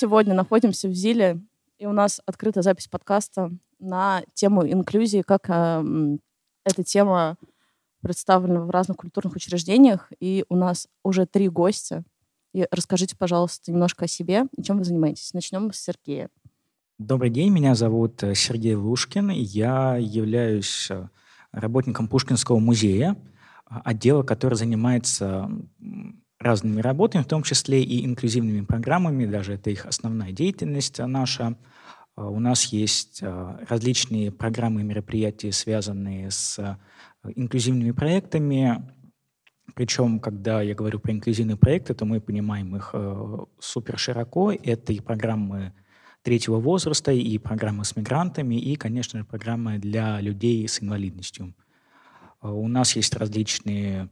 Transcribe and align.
Сегодня 0.00 0.32
находимся 0.32 0.88
в 0.88 0.94
ЗИЛе, 0.94 1.42
и 1.76 1.84
у 1.84 1.92
нас 1.92 2.22
открыта 2.24 2.62
запись 2.62 2.88
подкаста 2.88 3.50
на 3.78 4.22
тему 4.32 4.66
инклюзии, 4.66 5.20
как 5.20 5.50
э, 5.50 5.84
эта 6.64 6.82
тема 6.82 7.36
представлена 8.00 8.62
в 8.62 8.70
разных 8.70 8.96
культурных 8.96 9.36
учреждениях. 9.36 10.10
И 10.18 10.46
у 10.48 10.56
нас 10.56 10.88
уже 11.04 11.26
три 11.26 11.50
гостя. 11.50 12.02
И 12.54 12.66
расскажите, 12.70 13.14
пожалуйста, 13.14 13.70
немножко 13.70 14.06
о 14.06 14.08
себе 14.08 14.44
и 14.56 14.62
чем 14.62 14.78
вы 14.78 14.84
занимаетесь. 14.84 15.34
Начнем 15.34 15.70
с 15.70 15.76
Сергея. 15.76 16.30
Добрый 16.96 17.28
день, 17.28 17.52
меня 17.52 17.74
зовут 17.74 18.22
э, 18.22 18.34
Сергей 18.34 18.76
Лушкин. 18.76 19.28
Я 19.28 19.98
являюсь 20.00 20.90
э, 20.90 21.10
работником 21.52 22.08
Пушкинского 22.08 22.58
музея, 22.58 23.18
а, 23.66 23.82
отдела, 23.84 24.22
который 24.22 24.54
занимается 24.54 25.50
разными 26.40 26.80
работами, 26.80 27.22
в 27.22 27.26
том 27.26 27.42
числе 27.42 27.82
и 27.82 28.04
инклюзивными 28.04 28.64
программами, 28.64 29.26
даже 29.26 29.54
это 29.54 29.70
их 29.70 29.86
основная 29.86 30.32
деятельность 30.32 30.98
наша. 30.98 31.56
А, 32.16 32.28
у 32.28 32.40
нас 32.40 32.66
есть 32.66 33.22
а, 33.22 33.60
различные 33.68 34.32
программы 34.32 34.80
и 34.80 34.84
мероприятия, 34.84 35.52
связанные 35.52 36.30
с 36.30 36.78
инклюзивными 37.22 37.92
проектами. 37.92 38.90
Причем, 39.74 40.18
когда 40.18 40.62
я 40.62 40.74
говорю 40.74 40.98
про 40.98 41.12
инклюзивные 41.12 41.56
проекты, 41.56 41.94
то 41.94 42.04
мы 42.04 42.20
понимаем 42.20 42.74
их 42.74 42.94
супер 43.60 43.98
широко. 43.98 44.50
Это 44.52 44.92
и 44.92 45.00
программы 45.00 45.74
третьего 46.22 46.58
возраста, 46.58 47.12
и 47.12 47.38
программы 47.38 47.84
с 47.84 47.96
мигрантами, 47.96 48.56
и, 48.56 48.76
конечно 48.76 49.18
же, 49.18 49.24
программы 49.24 49.78
для 49.78 50.20
людей 50.20 50.66
с 50.66 50.82
инвалидностью. 50.82 51.54
А, 52.40 52.52
у 52.52 52.68
нас 52.68 52.96
есть 52.96 53.14
различные 53.16 54.08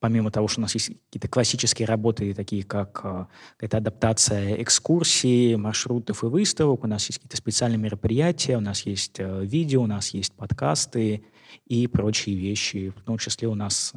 помимо 0.00 0.30
того, 0.30 0.48
что 0.48 0.60
у 0.60 0.62
нас 0.62 0.74
есть 0.74 0.90
какие-то 1.06 1.28
классические 1.28 1.86
работы, 1.86 2.34
такие 2.34 2.62
как 2.62 3.00
э, 3.04 3.26
какая-то 3.56 3.76
адаптация 3.78 4.62
экскурсий, 4.62 5.56
маршрутов 5.56 6.24
и 6.24 6.26
выставок, 6.26 6.84
у 6.84 6.86
нас 6.86 7.06
есть 7.06 7.18
какие-то 7.18 7.36
специальные 7.36 7.78
мероприятия, 7.78 8.56
у 8.56 8.60
нас 8.60 8.86
есть 8.86 9.18
э, 9.18 9.44
видео, 9.44 9.82
у 9.82 9.86
нас 9.86 10.10
есть 10.10 10.32
подкасты 10.32 11.24
и 11.66 11.86
прочие 11.86 12.36
вещи. 12.36 12.92
В 12.96 13.02
том 13.02 13.18
числе 13.18 13.48
у 13.48 13.54
нас 13.54 13.92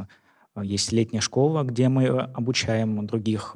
э, 0.56 0.62
есть 0.64 0.92
летняя 0.92 1.22
школа, 1.22 1.64
где 1.64 1.88
мы 1.88 2.08
обучаем 2.08 3.06
других 3.06 3.56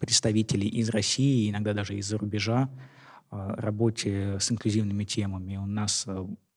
представителей 0.00 0.68
из 0.68 0.88
России, 0.90 1.50
иногда 1.50 1.74
даже 1.74 1.96
из-за 1.96 2.18
рубежа, 2.18 2.68
работе 3.30 4.36
с 4.40 4.50
инклюзивными 4.50 5.04
темами. 5.04 5.56
У 5.56 5.64
нас 5.64 6.06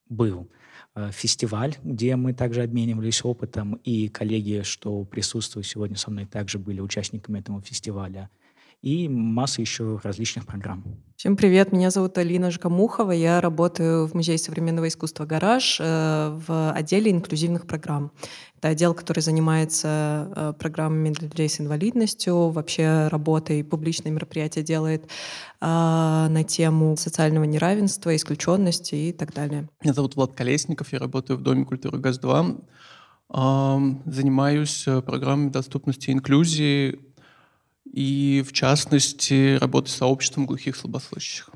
был 0.10 0.50
Э, 0.50 0.65
фестиваль, 1.12 1.76
где 1.84 2.16
мы 2.16 2.34
также 2.34 2.64
обменивались 2.64 3.24
опытом, 3.24 3.74
и 3.84 4.08
коллеги, 4.08 4.62
что 4.64 5.04
присутствуют 5.04 5.68
сегодня 5.68 5.98
со 5.98 6.10
мной, 6.10 6.26
также 6.26 6.58
были 6.58 6.80
участниками 6.80 7.40
этого 7.40 7.62
фестиваля 7.62 8.30
и 8.82 9.08
масса 9.08 9.62
еще 9.62 10.00
различных 10.04 10.46
программ. 10.46 10.84
Всем 11.16 11.38
привет, 11.38 11.72
меня 11.72 11.92
зовут 11.92 12.18
Алина 12.18 12.52
Жкамухова, 12.52 13.12
я 13.12 13.42
работаю 13.42 14.06
в 14.06 14.14
Музее 14.14 14.38
современного 14.38 14.88
искусства 14.88 15.26
«Гараж» 15.26 15.78
э, 15.80 16.40
в 16.48 16.72
отделе 16.72 17.10
инклюзивных 17.10 17.66
программ. 17.68 18.12
Это 18.58 18.68
отдел, 18.68 18.94
который 18.94 19.22
занимается 19.22 20.32
э, 20.36 20.54
программами 20.60 21.12
для 21.12 21.28
людей 21.30 21.50
с 21.50 21.60
инвалидностью, 21.62 22.50
вообще 22.50 23.08
работой, 23.08 23.64
публичные 23.64 24.12
мероприятия 24.12 24.62
делает 24.62 25.06
э, 25.06 25.08
на 25.62 26.44
тему 26.44 26.98
социального 26.98 27.46
неравенства, 27.46 28.16
исключенности 28.16 28.96
и 28.96 29.12
так 29.14 29.34
далее. 29.34 29.70
Меня 29.82 29.94
зовут 29.94 30.16
Влад 30.16 30.34
Колесников, 30.34 30.92
я 30.94 31.00
работаю 31.00 31.38
в 31.38 31.42
Доме 31.42 31.66
культуры 31.66 31.98
ГАЗ-2. 31.98 32.64
Занимаюсь 34.06 34.86
программами 35.04 35.50
доступности 35.50 36.12
и 36.12 36.14
инклюзии 36.14 37.00
и, 37.96 38.44
в 38.46 38.52
частности, 38.52 39.58
работы 39.58 39.90
с 39.90 39.96
сообществом 39.96 40.46
глухих 40.46 40.76
слабослышащих. 40.76 41.50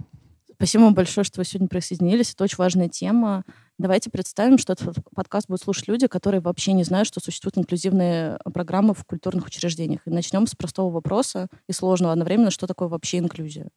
Спасибо 0.55 0.83
вам 0.83 0.93
большое, 0.93 1.25
что 1.25 1.41
вы 1.41 1.45
сегодня 1.45 1.67
присоединились. 1.67 2.33
Это 2.33 2.45
очень 2.45 2.55
важная 2.57 2.87
тема. 2.87 3.43
Давайте 3.77 4.09
представим, 4.09 4.57
что 4.57 4.73
этот 4.73 4.97
подкаст 5.13 5.47
будут 5.47 5.63
слушать 5.63 5.89
люди, 5.89 6.07
которые 6.07 6.39
вообще 6.39 6.71
не 6.71 6.85
знают, 6.85 7.09
что 7.09 7.19
существуют 7.19 7.57
инклюзивные 7.57 8.39
программы 8.53 8.93
в 8.93 9.03
культурных 9.03 9.47
учреждениях. 9.47 10.01
И 10.05 10.09
начнем 10.09 10.47
с 10.47 10.55
простого 10.55 10.89
вопроса 10.89 11.49
и 11.67 11.73
сложного 11.73 12.13
одновременно, 12.13 12.51
что 12.51 12.67
такое 12.67 12.87
вообще 12.87 13.17
инклюзия. 13.17 13.69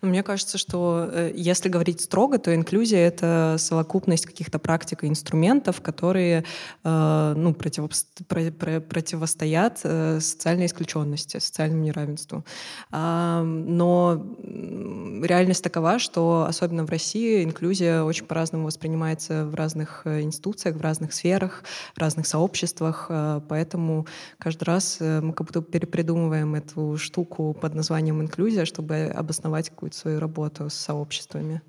Ну, 0.00 0.08
мне 0.08 0.22
кажется, 0.22 0.58
что 0.58 1.08
э, 1.10 1.32
если 1.34 1.68
говорить 1.68 2.00
строго, 2.00 2.38
то 2.38 2.54
инклюзия— 2.54 2.98
это 3.06 3.56
совокупность 3.58 4.26
каких-то 4.26 4.58
практик 4.58 5.04
и 5.04 5.08
инструментов, 5.08 5.80
которые 5.80 6.44
э, 6.84 7.34
ну, 7.36 7.54
против, 7.54 7.88
про, 8.28 8.50
про, 8.50 8.80
противостоят 8.80 9.80
э, 9.84 10.20
социальной 10.20 10.66
исключенности, 10.66 11.38
социальному 11.38 11.84
неравенству. 11.84 12.44
А, 12.90 13.42
но 13.42 14.24
реальность 14.42 15.62
такова, 15.62 15.98
что 15.98 16.46
особенно 16.48 16.84
в 16.84 16.90
России 16.90 17.44
инклюзия 17.44 18.02
очень 18.02 18.26
по-разному 18.26 18.66
воспринимается 18.66 19.46
в 19.46 19.54
разных 19.54 20.06
институциях, 20.06 20.76
в 20.76 20.80
разных 20.80 21.12
сферах, 21.12 21.64
в 21.94 21.98
разных 21.98 22.26
сообществах, 22.26 23.10
поэтому 23.48 24.06
каждый 24.38 24.64
раз 24.64 24.98
мы 25.00 25.32
как 25.32 25.46
будто 25.46 25.62
перепридумываем 25.62 26.54
эту 26.54 26.96
штуку 26.96 27.54
под 27.60 27.74
названием 27.74 28.20
инклюзия, 28.20 28.64
чтобы 28.64 29.12
обосновать 29.14 29.70
какую-то 29.74 29.96
свою 29.96 30.20
работу 30.20 30.70
с 30.70 30.74
сообществами. 30.74 31.62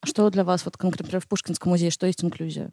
А 0.00 0.06
что 0.06 0.28
для 0.30 0.44
вас, 0.44 0.64
вот 0.64 0.76
конкретно 0.76 1.20
в 1.20 1.26
Пушкинском 1.26 1.70
музее, 1.70 1.90
что 1.90 2.06
есть 2.06 2.24
инклюзия? 2.24 2.70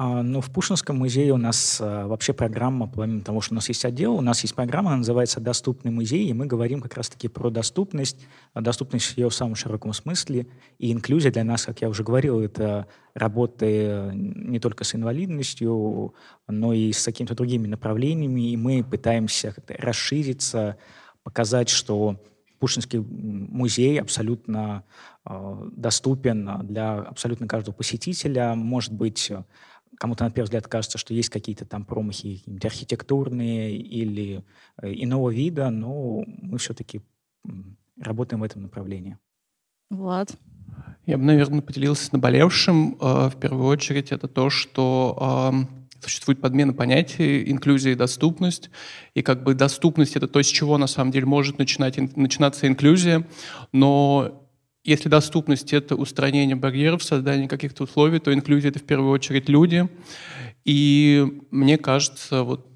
А, 0.00 0.22
ну, 0.22 0.40
в 0.40 0.50
Пушкинском 0.52 0.96
музее 0.96 1.32
у 1.32 1.36
нас 1.38 1.80
а, 1.80 2.06
вообще 2.06 2.32
программа, 2.32 2.86
помимо 2.86 3.20
того, 3.20 3.40
что 3.40 3.54
у 3.54 3.56
нас 3.56 3.68
есть 3.68 3.84
отдел, 3.84 4.14
у 4.14 4.20
нас 4.20 4.42
есть 4.42 4.54
программа, 4.54 4.90
она 4.90 4.98
называется 4.98 5.40
«Доступный 5.40 5.90
музей», 5.90 6.28
и 6.28 6.32
мы 6.32 6.46
говорим 6.46 6.80
как 6.80 6.94
раз-таки 6.94 7.26
про 7.26 7.50
доступность, 7.50 8.16
а 8.54 8.60
доступность 8.60 9.16
ее 9.16 9.28
в 9.28 9.34
самом 9.34 9.56
широком 9.56 9.92
смысле. 9.92 10.46
И 10.78 10.92
инклюзия 10.92 11.32
для 11.32 11.42
нас, 11.42 11.64
как 11.64 11.80
я 11.80 11.88
уже 11.88 12.04
говорил, 12.04 12.40
это 12.40 12.86
работы 13.12 14.12
не 14.14 14.60
только 14.60 14.84
с 14.84 14.94
инвалидностью, 14.94 16.14
но 16.46 16.72
и 16.72 16.92
с 16.92 17.04
какими-то 17.04 17.34
другими 17.34 17.66
направлениями, 17.66 18.52
и 18.52 18.56
мы 18.56 18.84
пытаемся 18.84 19.52
расшириться, 19.66 20.76
показать, 21.24 21.68
что 21.68 22.20
Пушкинский 22.58 22.98
музей 22.98 24.00
абсолютно 24.00 24.84
э, 25.24 25.68
доступен 25.72 26.66
для 26.66 26.98
абсолютно 26.98 27.46
каждого 27.46 27.74
посетителя. 27.74 28.54
Может 28.54 28.92
быть, 28.92 29.30
кому-то 29.98 30.24
на 30.24 30.30
первый 30.30 30.46
взгляд 30.46 30.66
кажется, 30.66 30.98
что 30.98 31.14
есть 31.14 31.28
какие-то 31.28 31.64
там 31.64 31.84
промахи 31.84 32.42
архитектурные 32.62 33.76
или 33.76 34.44
э, 34.80 34.92
иного 34.92 35.30
вида, 35.30 35.70
но 35.70 36.24
мы 36.26 36.58
все-таки 36.58 37.00
работаем 38.00 38.40
в 38.40 38.44
этом 38.44 38.62
направлении. 38.62 39.18
Влад? 39.90 40.34
Я 41.06 41.16
бы, 41.16 41.24
наверное, 41.24 41.62
поделился 41.62 42.06
с 42.06 42.12
наболевшим. 42.12 42.96
Э, 43.00 43.28
в 43.28 43.36
первую 43.40 43.66
очередь 43.66 44.12
это 44.12 44.28
то, 44.28 44.50
что 44.50 45.52
существует 46.02 46.40
подмена 46.40 46.72
понятий 46.72 47.50
инклюзия 47.50 47.92
и 47.92 47.96
доступность. 47.96 48.70
И 49.14 49.22
как 49.22 49.42
бы 49.42 49.54
доступность— 49.54 50.16
это 50.16 50.28
то, 50.28 50.42
с 50.42 50.46
чего 50.46 50.78
на 50.78 50.86
самом 50.86 51.10
деле 51.10 51.26
может 51.26 51.58
начинать, 51.58 52.16
начинаться 52.16 52.66
инклюзия. 52.66 53.26
Но 53.72 54.48
если 54.84 55.08
доступность— 55.08 55.72
это 55.74 55.96
устранение 55.96 56.56
барьеров, 56.56 57.02
создание 57.02 57.48
каких-то 57.48 57.84
условий, 57.84 58.20
то 58.20 58.32
инклюзия— 58.32 58.70
это 58.72 58.78
в 58.78 58.84
первую 58.84 59.10
очередь 59.10 59.48
люди. 59.48 59.88
И 60.64 61.26
мне 61.50 61.78
кажется, 61.78 62.42
вот 62.42 62.66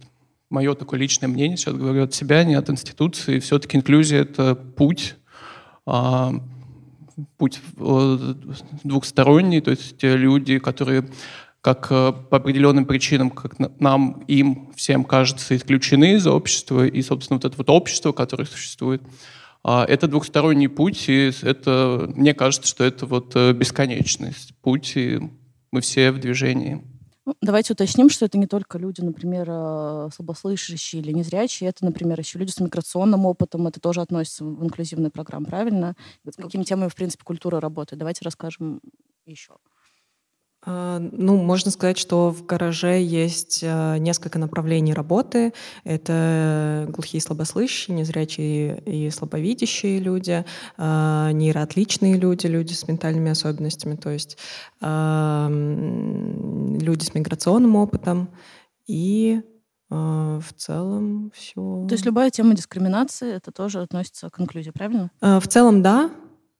мое 0.51 0.75
такое 0.75 1.01
личное 1.01 1.29
мнение, 1.29 1.57
сейчас 1.57 1.75
говорю 1.75 2.05
от 2.05 2.15
себя, 2.15 2.45
не 2.45 2.55
от 2.55 2.69
институции, 2.69 3.39
все-таки 3.39 3.77
инклюзия— 3.77 4.21
это 4.23 4.55
путь, 4.55 5.15
а, 5.87 6.33
путь 7.39 7.61
э, 7.79 8.35
двухсторонний, 8.85 9.61
то 9.61 9.71
есть 9.71 10.03
люди, 10.03 10.59
которые 10.59 11.09
как 11.63 11.87
э, 11.91 12.13
по 12.13 12.37
определенным 12.37 12.85
причинам, 12.85 13.31
как 13.31 13.59
нам, 13.81 14.25
им, 14.27 14.73
всем 14.75 15.05
кажется, 15.05 15.57
исключены 15.57 16.15
из 16.15 16.27
общества, 16.27 16.87
и, 16.87 17.01
собственно, 17.03 17.39
вот 17.39 17.45
это 17.45 17.57
вот 17.57 17.71
общество, 17.71 18.13
которое 18.13 18.45
существует, 18.45 19.01
а, 19.63 19.85
это 19.89 20.09
двухсторонний 20.09 20.69
путь, 20.69 21.09
и 21.09 21.31
это, 21.43 22.11
мне 22.15 22.35
кажется, 22.35 22.69
что 22.69 22.83
это 22.83 23.07
вот 23.07 23.37
э, 23.37 23.53
бесконечность, 23.53 24.55
путь, 24.61 24.97
и 24.97 25.21
мы 25.71 25.81
все 25.81 26.11
в 26.11 26.19
движении. 26.19 26.83
Ну, 27.25 27.37
давайте 27.41 27.75
уточним, 27.75 28.11
что 28.11 28.25
это 28.25 28.39
не 28.39 28.49
только 28.49 28.79
люди, 28.79 29.01
например, 29.01 29.47
э, 29.49 30.09
слабослышащие 30.13 31.01
или 31.01 31.13
незрячие, 31.13 31.71
это, 31.71 31.85
например, 31.85 32.19
еще 32.19 32.41
люди 32.41 32.51
с 32.51 32.59
миграционным 32.59 33.25
опытом, 33.25 33.69
это 33.69 33.79
тоже 33.79 34.01
относится 34.01 34.45
в 34.45 34.65
инклюзивные 34.65 35.13
программы, 35.13 35.47
правильно? 35.47 35.95
С 36.29 36.35
какими 36.35 36.65
темами, 36.65 36.89
в 36.89 36.97
принципе, 36.97 37.23
культура 37.23 37.61
работает? 37.61 38.01
Давайте 38.01 38.25
расскажем 38.25 38.81
еще. 39.27 39.53
А, 40.65 41.01
ну, 41.01 41.39
можно 41.39 41.73
сказать, 41.73 41.99
что 41.99 42.31
в 42.31 42.47
гараже 42.47 43.03
есть 43.03 43.63
а, 43.65 43.99
несколько 43.99 44.39
направлений 44.39 44.95
работы. 44.95 45.53
Это 45.83 46.87
глухие 46.89 47.19
и 47.19 47.23
слабослышащие, 47.23 47.97
незрячие 47.97 48.81
и 48.87 49.11
слабовидящие 49.11 49.99
люди, 49.99 50.45
а, 50.77 51.33
нейроотличные 51.33 52.17
люди, 52.17 52.47
люди 52.47 52.75
с 52.75 52.87
ментальными 52.87 53.31
особенностями, 53.31 53.97
то 53.97 54.11
есть 54.11 54.39
люди 54.81 54.89
с 57.05 57.15
миграционным 57.15 57.77
опытом 57.77 58.29
и 58.87 59.41
в 59.89 60.45
целом 60.57 61.31
все. 61.35 61.87
То 61.89 61.95
есть 61.95 62.05
любая 62.05 62.31
тема 62.31 62.55
дискриминации, 62.55 63.33
это 63.33 63.53
тоже 63.53 63.81
относится 63.81 64.29
к 64.31 64.41
инклюзии, 64.41 64.71
правильно? 64.71 65.11
В 65.21 65.47
целом, 65.47 65.83
да. 65.83 66.11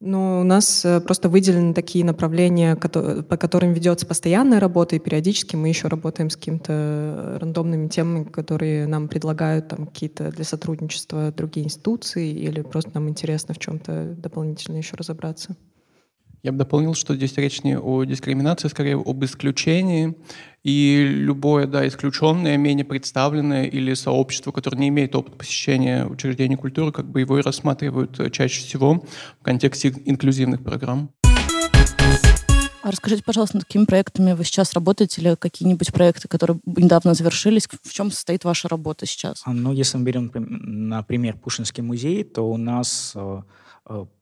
Но 0.05 0.41
у 0.41 0.43
нас 0.43 0.85
э, 0.85 1.01
просто 1.01 1.29
выделены 1.29 1.75
такие 1.75 2.05
направления, 2.05 2.75
по 2.75 3.37
которым 3.37 3.73
ведется 3.73 4.05
постоянная 4.05 4.59
работа, 4.59 4.97
и 4.97 4.99
периодически 4.99 5.55
мы 5.55 5.69
еще 5.69 5.87
работаем 5.87 6.29
с 6.29 6.35
какими-то 6.35 7.39
рандомными 7.41 7.87
темами, 7.87 8.25
которые 8.25 8.89
нам 8.89 9.07
предлагают 9.07 9.69
там 9.69 9.87
какие-то 9.87 10.33
для 10.33 10.45
сотрудничества 10.45 11.31
другие 11.31 11.67
институции, 11.67 12.33
или 12.33 12.63
просто 12.63 12.91
нам 12.95 13.09
интересно 13.09 13.55
в 13.55 13.61
чем-то 13.61 14.17
дополнительно 14.19 14.77
еще 14.77 14.97
разобраться. 14.97 15.55
Я 16.43 16.51
бы 16.51 16.59
дополнил, 16.59 16.95
что 16.95 17.15
здесь 17.15 17.37
речь 17.37 17.63
не 17.63 17.79
о 17.79 18.03
дискриминации, 18.03 18.67
скорее 18.67 18.97
об 18.97 19.25
исключении. 19.25 20.17
И 20.65 21.05
любое 21.09 21.69
да, 21.69 21.87
исключенное, 21.87 22.57
менее 22.57 22.85
представленное 22.85 23.67
или 23.67 23.95
сообщество, 23.95 24.51
которое 24.51 24.79
не 24.79 24.89
имеет 24.89 25.15
опыта 25.15 25.37
посещения 25.37 26.05
учреждений 26.05 26.57
культуры, 26.57 26.91
как 26.91 27.09
бы 27.09 27.21
его 27.21 27.39
и 27.39 27.43
рассматривают 27.43 28.19
э, 28.19 28.31
чаще 28.31 28.63
всего 28.63 29.05
в 29.41 29.45
контексте 29.45 29.95
инклюзивных 30.05 30.65
программ. 30.65 31.11
А 32.83 32.91
расскажите, 32.91 33.23
пожалуйста, 33.25 33.59
над 33.59 33.65
какими 33.65 33.85
проектами 33.85 34.33
вы 34.33 34.45
сейчас 34.45 34.73
работаете 34.73 35.21
или 35.21 35.37
какие-нибудь 35.37 35.93
проекты, 35.93 36.27
которые 36.27 36.59
недавно 36.67 37.15
завершились? 37.15 37.69
В 37.69 37.93
чем 37.93 38.11
состоит 38.11 38.45
ваша 38.45 38.67
работа 38.67 39.07
сейчас? 39.07 39.43
А, 39.45 39.53
ну, 39.53 39.73
если 39.73 39.99
мы 39.99 40.05
берем, 40.05 40.33
например, 40.35 41.37
Пушинский 41.37 41.85
музей, 41.85 42.25
то 42.25 42.49
у 42.49 42.57
нас 42.57 43.15
Э, 43.15 43.43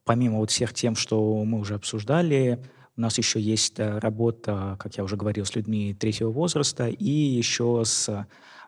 помимо 0.04 0.38
вот 0.38 0.50
всех 0.50 0.72
тем, 0.74 0.96
что 0.96 1.44
мы 1.44 1.58
уже 1.58 1.74
обсуждали, 1.74 2.62
у 2.96 3.00
нас 3.00 3.16
еще 3.16 3.40
есть 3.40 3.78
э, 3.78 3.98
работа, 3.98 4.76
как 4.78 4.96
я 4.98 5.04
уже 5.04 5.16
говорил, 5.16 5.46
с 5.46 5.54
людьми 5.54 5.94
третьего 5.94 6.30
возраста 6.30 6.88
и 6.88 7.08
еще 7.08 7.82
с 7.84 8.26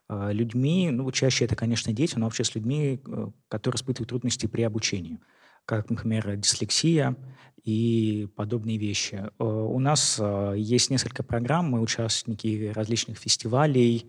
э, 0.08 0.32
людьми, 0.32 0.90
ну, 0.90 1.10
чаще 1.12 1.44
это, 1.44 1.54
конечно, 1.54 1.92
дети, 1.92 2.14
но 2.16 2.24
вообще 2.24 2.42
с 2.42 2.54
людьми, 2.54 3.02
которые 3.48 3.76
испытывают 3.76 4.08
трудности 4.08 4.46
при 4.46 4.62
обучении, 4.62 5.20
как, 5.66 5.90
например, 5.90 6.36
дислексия 6.36 7.14
и 7.62 8.26
подобные 8.34 8.78
вещи. 8.78 9.30
У 9.38 9.78
нас 9.78 10.20
есть 10.56 10.90
несколько 10.90 11.22
программ, 11.22 11.70
мы 11.70 11.80
участники 11.80 12.72
различных 12.74 13.18
фестивалей, 13.18 14.06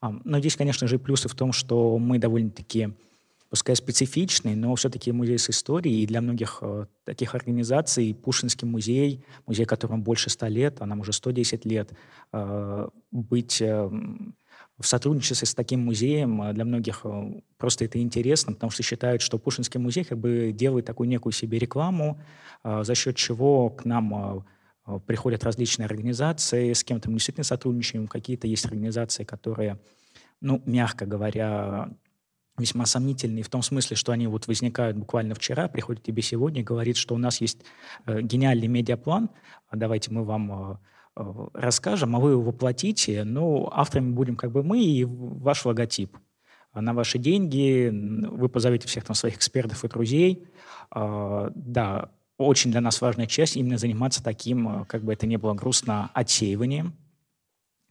но 0.00 0.38
здесь, 0.38 0.56
конечно 0.56 0.86
же, 0.86 0.98
плюсы 0.98 1.28
в 1.28 1.34
том, 1.34 1.52
что 1.52 1.98
мы 1.98 2.18
довольно-таки 2.18 2.94
пускай 3.52 3.76
специфичный, 3.76 4.54
но 4.54 4.74
все-таки 4.76 5.12
музей 5.12 5.38
с 5.38 5.50
историей. 5.50 6.02
И 6.02 6.06
для 6.06 6.22
многих 6.22 6.60
э, 6.62 6.86
таких 7.04 7.34
организаций 7.34 8.14
Пушинский 8.14 8.66
музей, 8.66 9.26
музей, 9.46 9.66
которому 9.66 10.02
больше 10.02 10.30
100 10.30 10.46
лет, 10.46 10.76
а 10.80 10.86
нам 10.86 11.00
уже 11.00 11.12
110 11.12 11.66
лет, 11.66 11.92
э, 12.32 12.88
быть 13.10 13.60
э, 13.60 13.90
в 14.78 14.86
сотрудничестве 14.86 15.46
с 15.46 15.54
таким 15.54 15.80
музеем 15.80 16.40
э, 16.40 16.54
для 16.54 16.64
многих 16.64 17.02
э, 17.04 17.42
просто 17.58 17.84
это 17.84 18.00
интересно, 18.00 18.54
потому 18.54 18.70
что 18.70 18.82
считают, 18.82 19.20
что 19.20 19.38
Пушинский 19.38 19.78
музей 19.78 20.04
как 20.04 20.16
бы 20.16 20.52
делает 20.54 20.86
такую 20.86 21.10
некую 21.10 21.34
себе 21.34 21.58
рекламу, 21.58 22.22
э, 22.64 22.84
за 22.84 22.94
счет 22.94 23.16
чего 23.16 23.68
к 23.68 23.84
нам 23.84 24.46
приходят 25.06 25.44
различные 25.44 25.84
организации, 25.84 26.72
с 26.72 26.84
кем-то 26.84 27.10
мы 27.10 27.16
действительно 27.16 27.44
сотрудничаем, 27.44 28.08
какие-то 28.08 28.46
есть 28.46 28.64
организации, 28.64 29.24
которые, 29.24 29.78
ну, 30.40 30.62
мягко 30.64 31.04
говоря, 31.04 31.90
весьма 32.58 32.86
сомнительные 32.86 33.42
в 33.42 33.48
том 33.48 33.62
смысле, 33.62 33.96
что 33.96 34.12
они 34.12 34.26
вот 34.26 34.46
возникают 34.46 34.96
буквально 34.96 35.34
вчера, 35.34 35.68
приходят 35.68 36.02
тебе 36.02 36.22
сегодня, 36.22 36.62
говорит, 36.62 36.96
что 36.96 37.14
у 37.14 37.18
нас 37.18 37.40
есть 37.40 37.58
э, 38.06 38.20
гениальный 38.20 38.68
медиаплан, 38.68 39.30
а 39.68 39.76
давайте 39.76 40.10
мы 40.10 40.24
вам 40.24 40.72
э, 40.72 40.76
э, 41.16 41.46
расскажем, 41.54 42.14
а 42.14 42.20
вы 42.20 42.32
его 42.32 42.42
воплотите, 42.42 43.24
но 43.24 43.70
авторами 43.72 44.12
будем 44.12 44.36
как 44.36 44.52
бы 44.52 44.62
мы 44.62 44.82
и 44.82 45.04
ваш 45.04 45.64
логотип. 45.64 46.16
А 46.72 46.80
на 46.80 46.94
ваши 46.94 47.18
деньги 47.18 47.90
вы 47.90 48.48
позовете 48.48 48.88
всех 48.88 49.04
там 49.04 49.14
своих 49.14 49.36
экспертов 49.36 49.84
и 49.84 49.88
друзей. 49.88 50.46
Э, 50.94 51.50
да, 51.54 52.10
очень 52.36 52.70
для 52.70 52.80
нас 52.80 53.00
важная 53.00 53.26
часть 53.26 53.56
именно 53.56 53.78
заниматься 53.78 54.22
таким, 54.22 54.84
как 54.86 55.04
бы 55.04 55.12
это 55.12 55.26
ни 55.26 55.36
было 55.36 55.54
грустно, 55.54 56.10
отсеиванием. 56.12 56.94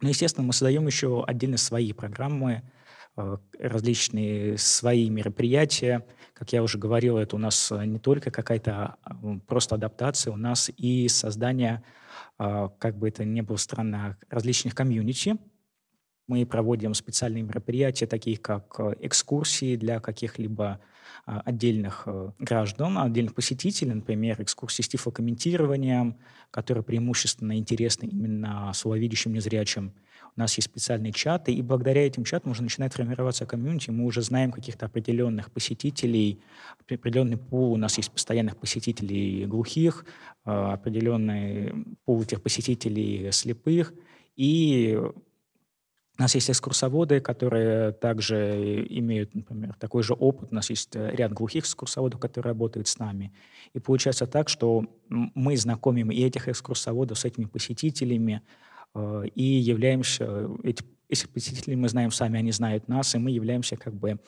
Но, 0.01 0.09
естественно, 0.09 0.45
мы 0.45 0.53
создаем 0.53 0.87
еще 0.87 1.23
отдельно 1.25 1.57
свои 1.57 1.93
программы, 1.93 2.63
различные 3.59 4.57
свои 4.57 5.09
мероприятия. 5.09 6.05
Как 6.33 6.53
я 6.53 6.63
уже 6.63 6.77
говорил, 6.77 7.17
это 7.17 7.35
у 7.35 7.39
нас 7.39 7.71
не 7.71 7.99
только 7.99 8.31
какая-то 8.31 8.95
а, 9.03 9.15
просто 9.47 9.75
адаптация, 9.75 10.33
у 10.33 10.37
нас 10.37 10.69
и 10.75 11.07
создание, 11.07 11.83
как 12.37 12.97
бы 12.97 13.09
это 13.09 13.23
ни 13.23 13.41
было 13.41 13.57
странно, 13.57 14.17
различных 14.29 14.73
комьюнити. 14.73 15.37
Мы 16.31 16.45
проводим 16.45 16.93
специальные 16.93 17.43
мероприятия, 17.43 18.07
такие 18.07 18.37
как 18.37 18.79
э, 18.79 18.93
экскурсии 19.01 19.75
для 19.75 19.99
каких-либо 19.99 20.79
а, 21.25 21.41
отдельных 21.41 22.03
э, 22.05 22.31
граждан, 22.39 22.97
отдельных 22.97 23.35
посетителей, 23.35 23.95
например, 23.95 24.41
экскурсии 24.41 24.81
с 24.81 24.87
тифлокомментированием, 24.87 26.15
которые 26.49 26.85
преимущественно 26.85 27.57
интересны 27.57 28.05
именно 28.05 28.71
слововидящим 28.73 29.33
незрячим. 29.33 29.93
У 30.37 30.39
нас 30.39 30.55
есть 30.55 30.69
специальные 30.69 31.11
чаты, 31.11 31.53
и 31.53 31.61
благодаря 31.61 32.07
этим 32.07 32.23
чатам 32.23 32.51
уже 32.51 32.63
начинает 32.63 32.93
формироваться 32.93 33.45
комьюнити, 33.45 33.89
мы 33.89 34.05
уже 34.05 34.21
знаем 34.21 34.53
каких-то 34.53 34.85
определенных 34.85 35.51
посетителей, 35.51 36.39
определенный 36.89 37.35
пул, 37.35 37.73
у 37.73 37.77
нас 37.77 37.97
есть 37.97 38.09
постоянных 38.09 38.55
посетителей 38.55 39.45
глухих, 39.47 40.05
а, 40.45 40.75
определенный 40.75 41.73
пул 42.05 42.21
этих 42.21 42.41
посетителей 42.41 43.33
слепых, 43.33 43.93
и 44.37 44.97
у 46.21 46.23
нас 46.23 46.35
есть 46.35 46.49
экскурсоводы, 46.49 47.19
которые 47.19 47.91
также 47.91 48.85
имеют, 48.89 49.35
например, 49.35 49.75
такой 49.79 50.03
же 50.03 50.13
опыт. 50.13 50.49
У 50.51 50.55
нас 50.55 50.69
есть 50.69 50.95
ряд 50.95 51.33
глухих 51.33 51.63
экскурсоводов, 51.63 52.19
которые 52.19 52.51
работают 52.51 52.87
с 52.87 52.99
нами. 52.99 53.33
И 53.73 53.79
получается 53.79 54.27
так, 54.27 54.49
что 54.49 54.85
мы 55.09 55.57
знакомим 55.57 56.11
и 56.11 56.21
этих 56.21 56.47
экскурсоводов 56.47 57.17
с 57.17 57.25
этими 57.25 57.45
посетителями, 57.45 58.41
Э, 58.93 59.23
и 59.35 59.43
являемся, 59.43 60.25
э, 60.27 60.49
эти, 60.63 60.83
этих 61.09 61.29
посетителей 61.29 61.75
мы 61.75 61.89
знаем 61.89 62.11
сами, 62.11 62.39
они 62.39 62.51
знают 62.51 62.87
нас, 62.87 63.15
и 63.15 63.17
мы 63.17 63.31
являемся 63.31 63.77
как 63.77 63.93
бы 63.93 64.19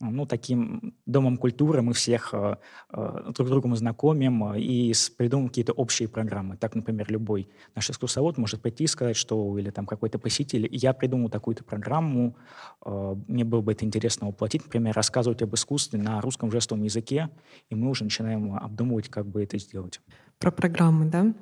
ну, 0.00 0.26
таким 0.26 0.94
домом 1.06 1.36
культуры, 1.36 1.82
мы 1.82 1.92
всех 1.92 2.30
э, 2.32 2.56
э, 2.92 3.32
друг 3.34 3.48
с 3.48 3.50
другом 3.50 3.76
знакомим 3.76 4.52
э, 4.52 4.60
и 4.60 4.92
придумываем 5.16 5.48
какие-то 5.48 5.72
общие 5.72 6.08
программы. 6.08 6.56
Так, 6.56 6.74
например, 6.74 7.10
любой 7.10 7.48
наш 7.74 7.90
экскурсовод 7.90 8.38
может 8.38 8.62
прийти 8.62 8.84
и 8.84 8.86
сказать, 8.86 9.16
что 9.16 9.58
или 9.58 9.70
там 9.70 9.86
какой-то 9.86 10.18
посетитель, 10.18 10.68
я 10.72 10.92
придумал 10.94 11.28
такую-то 11.28 11.64
программу, 11.64 12.36
э, 12.84 13.16
мне 13.28 13.44
было 13.44 13.60
бы 13.60 13.72
это 13.72 13.84
интересно 13.84 14.26
воплотить, 14.26 14.64
например, 14.64 14.94
рассказывать 14.94 15.42
об 15.42 15.54
искусстве 15.54 16.00
на 16.00 16.20
русском 16.20 16.50
жестовом 16.50 16.82
языке, 16.84 17.28
и 17.68 17.74
мы 17.74 17.90
уже 17.90 18.04
начинаем 18.04 18.54
обдумывать, 18.54 19.08
как 19.08 19.26
бы 19.26 19.42
это 19.42 19.58
сделать 19.58 20.00
про 20.40 20.50
программы, 20.50 21.04
да. 21.04 21.34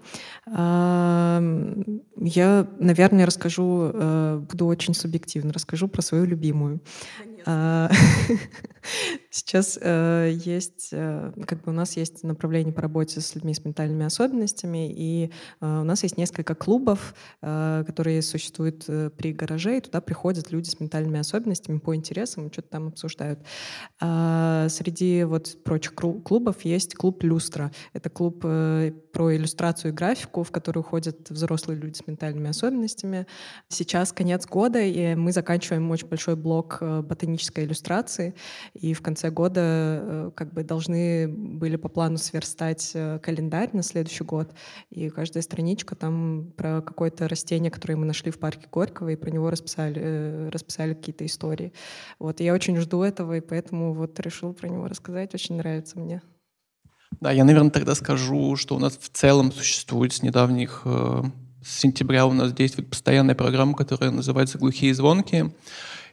Я, 2.21 2.67
наверное, 2.81 3.27
расскажу, 3.27 3.93
э, 3.95 4.43
буду 4.51 4.67
очень 4.67 4.93
субъективно, 4.93 5.53
расскажу 5.53 5.87
про 5.87 6.03
свою 6.03 6.25
любимую. 6.25 6.81
А, 7.21 7.23
сейчас 9.31 9.79
э, 9.81 10.33
есть, 10.33 10.89
э, 10.93 11.33
как 11.47 11.63
бы 11.63 11.73
у 11.73 11.75
нас 11.75 11.97
есть 11.97 12.23
направление 12.25 12.73
по 12.73 12.83
работе 12.83 13.21
с 13.21 13.35
людьми 13.35 13.55
с 13.55 13.65
ментальными 13.65 14.05
особенностями, 14.05 14.91
и 14.91 15.31
э, 15.61 15.81
у 15.81 15.85
нас 15.85 16.03
есть 16.03 16.17
несколько 16.17 16.55
клубов, 16.55 17.15
которые 17.41 18.23
существуют 18.23 18.87
при 18.87 19.33
гараже, 19.33 19.79
и 19.79 19.81
туда 19.81 20.01
приходят 20.01 20.51
люди 20.51 20.69
с 20.69 20.81
ментальными 20.81 21.19
особенностями 21.19 21.79
по 21.79 21.95
интересам 21.95 22.51
что-то 22.53 22.69
там 22.69 22.89
обсуждают. 22.89 23.41
А 24.01 24.69
среди 24.69 25.25
вот 25.25 25.63
прочих 25.65 25.95
клубов 25.95 26.65
есть 26.65 26.95
клуб 26.95 27.23
«Люстра». 27.23 27.73
Это 27.93 28.11
клуб 28.11 28.41
про 28.41 29.37
иллюстрацию 29.37 29.93
и 29.93 29.95
графику, 29.95 30.43
в 30.43 30.51
который 30.51 30.83
ходят 30.83 31.31
взрослые 31.31 31.79
люди 31.79 31.97
с 31.97 32.07
ментальными 32.07 32.51
особенностями. 32.51 33.27
Сейчас 33.69 34.13
конец 34.13 34.47
года, 34.47 34.81
и 34.81 35.15
мы 35.15 35.33
заканчиваем 35.33 35.91
очень 35.91 36.09
большой 36.09 36.37
блок 36.37 36.79
э, 36.81 37.03
ботанической 37.29 37.65
иллюстрации, 37.65 38.35
и 38.75 38.95
в 38.95 39.03
конце 39.03 39.31
года 39.31 39.61
э, 39.63 40.31
как 40.35 40.55
бы 40.55 40.65
должны 40.65 41.29
были 41.29 41.77
по 41.77 41.89
плану 41.89 42.17
сверстать 42.17 42.93
э, 42.95 43.19
календарь 43.23 43.71
на 43.73 43.83
следующий 43.83 44.25
год, 44.25 44.55
и 44.91 45.11
каждая 45.11 45.43
страничка 45.43 45.95
там 45.95 46.53
про 46.57 46.81
какое-то 46.81 47.29
растение, 47.29 47.71
которое 47.71 47.97
мы 47.97 48.07
нашли 48.07 48.31
в 48.31 48.39
парке 48.39 48.67
Горького, 48.73 49.11
и 49.11 49.17
про 49.17 49.31
него 49.31 49.51
расписали, 49.51 50.49
расписали 50.49 50.95
какие-то 50.95 51.27
истории. 51.27 51.73
Вот, 52.19 52.41
и 52.41 52.45
я 52.45 52.55
очень 52.55 52.77
жду 52.79 53.03
этого, 53.03 53.37
и 53.37 53.41
поэтому 53.41 53.93
вот 53.93 54.19
решил 54.21 54.55
про 54.55 54.69
него 54.69 54.89
рассказать, 54.89 55.35
очень 55.35 55.57
нравится 55.57 55.99
мне. 55.99 56.23
Да, 57.21 57.31
я, 57.33 57.45
наверное, 57.45 57.71
тогда 57.71 57.95
скажу, 57.95 58.57
что 58.57 58.77
у 58.77 58.79
нас 58.79 58.97
в 58.97 59.09
целом 59.11 59.53
существует 59.53 60.13
с 60.13 60.23
недавних, 60.23 60.83
э, 60.85 61.23
с 61.63 61.81
сентября 61.81 62.27
у 62.27 62.33
нас 62.33 62.53
действует 62.53 62.89
постоянная 62.89 63.35
программа, 63.35 63.75
которая 63.75 64.11
называется 64.11 64.59
«Глухие 64.59 64.95
звонки». 64.95 65.53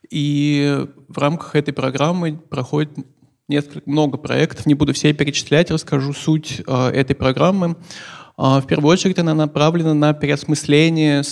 И 0.10 0.86
в 1.08 1.18
рамках 1.18 1.56
этой 1.56 1.74
программы 1.74 2.38
проходит 2.38 2.92
несколько, 3.48 3.90
много 3.90 4.18
проектов. 4.18 4.66
Не 4.66 4.74
буду 4.74 4.94
все 4.94 5.14
перечислять, 5.14 5.72
расскажу 5.72 6.14
суть 6.14 6.62
э, 6.66 6.88
этой 6.90 7.16
программы. 7.16 7.78
Э, 8.38 8.60
в 8.60 8.66
первую 8.68 8.92
очередь 8.92 9.20
она 9.20 9.34
направлена 9.34 9.94
на 9.94 10.14
переосмысление 10.14 11.24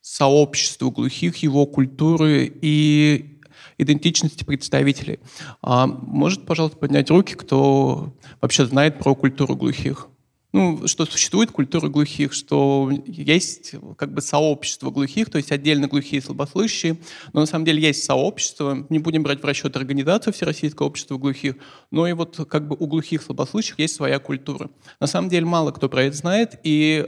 сообщества 0.00 0.90
глухих, 0.90 1.36
его 1.36 1.66
культуры 1.66 2.50
и 2.60 3.40
идентичности 3.76 4.44
представителей. 4.44 5.20
А 5.62 5.86
может, 5.86 6.46
пожалуйста, 6.46 6.78
поднять 6.78 7.10
руки, 7.10 7.34
кто 7.34 8.16
вообще 8.40 8.66
знает 8.66 8.98
про 8.98 9.14
культуру 9.14 9.54
глухих? 9.54 10.08
Ну, 10.52 10.86
что 10.86 11.04
существует 11.04 11.50
культура 11.50 11.88
глухих, 11.88 12.32
что 12.32 12.90
есть 13.06 13.74
как 13.96 14.12
бы 14.12 14.22
сообщество 14.22 14.90
глухих, 14.90 15.30
то 15.30 15.36
есть 15.36 15.52
отдельно 15.52 15.88
глухие 15.88 16.20
и 16.20 16.24
слабослышащие, 16.24 16.98
но 17.32 17.40
на 17.40 17.46
самом 17.46 17.64
деле 17.64 17.82
есть 17.82 18.04
сообщество, 18.04 18.86
не 18.88 18.98
будем 18.98 19.22
брать 19.22 19.42
в 19.42 19.44
расчет 19.44 19.76
организацию 19.76 20.32
Всероссийского 20.32 20.86
общества 20.86 21.18
глухих, 21.18 21.56
но 21.90 22.06
и 22.06 22.12
вот 22.12 22.46
как 22.48 22.66
бы 22.66 22.76
у 22.78 22.86
глухих 22.86 23.22
слабослышащих 23.22 23.78
есть 23.78 23.94
своя 23.94 24.18
культура. 24.18 24.70
На 25.00 25.06
самом 25.06 25.28
деле 25.28 25.44
мало 25.44 25.70
кто 25.70 25.88
про 25.88 26.04
это 26.04 26.16
знает, 26.16 26.58
и 26.62 27.06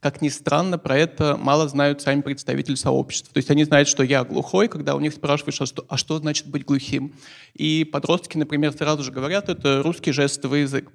как 0.00 0.22
ни 0.22 0.28
странно, 0.28 0.78
про 0.78 0.96
это 0.96 1.36
мало 1.36 1.68
знают 1.68 2.00
сами 2.00 2.20
представители 2.20 2.76
сообщества. 2.76 3.34
То 3.34 3.38
есть 3.38 3.50
они 3.50 3.64
знают, 3.64 3.88
что 3.88 4.04
я 4.04 4.22
глухой, 4.22 4.68
когда 4.68 4.94
у 4.94 5.00
них 5.00 5.12
спрашиваешь, 5.12 5.60
а 5.60 5.66
что, 5.66 5.84
а 5.88 5.96
что 5.96 6.18
значит 6.18 6.46
быть 6.46 6.64
глухим. 6.64 7.14
И 7.54 7.84
подростки, 7.84 8.36
например, 8.36 8.72
сразу 8.72 9.02
же 9.02 9.10
говорят, 9.10 9.48
это 9.48 9.82
русский 9.82 10.12
жестовый 10.12 10.62
язык. 10.62 10.92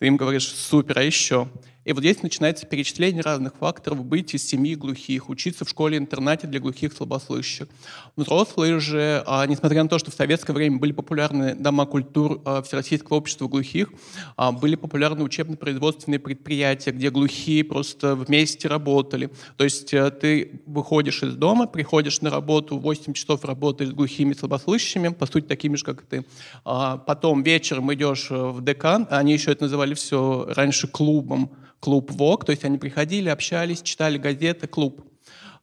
Ты 0.00 0.06
им 0.06 0.16
говоришь 0.16 0.48
«супер, 0.48 0.98
а 0.98 1.02
еще?» 1.02 1.46
И 1.86 1.94
вот 1.94 2.00
здесь 2.00 2.22
начинается 2.22 2.66
перечисление 2.66 3.22
разных 3.22 3.54
факторов 3.56 4.04
быть 4.04 4.34
из 4.34 4.46
семьи 4.46 4.74
глухих, 4.74 5.30
учиться 5.30 5.64
в 5.64 5.68
школе-интернате 5.70 6.46
для 6.46 6.60
глухих 6.60 6.92
слабослышащих. 6.92 7.68
Взрослые 8.16 8.80
же, 8.80 9.22
а, 9.26 9.46
несмотря 9.46 9.82
на 9.82 9.88
то, 9.88 9.98
что 9.98 10.10
в 10.10 10.14
советское 10.14 10.52
время 10.52 10.76
были 10.76 10.92
популярны 10.92 11.54
дома 11.54 11.86
культур 11.86 12.42
а, 12.44 12.60
Всероссийского 12.60 13.16
общества 13.16 13.48
глухих, 13.48 13.90
а, 14.36 14.52
были 14.52 14.74
популярны 14.76 15.24
учебно-производственные 15.24 16.18
предприятия, 16.18 16.90
где 16.90 17.10
глухие 17.10 17.64
просто 17.64 18.14
вместе 18.14 18.68
работали. 18.68 19.30
То 19.56 19.64
есть 19.64 19.94
а, 19.94 20.10
ты 20.10 20.60
выходишь 20.66 21.22
из 21.22 21.34
дома, 21.34 21.66
приходишь 21.66 22.20
на 22.20 22.28
работу, 22.28 22.78
8 22.78 23.14
часов 23.14 23.42
работаешь 23.46 23.90
с 23.90 23.94
глухими 23.94 24.34
слабослышащими, 24.34 25.08
по 25.08 25.24
сути, 25.24 25.46
такими 25.46 25.76
же, 25.76 25.84
как 25.84 26.02
ты. 26.02 26.26
Потом 26.62 27.42
вечером 27.42 27.92
идешь 27.94 28.28
в 28.30 28.60
ДК, 28.60 29.06
они 29.08 29.32
еще 29.32 29.52
это 29.52 29.64
называли 29.64 29.94
все 29.94 30.46
раньше 30.54 30.86
клубом, 30.86 31.50
клуб 31.80 32.12
ВОК, 32.12 32.44
то 32.44 32.50
есть 32.50 32.64
они 32.64 32.78
приходили, 32.78 33.28
общались, 33.28 33.82
читали 33.82 34.18
газеты, 34.18 34.66
клуб. 34.66 35.02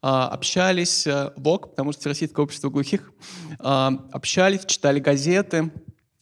А, 0.01 0.27
общались, 0.27 1.07
э, 1.07 1.31
ВОК, 1.38 1.71
потому 1.71 1.91
что 1.91 2.09
Российское 2.09 2.41
общество 2.41 2.69
глухих, 2.69 3.12
а, 3.59 3.93
общались, 4.12 4.65
читали 4.65 5.00
газеты 5.00 5.71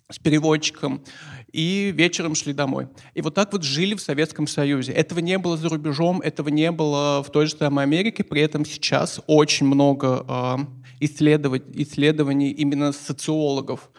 с 0.10 0.18
переводчиком, 0.18 1.04
и 1.52 1.92
вечером 1.96 2.36
шли 2.36 2.54
домой. 2.54 2.88
И 3.16 3.22
вот 3.22 3.34
так 3.34 3.52
вот 3.52 3.64
жили 3.64 3.96
в 3.96 4.02
Советском 4.02 4.48
Союзе. 4.48 4.92
Этого 4.94 5.20
не 5.20 5.38
было 5.38 5.58
за 5.58 5.70
рубежом, 5.70 6.22
этого 6.22 6.50
не 6.50 6.72
было 6.72 7.24
в 7.24 7.32
той 7.32 7.48
же 7.48 7.56
самой 7.56 7.84
Америке, 7.84 8.24
при 8.24 8.42
этом 8.42 8.66
сейчас 8.66 9.20
очень 9.28 9.66
много 9.66 10.26
э, 10.28 10.58
исследований, 11.00 12.52
именно 12.52 12.92
социологов 12.92 13.90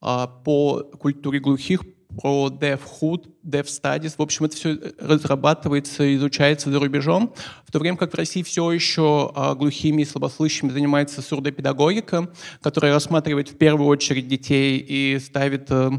по 0.00 0.82
культуре 0.98 1.40
глухих, 1.40 1.82
про 2.16 2.48
DevHood, 2.48 3.28
DevStudies. 3.44 4.14
В 4.18 4.22
общем, 4.22 4.46
это 4.46 4.56
все 4.56 4.78
разрабатывается, 4.98 6.14
изучается 6.16 6.70
за 6.70 6.78
рубежом, 6.78 7.32
в 7.66 7.72
то 7.72 7.78
время 7.78 7.96
как 7.96 8.12
в 8.12 8.16
России 8.16 8.42
все 8.42 8.70
еще 8.72 9.30
а, 9.34 9.54
глухими 9.54 10.02
и 10.02 10.04
слабослышащими 10.04 10.70
занимается 10.70 11.22
сурдопедагогика, 11.22 12.30
которая 12.60 12.92
рассматривает 12.92 13.48
в 13.48 13.56
первую 13.56 13.88
очередь 13.88 14.28
детей 14.28 14.78
и 14.78 15.18
ставит 15.18 15.70
э, 15.70 15.90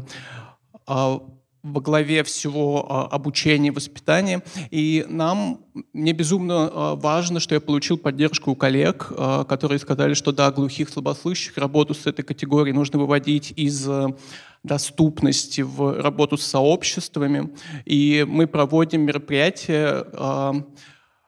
а, 0.86 1.22
во 1.62 1.80
главе 1.80 2.24
всего 2.24 2.86
а, 2.88 3.06
обучения 3.06 3.68
и 3.68 3.70
воспитания. 3.70 4.42
И 4.70 5.06
нам, 5.08 5.60
мне 5.92 6.12
безумно 6.12 6.94
важно, 6.96 7.40
что 7.40 7.54
я 7.54 7.60
получил 7.60 7.98
поддержку 7.98 8.50
у 8.50 8.54
коллег, 8.54 9.12
которые 9.48 9.78
сказали, 9.78 10.14
что 10.14 10.32
да, 10.32 10.50
глухих, 10.50 10.88
слабослышащих, 10.88 11.56
работу 11.56 11.94
с 11.94 12.06
этой 12.06 12.22
категорией 12.22 12.74
нужно 12.74 12.98
выводить 12.98 13.52
из 13.56 13.88
доступности 14.62 15.60
в 15.62 16.00
работу 16.00 16.36
с 16.36 16.46
сообществами. 16.46 17.50
И 17.84 18.24
мы 18.28 18.46
проводим 18.46 19.02
мероприятия 19.02 20.04
а, 20.12 20.54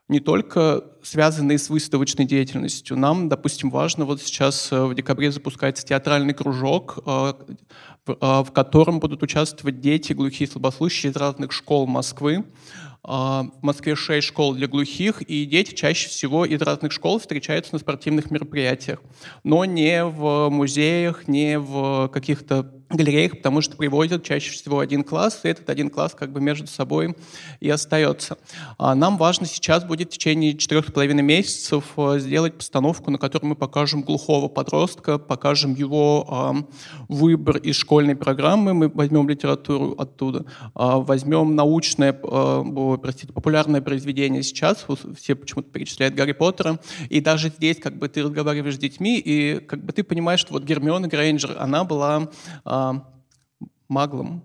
не 0.08 0.20
только 0.20 0.84
связанные 1.02 1.58
с 1.58 1.70
выставочной 1.70 2.26
деятельностью. 2.26 2.96
Нам, 2.96 3.28
допустим, 3.28 3.70
важно, 3.70 4.04
вот 4.04 4.20
сейчас 4.20 4.70
э, 4.70 4.84
в 4.84 4.94
декабре 4.94 5.32
запускается 5.32 5.84
театральный 5.84 6.34
кружок, 6.34 6.98
а, 7.06 7.36
а, 8.20 8.44
в 8.44 8.52
котором 8.52 9.00
будут 9.00 9.22
участвовать 9.22 9.80
дети, 9.80 10.12
глухие 10.12 10.48
слабослышащие 10.48 11.10
из 11.10 11.16
разных 11.16 11.52
школ 11.52 11.86
Москвы. 11.86 12.44
В 13.02 13.50
Москве 13.60 13.96
6 13.96 14.26
школ 14.26 14.54
для 14.54 14.66
глухих, 14.66 15.20
и 15.20 15.44
дети 15.44 15.74
чаще 15.74 16.08
всего 16.08 16.46
из 16.46 16.62
разных 16.62 16.90
школ 16.90 17.18
встречаются 17.18 17.74
на 17.74 17.78
спортивных 17.78 18.30
мероприятиях, 18.30 19.02
но 19.42 19.66
не 19.66 20.06
в 20.06 20.48
музеях, 20.48 21.28
не 21.28 21.58
в 21.58 22.08
каких-то 22.08 22.62
галереях, 22.90 23.32
потому 23.38 23.60
что 23.60 23.76
приводят 23.76 24.24
чаще 24.24 24.52
всего 24.52 24.78
один 24.78 25.04
класс, 25.04 25.40
и 25.44 25.48
этот 25.48 25.68
один 25.70 25.90
класс 25.90 26.14
как 26.14 26.32
бы 26.32 26.40
между 26.40 26.66
собой 26.66 27.16
и 27.60 27.70
остается. 27.70 28.38
А 28.78 28.94
нам 28.94 29.16
важно 29.16 29.46
сейчас 29.46 29.84
будет 29.84 30.08
в 30.08 30.12
течение 30.12 30.56
четырех 30.56 30.88
с 30.88 30.92
половиной 30.92 31.22
месяцев 31.22 31.84
э, 31.96 32.18
сделать 32.18 32.54
постановку, 32.54 33.10
на 33.10 33.18
которой 33.18 33.46
мы 33.46 33.56
покажем 33.56 34.02
глухого 34.02 34.48
подростка, 34.48 35.18
покажем 35.18 35.74
его 35.74 36.64
выбор 37.08 37.56
из 37.58 37.76
школьной 37.76 38.16
программы, 38.16 38.74
мы 38.74 38.88
возьмем 38.88 39.28
литературу 39.28 39.94
оттуда, 39.98 40.40
э, 40.40 40.70
возьмем 40.74 41.54
научное, 41.54 42.12
э, 42.12 42.98
простите, 43.00 43.32
популярное 43.32 43.80
произведение 43.80 44.42
сейчас, 44.42 44.86
все 45.16 45.34
почему-то 45.34 45.70
перечисляют 45.70 46.14
Гарри 46.14 46.32
Поттера, 46.32 46.78
и 47.08 47.20
даже 47.20 47.48
здесь 47.48 47.78
как 47.78 47.98
бы 47.98 48.08
ты 48.08 48.22
разговариваешь 48.22 48.76
с 48.76 48.78
детьми, 48.78 49.18
и 49.18 49.60
как 49.60 49.84
бы 49.84 49.92
ты 49.92 50.02
понимаешь, 50.02 50.40
что 50.40 50.52
вот 50.52 50.64
Гермиона 50.64 51.08
Грейнджер, 51.08 51.56
она 51.58 51.84
была 51.84 52.30
маглом. 53.88 54.42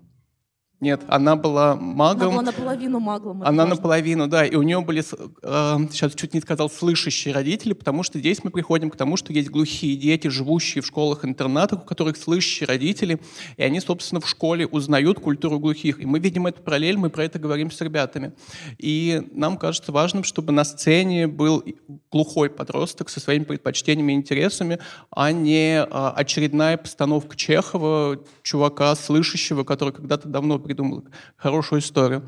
Нет, 0.80 1.02
она 1.08 1.36
была 1.36 1.76
магом. 1.76 2.38
Она 2.38 2.40
была 2.40 2.42
наполовину 2.42 3.00
маглом. 3.00 3.42
Она 3.42 3.64
важно. 3.64 3.74
наполовину, 3.74 4.28
да. 4.28 4.46
И 4.46 4.56
у 4.56 4.62
нее 4.62 4.80
были, 4.80 5.02
э, 5.02 5.88
сейчас 5.92 6.14
чуть 6.14 6.32
не 6.32 6.40
сказал, 6.40 6.70
слышащие 6.70 7.34
родители, 7.34 7.74
потому 7.74 8.02
что 8.02 8.18
здесь 8.18 8.42
мы 8.42 8.50
приходим 8.50 8.88
к 8.88 8.96
тому, 8.96 9.18
что 9.18 9.34
есть 9.34 9.50
глухие 9.50 9.94
дети, 9.96 10.28
живущие 10.28 10.80
в 10.80 10.86
школах-интернатах, 10.86 11.82
у 11.82 11.84
которых 11.84 12.16
слышащие 12.16 12.66
родители, 12.66 13.20
и 13.58 13.62
они, 13.62 13.80
собственно, 13.80 14.22
в 14.22 14.28
школе 14.28 14.66
узнают 14.66 15.20
культуру 15.20 15.58
глухих. 15.58 16.00
И 16.00 16.06
мы 16.06 16.18
видим 16.18 16.46
эту 16.46 16.62
параллель, 16.62 16.96
мы 16.96 17.10
про 17.10 17.24
это 17.24 17.38
говорим 17.38 17.70
с 17.70 17.78
ребятами. 17.82 18.32
И 18.78 19.22
нам 19.32 19.58
кажется 19.58 19.92
важным, 19.92 20.24
чтобы 20.24 20.52
на 20.52 20.64
сцене 20.64 21.26
был 21.26 21.62
глухой 22.10 22.48
подросток 22.48 23.10
со 23.10 23.20
своими 23.20 23.44
предпочтениями 23.44 24.12
и 24.12 24.16
интересами, 24.16 24.78
а 25.10 25.30
не 25.30 25.82
э, 25.82 25.84
очередная 25.86 26.78
постановка 26.78 27.36
Чехова, 27.36 28.18
чувака 28.42 28.94
слышащего, 28.94 29.64
который 29.64 29.92
когда-то 29.92 30.26
давно 30.26 30.58
придумал 30.70 31.04
хорошую 31.36 31.80
историю. 31.80 32.22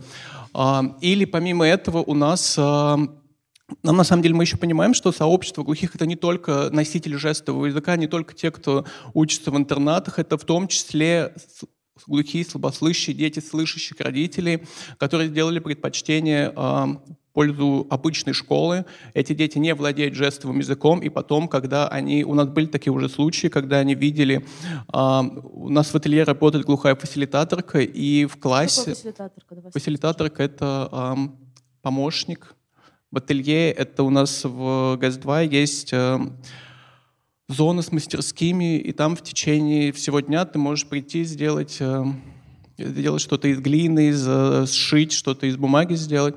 А, 0.53 0.97
или 1.01 1.25
помимо 1.25 1.65
этого 1.65 1.99
у 1.99 2.15
нас 2.15 2.57
а, 2.59 2.99
нам 3.83 3.97
на 3.97 4.05
самом 4.05 4.23
деле 4.23 4.35
мы 4.35 4.43
еще 4.43 4.57
понимаем, 4.57 4.95
что 4.95 5.13
сообщество 5.13 5.63
глухих 5.63 5.95
это 5.95 6.07
не 6.07 6.17
только 6.17 6.71
носители 6.73 7.15
жестового 7.15 7.67
языка, 7.67 7.97
не 7.97 8.09
только 8.09 8.35
те, 8.35 8.51
кто 8.51 8.85
учится 9.15 9.53
в 9.53 9.57
интернатах, 9.57 10.19
это 10.19 10.37
в 10.37 10.45
том 10.45 10.67
числе 10.67 11.35
глухие, 12.09 12.45
слабослышащие, 12.45 13.15
дети 13.15 13.39
слышащих 13.39 14.01
родителей, 14.01 14.65
которые 14.99 15.29
сделали 15.29 15.61
предпочтение 15.61 16.53
а, 16.57 17.01
пользу 17.33 17.87
обычной 17.91 18.33
школы. 18.33 18.85
Эти 19.15 19.33
дети 19.33 19.59
не 19.59 19.75
владеют 19.75 20.15
жестовым 20.15 20.59
языком, 20.59 21.01
и 21.01 21.09
потом, 21.09 21.49
когда 21.49 21.89
они... 21.89 22.25
У 22.25 22.35
нас 22.35 22.49
были 22.49 22.67
такие 22.67 22.93
уже 22.93 23.09
случаи, 23.09 23.49
когда 23.49 23.79
они 23.79 23.95
видели... 23.95 24.45
Э, 24.93 25.23
у 25.53 25.69
нас 25.69 25.93
в 25.93 25.95
ателье 25.95 26.25
работает 26.25 26.65
глухая 26.65 26.95
фасилитаторка, 26.95 27.81
и 27.81 28.27
в 28.27 28.37
классе... 28.37 28.95
фасилитаторка? 28.95 29.71
Фасилитаторка— 29.73 30.43
это 30.45 30.89
э, 30.93 31.17
помощник. 31.83 32.55
В 33.11 33.19
ателье 33.19 33.71
это 33.71 34.03
у 34.03 34.11
нас 34.11 34.45
в 34.45 34.97
ГАЗ-2 34.97 35.49
есть... 35.49 35.93
Э, 35.93 36.19
зона 37.49 37.83
с 37.83 37.93
мастерскими, 37.93 38.79
и 38.79 38.93
там 38.93 39.17
в 39.17 39.23
течение 39.23 39.93
всего 39.93 40.21
дня 40.21 40.45
ты 40.45 40.59
можешь 40.59 40.87
прийти 40.87 41.25
сделать 41.25 41.77
э, 41.81 42.05
делать 42.85 43.23
что-то 43.23 43.49
из 43.49 43.61
глины, 43.61 44.09
из, 44.09 44.25
э, 44.27 44.67
сшить 44.67 45.13
что-то 45.13 45.47
из 45.47 45.57
бумаги 45.57 45.95
сделать. 45.95 46.35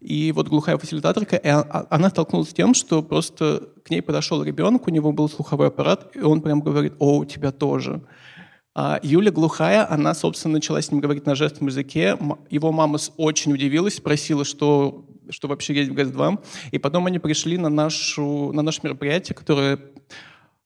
И 0.00 0.32
вот 0.32 0.48
глухая 0.48 0.78
фасилитаторка, 0.78 1.40
а, 1.42 1.86
она 1.90 2.10
столкнулась 2.10 2.50
с 2.50 2.54
тем, 2.54 2.74
что 2.74 3.02
просто 3.02 3.68
к 3.84 3.90
ней 3.90 4.02
подошел 4.02 4.42
ребенок, 4.42 4.86
у 4.86 4.90
него 4.90 5.12
был 5.12 5.28
слуховой 5.28 5.68
аппарат, 5.68 6.10
и 6.14 6.20
он 6.20 6.42
прям 6.42 6.60
говорит, 6.60 6.94
о, 6.98 7.18
у 7.18 7.24
тебя 7.24 7.52
тоже. 7.52 8.02
А 8.74 8.98
Юля 9.02 9.30
глухая, 9.30 9.88
она, 9.88 10.14
собственно, 10.14 10.54
начала 10.54 10.82
с 10.82 10.90
ним 10.90 11.00
говорить 11.00 11.26
на 11.26 11.36
жестовом 11.36 11.68
языке. 11.68 12.18
Его 12.50 12.72
мама 12.72 12.98
очень 13.16 13.52
удивилась, 13.52 13.96
спросила, 13.96 14.44
что, 14.44 15.04
что 15.30 15.46
вообще 15.46 15.74
есть 15.74 15.90
в 15.90 15.94
ГАЗ-2. 15.94 16.44
И 16.72 16.78
потом 16.78 17.06
они 17.06 17.20
пришли 17.20 17.56
на, 17.56 17.68
нашу, 17.68 18.52
на 18.52 18.62
наше 18.62 18.80
мероприятие, 18.82 19.36
которое 19.36 19.78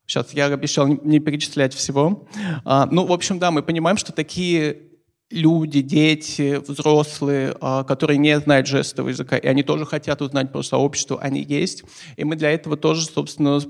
Сейчас 0.09 0.33
я 0.33 0.47
обещал 0.47 0.87
не 0.89 1.21
перечислять 1.21 1.75
всего. 1.75 2.27
А, 2.65 2.89
ну, 2.91 3.05
в 3.05 3.13
общем, 3.13 3.39
да, 3.39 3.51
мы 3.51 3.63
понимаем, 3.63 3.99
что 3.99 4.11
такие 4.11 4.88
люди, 5.31 5.83
дети, 5.83 6.61
взрослые, 6.67 7.55
а, 7.61 7.85
которые 7.85 8.19
не 8.19 8.39
знают 8.41 8.67
жестового 8.67 9.11
языка, 9.11 9.37
и 9.37 9.47
они 9.47 9.63
тоже 9.63 9.85
хотят 9.85 10.23
узнать 10.23 10.53
про 10.53 10.63
сообщество, 10.63 11.21
они 11.21 11.43
есть. 11.43 11.85
И 12.17 12.25
мы 12.25 12.37
для 12.37 12.51
этого 12.51 12.77
тоже, 12.77 13.05
собственно, 13.05 13.61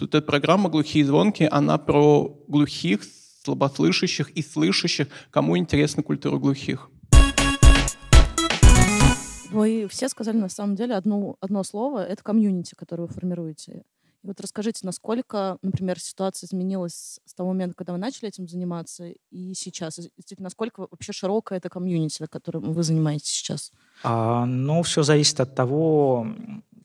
эта 0.00 0.22
программа 0.22 0.70
«Глухие 0.70 1.04
звонки», 1.04 1.48
она 1.50 1.78
про 1.78 2.36
глухих, 2.48 3.02
слабослышащих 3.44 4.30
и 4.30 4.42
слышащих, 4.42 5.08
кому 5.30 5.58
интересна 5.58 6.02
культура 6.02 6.38
глухих. 6.38 6.90
Вы 9.50 9.86
все 9.88 10.08
сказали 10.08 10.36
на 10.36 10.48
самом 10.48 10.74
деле 10.74 10.94
одно, 10.94 11.36
одно 11.40 11.62
слово— 11.62 12.04
это 12.08 12.24
комьюнити, 12.24 12.74
которое 12.74 13.06
вы 13.06 13.14
формируете. 13.14 13.84
И 14.24 14.26
вот 14.26 14.40
расскажите, 14.40 14.80
насколько, 14.86 15.58
например, 15.60 16.00
ситуация 16.00 16.46
изменилась 16.46 17.20
с 17.26 17.34
того 17.34 17.50
момента, 17.50 17.74
когда 17.76 17.92
вы 17.92 17.98
начали 17.98 18.28
этим 18.28 18.48
заниматься, 18.48 19.12
и 19.30 19.54
сейчас? 19.54 19.96
Действительно, 19.96 20.46
насколько 20.46 20.80
вообще 20.90 21.12
широкая 21.12 21.58
это 21.58 21.68
комьюнити, 21.68 22.24
которым 22.30 22.72
вы 22.72 22.82
занимаетесь 22.82 23.28
сейчас? 23.28 23.70
А, 24.02 24.46
ну, 24.46 24.82
все 24.82 25.02
зависит 25.02 25.40
от 25.40 25.54
того, 25.54 26.26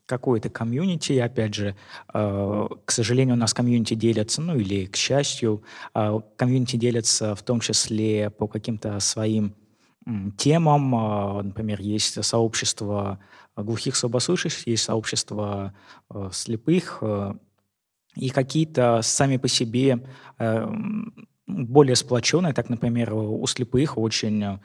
какое 0.04 0.38
это 0.38 0.50
комьюнити. 0.50 1.12
Опять 1.14 1.54
же, 1.54 1.76
э, 2.12 2.68
к 2.84 2.90
сожалению, 2.90 3.36
у 3.36 3.38
нас 3.38 3.54
комьюнити 3.54 3.94
делятся, 3.94 4.42
ну 4.42 4.56
или 4.56 4.84
к 4.84 4.96
счастью, 4.96 5.62
э, 5.94 6.20
комьюнити 6.36 6.76
делятся 6.76 7.34
в 7.34 7.42
том 7.42 7.60
числе 7.60 8.28
по 8.28 8.48
каким-то 8.48 9.00
своим 9.00 9.54
темам. 10.36 10.94
Э, 10.94 11.42
например, 11.42 11.80
есть 11.80 12.22
сообщество 12.24 13.18
глухих 13.56 13.96
слабослышащих, 13.96 14.66
есть 14.66 14.84
сообщество 14.84 15.74
э, 16.10 16.30
слепых, 16.32 16.98
э, 17.02 17.34
и 18.16 18.28
какие-то 18.28 19.00
сами 19.02 19.36
по 19.36 19.48
себе 19.48 20.04
э, 20.38 20.68
более 21.46 21.96
сплоченные, 21.96 22.52
так, 22.52 22.68
например, 22.68 23.12
у 23.14 23.44
слепых 23.46 23.98
очень 23.98 24.60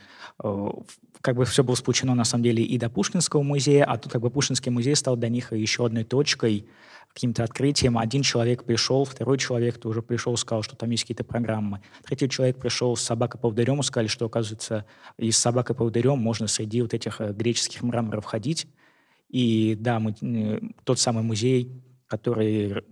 как 1.22 1.36
бы 1.36 1.46
все 1.46 1.64
было 1.64 1.74
сплочено 1.74 2.14
на 2.14 2.26
самом 2.26 2.44
деле 2.44 2.64
и 2.64 2.78
до 2.78 2.90
Пушкинского 2.90 3.42
музея, 3.42 3.86
а 3.86 3.98
тут 3.98 4.12
как 4.12 4.22
бы 4.22 4.30
Пушкинский 4.30 4.72
музей 4.72 4.96
стал 4.96 5.16
для 5.16 5.30
них 5.30 5.52
еще 5.54 5.88
одной 5.88 6.04
точкой, 6.04 6.68
каким-то 7.16 7.46
открытием. 7.46 7.98
Один 7.98 8.22
человек 8.24 8.66
пришел, 8.66 9.06
второй 9.06 9.38
человек 9.38 9.78
тоже 9.78 10.02
пришел, 10.02 10.36
сказал, 10.36 10.64
что 10.64 10.76
там 10.76 10.90
есть 10.90 11.04
какие-то 11.04 11.24
программы. 11.24 11.82
Третий 12.04 12.30
человек 12.30 12.60
пришел 12.60 12.96
с 12.98 13.02
собакой-поводырем 13.02 13.80
и 13.80 13.84
сказали, 13.84 14.08
что, 14.08 14.26
оказывается, 14.26 14.86
и 15.18 15.32
с 15.32 15.38
собакой-поводырем 15.38 16.20
можно 16.20 16.48
среди 16.48 16.82
вот 16.82 16.94
этих 16.94 17.22
греческих 17.22 17.84
мраморов 17.84 18.26
ходить. 18.26 18.68
И 19.30 19.78
да, 19.80 20.00
мы, 20.00 20.14
тот 20.84 21.00
самый 21.00 21.24
музей, 21.24 21.82
который 22.08 22.84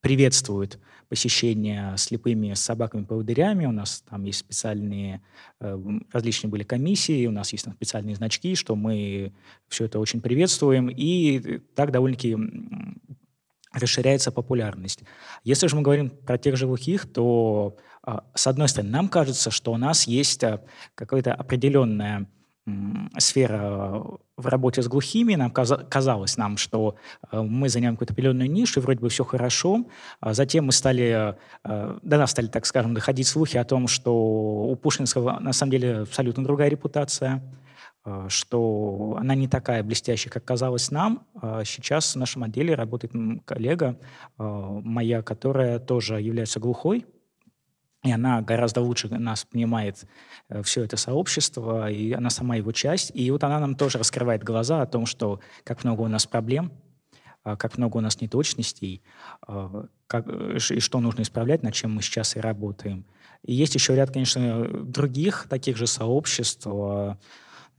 приветствует 0.00 0.78
посещение 1.08 1.96
слепыми 1.96 2.52
собаками-поводырями. 2.54 3.66
У 3.66 3.72
нас 3.72 4.04
там 4.08 4.24
есть 4.24 4.40
специальные, 4.40 5.22
э, 5.60 5.78
различные 6.12 6.50
были 6.50 6.64
комиссии, 6.64 7.26
у 7.26 7.30
нас 7.30 7.52
есть 7.52 7.64
там 7.64 7.74
специальные 7.74 8.16
значки, 8.16 8.54
что 8.54 8.76
мы 8.76 9.32
все 9.68 9.86
это 9.86 9.98
очень 9.98 10.20
приветствуем. 10.20 10.88
И 10.88 11.60
так 11.74 11.90
довольно-таки 11.90 12.36
расширяется 13.72 14.32
популярность. 14.32 15.00
Если 15.44 15.66
же 15.66 15.76
мы 15.76 15.82
говорим 15.82 16.10
про 16.10 16.38
тех 16.38 16.56
же 16.56 16.66
глухих, 16.66 17.10
то, 17.10 17.76
а, 18.02 18.24
с 18.34 18.46
одной 18.46 18.68
стороны, 18.68 18.90
нам 18.90 19.08
кажется, 19.08 19.50
что 19.50 19.72
у 19.72 19.76
нас 19.76 20.06
есть 20.06 20.42
а, 20.44 20.64
какая-то 20.94 21.34
определенная 21.34 22.26
сфера 23.18 24.02
в 24.36 24.46
работе 24.46 24.82
с 24.82 24.88
глухими. 24.88 25.34
Нам 25.34 25.50
казалось 25.50 26.36
нам, 26.36 26.56
что 26.56 26.94
э, 27.30 27.40
мы 27.40 27.68
занимаем 27.68 27.96
какую-то 27.96 28.14
определенную 28.14 28.50
нишу, 28.50 28.80
и 28.80 28.82
вроде 28.82 29.00
бы 29.00 29.08
все 29.08 29.24
хорошо. 29.24 29.84
А 30.20 30.32
затем 30.32 30.66
мы 30.66 30.72
стали, 30.72 31.36
э, 31.64 31.98
до 32.02 32.18
нас 32.18 32.30
стали, 32.30 32.46
так 32.46 32.66
скажем, 32.66 32.94
доходить 32.94 33.26
слухи 33.26 33.56
о 33.56 33.64
том, 33.64 33.88
что 33.88 34.14
у 34.14 34.76
Пушкинского 34.76 35.38
на 35.40 35.52
самом 35.52 35.72
деле 35.72 35.98
абсолютно 36.00 36.44
другая 36.44 36.68
репутация, 36.68 37.42
э, 38.04 38.26
что 38.28 39.16
она 39.18 39.34
не 39.34 39.48
такая 39.48 39.82
блестящая, 39.82 40.32
как 40.32 40.44
казалось 40.44 40.90
нам. 40.90 41.26
А 41.42 41.64
сейчас 41.64 42.14
в 42.14 42.18
нашем 42.18 42.44
отделе 42.44 42.74
работает 42.74 43.12
коллега 43.44 43.98
моя, 44.38 45.22
которая 45.22 45.78
тоже 45.78 46.20
является 46.20 46.60
глухой, 46.60 47.04
и 48.04 48.12
она 48.12 48.42
гораздо 48.42 48.80
лучше 48.80 49.08
нас 49.08 49.44
понимает 49.44 50.04
э, 50.48 50.62
все 50.62 50.84
это 50.84 50.96
сообщество, 50.96 51.90
и 51.90 52.12
она 52.12 52.30
сама 52.30 52.56
его 52.56 52.72
часть. 52.72 53.10
И 53.14 53.30
вот 53.30 53.42
она 53.42 53.58
нам 53.58 53.74
тоже 53.74 53.98
раскрывает 53.98 54.44
глаза 54.44 54.82
о 54.82 54.86
том, 54.86 55.04
что 55.06 55.40
как 55.64 55.82
много 55.84 56.02
у 56.02 56.08
нас 56.08 56.26
проблем, 56.26 56.72
а, 57.42 57.56
как 57.56 57.78
много 57.78 57.96
у 57.96 58.00
нас 58.00 58.20
неточностей, 58.20 59.02
а, 59.46 59.86
как, 60.06 60.28
и 60.28 60.58
что 60.58 61.00
нужно 61.00 61.22
исправлять, 61.22 61.62
над 61.62 61.74
чем 61.74 61.94
мы 61.94 62.02
сейчас 62.02 62.36
и 62.36 62.40
работаем. 62.40 63.04
И 63.42 63.54
есть 63.54 63.74
еще 63.74 63.94
ряд, 63.96 64.10
конечно, 64.10 64.68
других 64.68 65.46
таких 65.48 65.76
же 65.76 65.86
сообществ, 65.86 66.66
а, 66.66 67.18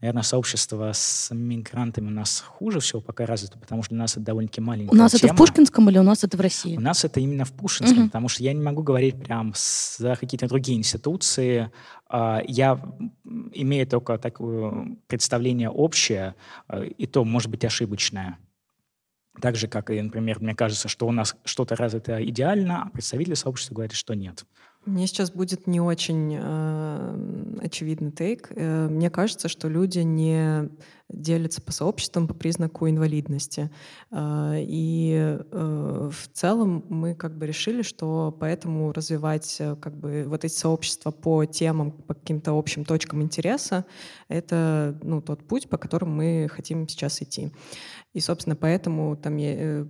Наверное, 0.00 0.22
сообщество 0.22 0.92
с 0.94 1.28
мигрантами 1.30 2.06
у 2.08 2.10
нас 2.10 2.40
хуже 2.40 2.80
всего 2.80 3.02
пока 3.02 3.26
развито, 3.26 3.58
потому 3.58 3.82
что 3.82 3.94
у 3.94 3.98
нас 3.98 4.12
это 4.12 4.20
довольно-таки 4.20 4.62
маленькая 4.62 4.92
У 4.92 4.94
нас 4.94 5.12
тема. 5.12 5.26
это 5.26 5.34
в 5.34 5.36
Пушкинском 5.36 5.90
или 5.90 5.98
у 5.98 6.02
нас 6.02 6.24
это 6.24 6.38
в 6.38 6.40
России? 6.40 6.76
У 6.76 6.80
нас 6.80 7.04
это 7.04 7.20
именно 7.20 7.44
в 7.44 7.52
Пушкинском, 7.52 8.04
угу. 8.04 8.06
потому 8.06 8.28
что 8.28 8.42
я 8.42 8.54
не 8.54 8.62
могу 8.62 8.82
говорить 8.82 9.22
прям 9.22 9.52
за 9.54 10.16
какие-то 10.16 10.48
другие 10.48 10.78
институции. 10.78 11.70
А, 12.08 12.40
я 12.48 12.80
имею 13.52 13.86
только 13.86 14.16
такое 14.16 14.96
представление 15.06 15.68
общее, 15.68 16.34
а, 16.66 16.82
и 16.82 17.06
то, 17.06 17.22
может 17.24 17.50
быть, 17.50 17.66
ошибочное. 17.66 18.38
Так 19.40 19.56
же, 19.56 19.68
как 19.68 19.90
и, 19.90 20.00
например, 20.00 20.40
мне 20.40 20.54
кажется, 20.54 20.88
что 20.88 21.06
у 21.06 21.12
нас 21.12 21.36
что-то 21.44 21.76
развито 21.76 22.24
идеально, 22.24 22.84
а 22.84 22.88
представители 22.88 23.34
сообщества 23.34 23.74
говорят, 23.74 23.92
что 23.92 24.14
нет. 24.14 24.46
Мне 24.86 25.06
сейчас 25.06 25.30
будет 25.30 25.66
не 25.66 25.80
очень 25.80 26.36
э, 26.40 27.58
очевидный 27.60 28.12
тейк. 28.12 28.50
Э, 28.50 28.88
мне 28.88 29.10
кажется, 29.10 29.48
что 29.48 29.68
люди 29.68 29.98
не 29.98 30.70
делятся 31.12 31.60
по 31.60 31.72
сообществам 31.72 32.26
по 32.26 32.34
признаку 32.34 32.88
инвалидности. 32.88 33.70
Э, 34.10 34.54
и 34.58 35.38
э, 35.38 36.10
в 36.10 36.28
целом 36.32 36.84
мы 36.88 37.14
как 37.14 37.36
бы 37.36 37.46
решили, 37.46 37.82
что 37.82 38.34
поэтому 38.38 38.92
развивать 38.92 39.56
э, 39.58 39.76
как 39.76 39.96
бы 39.96 40.24
вот 40.26 40.44
эти 40.44 40.54
сообщества 40.54 41.10
по 41.10 41.44
темам, 41.44 41.92
по 41.92 42.14
каким-то 42.14 42.58
общим 42.58 42.84
точкам 42.84 43.22
интереса, 43.22 43.84
это 44.28 44.98
ну, 45.02 45.20
тот 45.20 45.46
путь, 45.46 45.68
по 45.68 45.76
которому 45.76 46.14
мы 46.14 46.48
хотим 46.50 46.88
сейчас 46.88 47.20
идти. 47.22 47.50
И, 48.12 48.20
собственно, 48.20 48.56
поэтому, 48.56 49.16
там, 49.16 49.38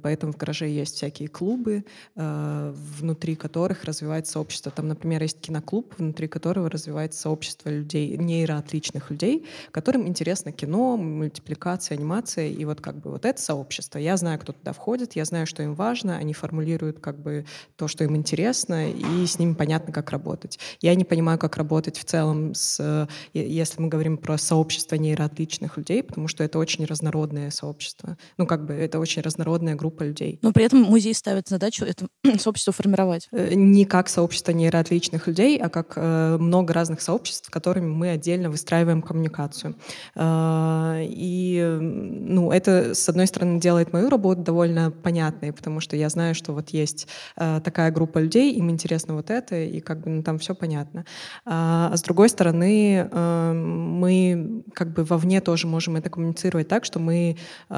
поэтому 0.03 0.33
в 0.33 0.37
гараже 0.37 0.69
есть 0.69 0.97
всякие 0.97 1.29
клубы, 1.29 1.85
внутри 2.15 3.35
которых 3.35 3.85
развивается 3.85 4.33
сообщество. 4.33 4.71
Там, 4.71 4.89
например, 4.89 5.23
есть 5.23 5.41
киноклуб, 5.41 5.95
внутри 5.97 6.29
которого 6.29 6.69
развивается 6.69 7.19
сообщество 7.19 7.71
людей, 7.71 8.17
нейроотличных 8.17 9.11
людей, 9.11 9.47
которым 9.71 10.07
интересно 10.07 10.53
кино, 10.53 10.99
мультипликация, 10.99 11.97
анимация, 11.97 12.49
и 12.49 12.65
вот 12.67 12.81
как 12.81 13.01
бы 13.01 13.11
вот 13.11 13.25
это 13.25 13.41
сообщество. 13.41 13.99
Я 13.99 14.17
знаю, 14.19 14.39
кто 14.39 14.53
туда 14.53 14.73
входит, 14.73 15.17
я 15.17 15.25
знаю, 15.25 15.47
что 15.47 15.63
им 15.63 15.75
важно, 15.75 16.17
они 16.19 16.35
формулируют 16.35 17.01
как 17.01 17.19
бы 17.19 17.47
то, 17.77 17.89
что 17.89 18.05
им 18.05 18.17
интересно, 18.17 18.91
и 18.91 19.27
с 19.27 19.39
ними 19.39 19.55
понятно, 19.55 19.93
как 19.93 20.11
работать. 20.11 20.59
Я 20.81 20.95
не 20.95 21.05
понимаю, 21.05 21.39
как 21.39 21.57
работать 21.57 21.97
в 21.97 22.05
целом 22.05 22.55
с, 22.55 23.09
если 23.33 23.81
мы 23.81 23.89
говорим 23.89 24.19
про 24.19 24.37
сообщество 24.37 24.97
нейроотличных 24.97 25.79
людей, 25.79 26.03
потому 26.03 26.29
что 26.29 26.45
это 26.45 26.59
очень 26.59 26.85
разнородное 26.85 27.51
сообщество. 27.51 28.10
Ну, 28.39 28.47
как 28.47 28.67
бы 28.67 28.75
это 28.75 28.99
очень 28.99 29.23
разнородная 29.23 29.75
группа 29.75 30.03
людей. 30.03 30.39
Но 30.43 30.53
при 30.53 30.65
этом 30.65 30.83
музей 30.83 31.15
ставит 31.15 31.49
задачу 31.49 31.85
это 31.85 32.07
сообщество 32.39 32.73
формировать. 32.73 33.29
Э, 33.33 33.55
не 33.55 33.85
как 33.85 34.09
сообщество 34.09 34.53
нейроотличных 34.53 35.27
людей, 35.27 35.59
а 35.59 35.69
как 35.69 35.95
э, 35.97 36.37
много 36.39 36.73
разных 36.73 37.01
сообществ, 37.01 37.47
с 37.47 37.51
которыми 37.51 37.87
мы 37.87 38.11
отдельно 38.11 38.51
выстраиваем 38.51 39.03
коммуникацию. 39.03 39.77
Э, 40.15 40.99
и, 41.03 41.79
ну, 41.81 42.51
это, 42.53 42.95
с 42.95 43.09
одной 43.09 43.27
стороны, 43.27 43.61
делает 43.61 43.93
мою 43.93 44.09
работу 44.09 44.43
довольно 44.43 44.91
понятной, 44.91 45.53
потому 45.53 45.81
что 45.81 45.97
я 45.97 46.09
знаю, 46.09 46.35
что 46.35 46.53
вот 46.53 46.71
есть 46.71 47.09
э, 47.37 47.61
такая 47.63 47.91
группа 47.91 48.19
людей, 48.19 48.53
им 48.55 48.71
интересно 48.71 49.15
вот 49.15 49.31
это, 49.31 49.57
и 49.57 49.81
как 49.81 50.01
бы 50.01 50.11
ну, 50.11 50.23
там 50.23 50.39
все 50.39 50.55
понятно. 50.55 51.05
А, 51.45 51.91
а 51.93 51.97
с 51.97 52.03
другой 52.03 52.29
стороны, 52.29 53.09
э, 53.11 53.53
мы 53.53 54.63
как 54.75 54.93
бы 54.93 55.05
вовне 55.05 55.41
тоже 55.41 55.67
можем 55.67 55.97
это 55.97 56.11
коммуницировать 56.11 56.69
так, 56.69 56.85
что 56.85 56.99
мы 56.99 57.37
э, 57.69 57.75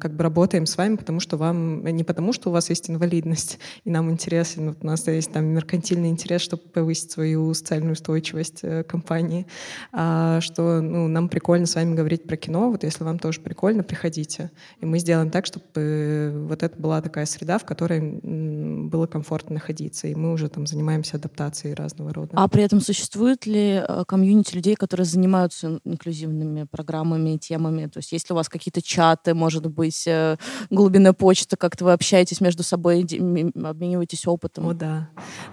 как 0.00 0.14
бы 0.14 0.22
работаем 0.22 0.66
с 0.66 0.76
вами, 0.76 0.96
потому 0.96 1.20
что 1.20 1.36
вам, 1.36 1.84
не 1.84 2.04
потому 2.04 2.32
что 2.32 2.50
у 2.50 2.52
вас 2.52 2.70
есть 2.70 2.90
инвалидность, 2.90 3.58
и 3.84 3.90
нам 3.90 4.10
интересен, 4.10 4.68
вот 4.68 4.78
у 4.82 4.86
нас 4.86 5.06
есть 5.06 5.32
там 5.32 5.46
меркантильный 5.46 6.08
интерес, 6.08 6.42
чтобы 6.42 6.62
повысить 6.62 7.10
свою 7.10 7.52
социальную 7.54 7.92
устойчивость 7.92 8.60
э, 8.62 8.84
компании, 8.84 9.46
а 9.92 10.40
что 10.40 10.80
ну, 10.80 11.08
нам 11.08 11.28
прикольно 11.28 11.66
с 11.66 11.74
вами 11.74 11.94
говорить 11.94 12.24
про 12.24 12.36
кино, 12.36 12.70
вот 12.70 12.84
если 12.84 13.04
вам 13.04 13.18
тоже 13.18 13.40
прикольно, 13.40 13.82
приходите. 13.82 14.50
И 14.80 14.86
мы 14.86 14.98
сделаем 14.98 15.30
так, 15.30 15.46
чтобы 15.46 16.46
вот 16.48 16.62
это 16.62 16.80
была 16.80 17.00
такая 17.00 17.26
среда, 17.26 17.58
в 17.58 17.64
которой 17.64 18.20
было 18.88 19.06
комфортно 19.06 19.54
находиться. 19.54 20.08
И 20.08 20.14
мы 20.14 20.32
уже 20.32 20.48
там 20.48 20.66
занимаемся 20.66 21.16
адаптацией 21.16 21.74
разного 21.74 22.12
рода. 22.12 22.30
А 22.34 22.48
при 22.48 22.62
этом 22.62 22.80
существует 22.80 23.46
ли 23.46 23.82
э, 23.86 24.04
комьюнити 24.06 24.54
людей, 24.54 24.74
которые 24.74 25.04
занимаются 25.04 25.80
инклюзивными 25.84 26.64
программами 26.64 27.34
и 27.34 27.38
темами? 27.38 27.86
То 27.86 27.98
есть 27.98 28.12
есть 28.12 28.28
ли 28.28 28.34
у 28.34 28.36
вас 28.36 28.48
какие-то 28.48 28.82
чаты, 28.82 29.34
может 29.36 29.66
быть, 29.66 30.06
э, 30.06 30.36
глубинная 30.70 31.12
почта, 31.12 31.56
как-то 31.56 31.84
вы 31.84 31.92
общаетесь 31.92 32.40
между 32.40 32.62
собой, 32.62 33.02
обмениваетесь 33.02 34.26
опытом? 34.26 34.66
О, 34.66 34.74
да. 34.74 35.08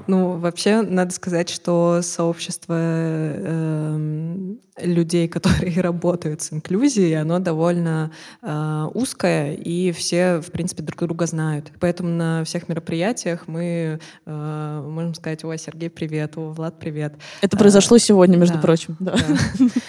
Ну, 0.08 0.38
вообще, 0.38 0.82
надо 0.82 1.13
сказать, 1.13 1.50
что 1.50 2.00
сообщество 2.02 2.74
э, 2.78 4.56
людей, 4.82 5.28
которые 5.28 5.80
работают 5.82 6.41
с 6.41 6.54
инклюзией, 6.54 7.19
оно 7.19 7.39
довольно 7.39 8.12
э, 8.41 8.88
узкое, 8.93 9.54
и 9.54 9.91
все, 9.91 10.39
в 10.39 10.52
принципе, 10.52 10.84
друг 10.84 11.00
друга 11.00 11.26
знают. 11.26 11.72
Поэтому 11.80 12.10
на 12.10 12.43
всех 12.43 12.69
мероприятиях 12.69 13.48
мы 13.48 14.00
э, 14.26 14.86
можем 14.88 15.13
сказать, 15.13 15.43
о, 15.43 15.56
Сергей, 15.58 15.89
привет, 15.89 16.38
о, 16.38 16.52
Влад, 16.52 16.80
привет. 16.80 17.15
Это 17.41 17.58
произошло 17.58 17.98
а, 17.98 18.00
сегодня, 18.00 18.38
между 18.38 18.56
да, 18.56 18.62
прочим. 18.62 18.98
Да. 19.00 19.15
Да. 19.15 19.65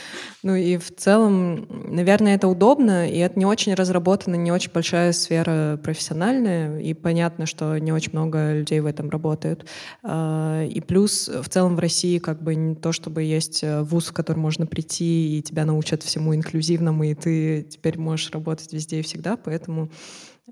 Ну 0.44 0.54
и 0.54 0.76
в 0.76 0.94
целом, 0.94 1.66
наверное, 1.70 2.34
это 2.34 2.48
удобно, 2.48 3.08
и 3.08 3.16
это 3.16 3.38
не 3.38 3.46
очень 3.46 3.72
разработана, 3.72 4.34
не 4.34 4.52
очень 4.52 4.70
большая 4.70 5.12
сфера 5.12 5.80
профессиональная, 5.82 6.78
и 6.80 6.92
понятно, 6.92 7.46
что 7.46 7.78
не 7.78 7.92
очень 7.92 8.10
много 8.12 8.52
людей 8.52 8.80
в 8.80 8.86
этом 8.86 9.08
работают. 9.08 9.64
А, 10.02 10.62
и 10.62 10.82
плюс 10.82 11.28
в 11.28 11.48
целом 11.48 11.76
в 11.76 11.78
России 11.78 12.18
как 12.18 12.42
бы 12.42 12.54
не 12.56 12.74
то, 12.74 12.92
чтобы 12.92 13.22
есть 13.22 13.64
э, 13.64 13.80
вуз, 13.80 14.08
в 14.08 14.12
который 14.12 14.36
можно 14.36 14.66
прийти, 14.66 15.38
и 15.38 15.42
тебя 15.42 15.64
научат 15.64 16.02
всему 16.02 16.34
инклюзивному, 16.34 17.04
и 17.04 17.14
ты 17.14 17.62
теперь 17.62 17.98
можешь 17.98 18.30
работать 18.30 18.70
везде 18.70 19.00
и 19.00 19.02
всегда, 19.02 19.38
поэтому 19.38 19.88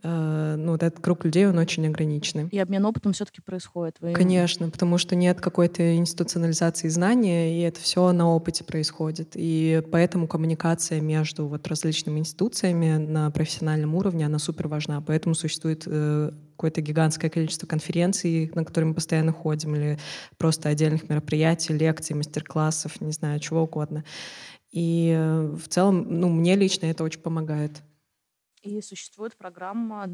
ну, 0.03 0.73
вот 0.73 0.83
этот 0.83 1.01
круг 1.01 1.25
людей, 1.25 1.47
он 1.47 1.59
очень 1.59 1.87
ограниченный. 1.87 2.49
И 2.49 2.59
обмен 2.59 2.85
опытом 2.87 3.13
все-таки 3.13 3.43
происходит? 3.43 3.97
Вы... 4.01 4.15
Конечно, 4.15 4.71
потому 4.71 4.97
что 4.97 5.15
нет 5.15 5.41
какой-то 5.41 5.97
институционализации 5.97 6.89
знания, 6.89 7.59
и 7.59 7.61
это 7.61 7.81
все 7.81 8.11
на 8.13 8.31
опыте 8.31 8.65
происходит. 8.65 9.33
И 9.35 9.83
поэтому 9.93 10.27
коммуникация 10.27 11.01
между 11.01 11.47
вот 11.47 11.67
различными 11.69 12.21
институциями 12.21 12.97
на 12.97 13.31
профессиональном 13.31 13.95
уровне, 13.95 14.27
она 14.27 14.39
супер 14.39 14.69
важна. 14.69 15.03
Поэтому 15.03 15.35
существует 15.35 15.83
э, 15.87 16.31
какое-то 16.57 16.81
гигантское 16.81 17.31
количество 17.31 17.67
конференций, 17.67 18.51
на 18.55 18.65
которые 18.65 18.89
мы 18.89 18.95
постоянно 18.95 19.33
ходим, 19.33 19.75
или 19.75 19.99
просто 20.39 20.71
отдельных 20.71 21.09
мероприятий, 21.09 21.75
лекций, 21.75 22.17
мастер-классов, 22.17 23.01
не 23.01 23.13
знаю, 23.13 23.41
чего 23.41 23.65
угодно. 23.65 24.05
И 24.71 25.15
э, 25.15 25.57
в 25.63 25.69
целом, 25.69 26.07
ну, 26.09 26.31
мне 26.31 26.57
лично 26.57 26.87
это 26.87 27.05
очень 27.05 27.21
помогает. 27.21 27.83
И 28.63 28.81
существует 28.81 29.37
программа, 29.37 30.09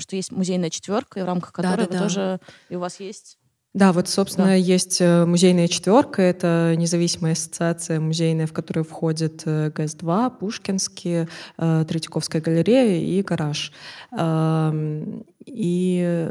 что 0.00 0.16
есть 0.16 0.32
музейная 0.32 0.70
четверка, 0.70 1.20
и 1.20 1.22
в 1.22 1.26
рамках 1.26 1.52
которой 1.52 1.76
да, 1.76 1.86
да, 1.86 1.92
вы 1.92 1.92
да. 1.92 2.02
тоже, 2.02 2.40
и 2.68 2.76
у 2.76 2.80
вас 2.80 2.98
есть 2.98 3.38
да, 3.74 3.92
вот, 3.94 4.06
собственно, 4.06 4.48
да. 4.48 4.54
есть 4.54 5.00
э, 5.00 5.24
музейная 5.24 5.66
четверка. 5.66 6.20
Это 6.20 6.74
независимая 6.76 7.32
ассоциация 7.32 8.00
музейная, 8.00 8.46
в 8.46 8.52
которую 8.52 8.84
входит 8.84 9.44
э, 9.46 9.70
ГЭС-2, 9.70 10.38
Пушкинский, 10.38 11.26
э, 11.56 11.84
Третьяковская 11.88 12.42
галерея 12.42 13.00
и 13.00 13.22
Гараж. 13.22 13.72
И 15.44 16.28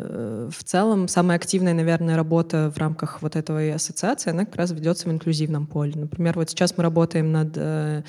в 0.50 0.64
целом 0.64 1.10
самая 1.10 1.36
активная, 1.38 1.74
наверное, 1.74 2.16
работа 2.16 2.72
в 2.74 2.78
рамках 2.78 3.22
вот 3.22 3.36
этой 3.36 3.74
ассоциации, 3.74 4.30
она 4.30 4.46
как 4.46 4.56
раз 4.56 4.72
ведется 4.72 5.10
в 5.10 5.12
инклюзивном 5.12 5.68
поле. 5.68 5.92
Например, 5.96 6.38
вот 6.38 6.50
сейчас 6.50 6.78
мы 6.78 6.84
работаем 6.84 7.30
над 7.34 8.06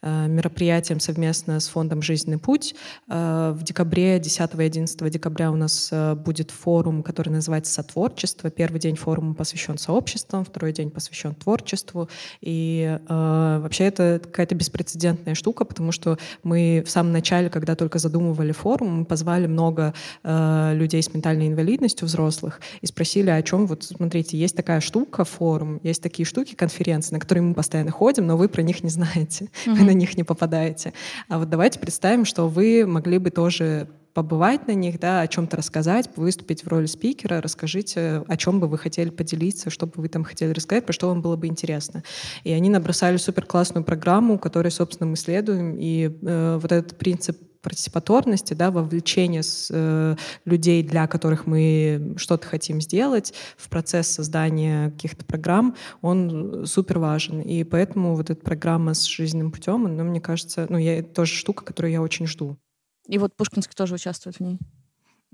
мероприятием 0.00 1.00
совместно 1.00 1.58
с 1.58 1.66
фондом 1.66 2.02
«Жизненный 2.02 2.38
путь». 2.38 2.76
В 3.08 3.58
декабре, 3.62 4.20
10 4.20 4.54
и 4.54 4.62
11 4.62 5.10
декабря 5.10 5.50
у 5.50 5.56
нас 5.56 5.92
будет 6.18 6.52
форум, 6.52 7.02
который 7.02 7.30
называется 7.30 7.72
«Сотворчество». 7.72 8.48
Первый 8.48 8.73
Первый 8.74 8.82
день 8.82 8.96
форума 8.96 9.34
посвящен 9.34 9.78
сообществам, 9.78 10.44
второй 10.44 10.72
день 10.72 10.90
посвящен 10.90 11.32
творчеству. 11.36 12.08
И 12.40 12.98
э, 13.08 13.58
вообще 13.62 13.84
это 13.84 14.20
какая-то 14.20 14.56
беспрецедентная 14.56 15.36
штука, 15.36 15.64
потому 15.64 15.92
что 15.92 16.18
мы 16.42 16.82
в 16.84 16.90
самом 16.90 17.12
начале, 17.12 17.50
когда 17.50 17.76
только 17.76 18.00
задумывали 18.00 18.50
форум, 18.50 18.98
мы 18.98 19.04
позвали 19.04 19.46
много 19.46 19.94
э, 20.24 20.72
людей 20.74 21.00
с 21.04 21.14
ментальной 21.14 21.46
инвалидностью 21.46 22.08
взрослых 22.08 22.60
и 22.80 22.86
спросили, 22.86 23.30
о 23.30 23.40
чем 23.42 23.68
вот, 23.68 23.84
смотрите, 23.84 24.36
есть 24.36 24.56
такая 24.56 24.80
штука, 24.80 25.24
форум, 25.24 25.78
есть 25.84 26.02
такие 26.02 26.26
штуки, 26.26 26.56
конференции, 26.56 27.14
на 27.14 27.20
которые 27.20 27.42
мы 27.42 27.54
постоянно 27.54 27.92
ходим, 27.92 28.26
но 28.26 28.36
вы 28.36 28.48
про 28.48 28.62
них 28.62 28.82
не 28.82 28.90
знаете, 28.90 29.44
mm-hmm. 29.66 29.74
вы 29.76 29.84
на 29.84 29.92
них 29.92 30.16
не 30.16 30.24
попадаете. 30.24 30.94
А 31.28 31.38
вот 31.38 31.48
давайте 31.48 31.78
представим, 31.78 32.24
что 32.24 32.48
вы 32.48 32.86
могли 32.86 33.18
бы 33.18 33.30
тоже 33.30 33.86
побывать 34.14 34.68
на 34.68 34.72
них, 34.72 35.00
да, 35.00 35.20
о 35.20 35.26
чем-то 35.26 35.56
рассказать, 35.56 36.08
выступить 36.16 36.64
в 36.64 36.68
роли 36.68 36.86
спикера, 36.86 37.42
расскажите, 37.42 38.24
о 38.26 38.36
чем 38.36 38.60
бы 38.60 38.68
вы 38.68 38.78
хотели 38.78 39.10
поделиться, 39.10 39.70
что 39.70 39.86
бы 39.86 39.92
вы 39.96 40.08
там 40.08 40.24
хотели 40.24 40.52
рассказать, 40.52 40.86
про 40.86 40.92
что 40.92 41.08
вам 41.08 41.20
было 41.20 41.36
бы 41.36 41.48
интересно. 41.48 42.04
И 42.44 42.52
они 42.52 42.70
набросали 42.70 43.16
супер 43.16 43.44
классную 43.44 43.84
программу, 43.84 44.38
которой, 44.38 44.70
собственно, 44.70 45.10
мы 45.10 45.16
следуем, 45.16 45.76
и 45.76 46.16
э, 46.22 46.58
вот 46.62 46.70
этот 46.70 46.96
принцип 46.96 47.36
партиципаторности, 47.60 48.54
да, 48.54 48.70
вовлечения 48.70 49.42
с, 49.42 49.68
э, 49.70 50.16
людей, 50.44 50.82
для 50.82 51.06
которых 51.06 51.46
мы 51.46 52.14
что-то 52.16 52.46
хотим 52.46 52.80
сделать 52.80 53.32
в 53.56 53.68
процесс 53.70 54.06
создания 54.06 54.90
каких-то 54.90 55.24
программ, 55.24 55.74
он 56.02 56.66
супер 56.66 56.98
важен. 56.98 57.40
И 57.40 57.64
поэтому 57.64 58.14
вот 58.14 58.30
эта 58.30 58.40
программа 58.40 58.94
с 58.94 59.04
жизненным 59.04 59.50
путем, 59.50 59.86
она, 59.86 60.04
мне 60.04 60.20
кажется, 60.20 60.66
ну, 60.68 60.78
я, 60.78 61.02
тоже 61.02 61.34
штука, 61.34 61.64
которую 61.64 61.90
я 61.90 62.02
очень 62.02 62.26
жду. 62.26 62.58
И 63.06 63.18
вот 63.18 63.36
Пушкинский 63.36 63.74
тоже 63.74 63.94
участвует 63.94 64.36
в 64.36 64.40
ней. 64.40 64.58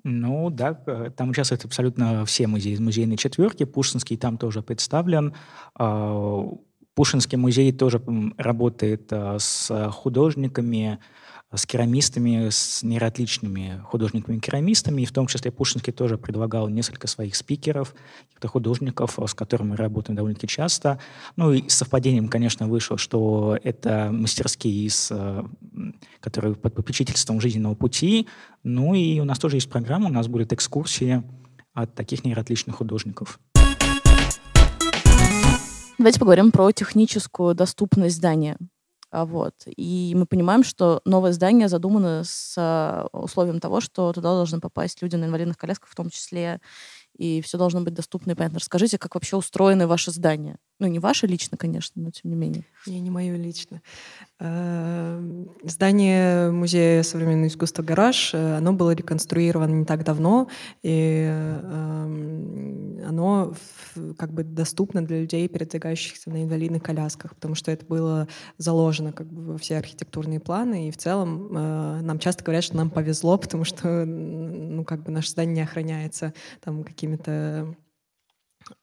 Ну 0.03 0.51
да, 0.51 0.75
там 1.17 1.31
участвуют 1.31 1.65
абсолютно 1.65 2.25
все 2.25 2.47
музеи 2.47 2.73
из 2.73 2.81
музейной 2.81 3.17
четверки. 3.17 3.65
Пушкинский 3.65 4.17
там 4.17 4.39
тоже 4.39 4.63
представлен. 4.63 5.35
А, 5.75 6.49
Пушкинский 6.95 7.37
музей 7.39 7.73
тоже 7.73 8.03
работает 8.39 9.13
а, 9.13 9.39
с 9.39 9.91
художниками, 9.91 11.01
с 11.53 11.67
керамистами, 11.67 12.49
с 12.49 12.83
неразличными 12.83 13.83
художниками-керамистами, 13.85 15.03
и 15.03 15.05
в 15.05 15.13
том 15.13 15.27
числе 15.27 15.51
Пушинский 15.51 15.93
тоже 15.93 16.17
предлагал 16.17 16.69
несколько 16.69 17.09
своих 17.09 17.35
спикеров, 17.35 17.95
каких-то 18.29 18.49
художников, 18.49 19.19
с 19.19 19.35
которыми 19.35 19.71
мы 19.71 19.77
работаем 19.77 20.17
довольно-таки 20.17 20.47
часто. 20.47 21.01
Ну 21.37 21.53
и 21.53 21.69
совпадением, 21.69 22.29
конечно, 22.29 22.69
вышло, 22.69 22.99
что 22.99 23.59
это 23.63 24.11
мастерские, 24.13 24.87
из, 24.87 25.09
э, 25.11 25.43
которые 26.21 26.55
под 26.55 26.75
попечительством 26.75 27.41
жизненного 27.41 27.75
пути. 27.75 28.29
Ну 28.63 28.95
и 28.95 29.19
у 29.19 29.25
нас 29.25 29.39
тоже 29.39 29.57
есть 29.57 29.71
программа, 29.71 30.07
у 30.07 30.13
нас 30.13 30.29
будет 30.29 30.53
экскурсии 30.53 31.23
от 31.73 31.95
таких 31.95 32.25
неразличных 32.25 32.77
художников. 32.77 33.41
Давайте 35.99 36.19
поговорим 36.19 36.51
про 36.51 36.71
техническую 36.73 37.55
доступность 37.55 38.17
здания. 38.17 38.57
А, 39.13 39.25
вот. 39.27 39.55
И 39.67 40.15
мы 40.17 40.25
понимаем, 40.27 40.63
что 40.63 41.01
новое 41.05 41.33
здание 41.33 41.69
задумано 41.69 42.23
с 42.25 42.55
а, 42.57 43.09
условием 43.13 43.59
того, 43.61 43.81
что 43.81 44.13
туда 44.13 44.31
должны 44.35 44.61
попасть 44.61 45.03
люди 45.03 45.17
на 45.17 45.25
инвалидных 45.25 45.57
колясках 45.59 45.91
в 45.91 45.95
том 45.97 46.11
числе, 46.11 46.61
и 47.17 47.41
все 47.43 47.59
должно 47.59 47.83
быть 47.83 47.95
доступно 47.95 48.33
и 48.33 48.35
понятно. 48.35 48.61
Расскажите, 48.61 48.99
как 48.99 49.15
вообще 49.15 49.37
устроены 49.37 49.87
ваши 49.87 50.13
здания? 50.13 50.59
Ну, 50.81 50.87
не 50.87 50.99
ваше 50.99 51.27
лично, 51.27 51.59
конечно, 51.59 52.03
но 52.03 52.11
тем 52.11 52.31
не 52.31 52.37
менее. 52.37 52.65
Не, 52.87 53.01
не 53.01 53.11
мое 53.11 53.37
лично. 53.37 53.83
Эм, 54.39 55.51
здание 55.63 56.51
Музея 56.51 57.03
современного 57.03 57.49
искусства 57.49 57.83
«Гараж», 57.83 58.33
э, 58.33 58.57
оно 58.57 58.73
было 58.73 58.93
реконструировано 58.93 59.75
не 59.75 59.85
так 59.85 60.05
давно, 60.05 60.49
и 60.83 61.27
эм, 61.29 62.99
оно 63.07 63.53
как 64.17 64.33
бы 64.33 64.43
доступно 64.43 65.05
для 65.05 65.21
людей, 65.21 65.47
передвигающихся 65.49 66.31
на 66.31 66.45
инвалидных 66.45 66.83
колясках, 66.83 67.35
потому 67.35 67.55
что 67.55 67.71
это 67.71 67.85
было 67.85 68.27
заложено 68.57 69.13
как 69.13 69.31
бы 69.31 69.53
во 69.53 69.59
все 69.59 69.77
архитектурные 69.77 70.41
планы, 70.41 70.89
и 70.89 70.91
в 70.91 70.97
целом 70.97 71.55
э, 71.55 72.01
нам 72.01 72.19
часто 72.19 72.43
говорят, 72.43 72.65
что 72.65 72.79
нам 72.79 72.89
повезло, 72.89 73.37
потому 73.37 73.65
что 73.65 74.07
ну, 74.07 74.83
как 74.87 75.03
бы 75.03 75.13
наше 75.13 75.29
здание 75.29 75.57
не 75.57 75.63
охраняется 75.63 76.33
там 76.63 76.85
какими-то 76.85 77.77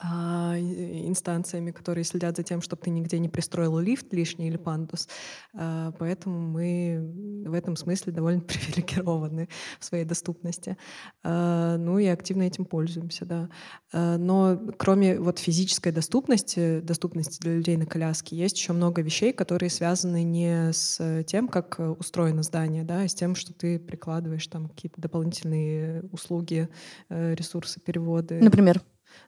инстанциями, 0.01 1.71
которые 1.71 2.03
следят 2.03 2.37
за 2.37 2.43
тем, 2.43 2.61
чтобы 2.61 2.81
ты 2.83 2.89
нигде 2.89 3.19
не 3.19 3.29
пристроил 3.29 3.79
лифт 3.79 4.13
лишний 4.13 4.47
или 4.47 4.57
пандус. 4.57 5.07
А, 5.53 5.91
поэтому 5.97 6.39
мы 6.39 7.43
в 7.45 7.53
этом 7.53 7.75
смысле 7.75 8.13
довольно 8.13 8.41
привилегированы 8.47 9.49
в 9.79 9.85
своей 9.85 10.05
доступности. 10.05 10.77
А, 11.23 11.77
ну 11.77 11.99
и 11.99 12.05
активно 12.05 12.43
этим 12.43 12.65
пользуемся, 12.65 13.25
да. 13.25 13.49
Но 13.93 14.59
кроме 14.77 15.19
вот 15.19 15.39
физической 15.39 15.91
доступности, 15.91 16.79
доступности 16.81 17.39
для 17.39 17.55
людей 17.55 17.77
на 17.77 17.85
коляске, 17.85 18.35
есть 18.35 18.57
еще 18.57 18.73
много 18.73 19.01
вещей, 19.01 19.33
которые 19.33 19.69
связаны 19.69 20.23
не 20.23 20.73
с 20.73 21.23
тем, 21.25 21.47
как 21.47 21.79
устроено 21.99 22.43
здание, 22.43 22.83
да, 22.83 23.01
а 23.01 23.07
с 23.07 23.13
тем, 23.13 23.35
что 23.35 23.53
ты 23.53 23.79
прикладываешь 23.79 24.47
там 24.47 24.69
какие-то 24.69 25.01
дополнительные 25.01 26.03
услуги, 26.11 26.69
э, 27.09 27.35
ресурсы, 27.35 27.79
переводы. 27.79 28.39
Например? 28.41 28.81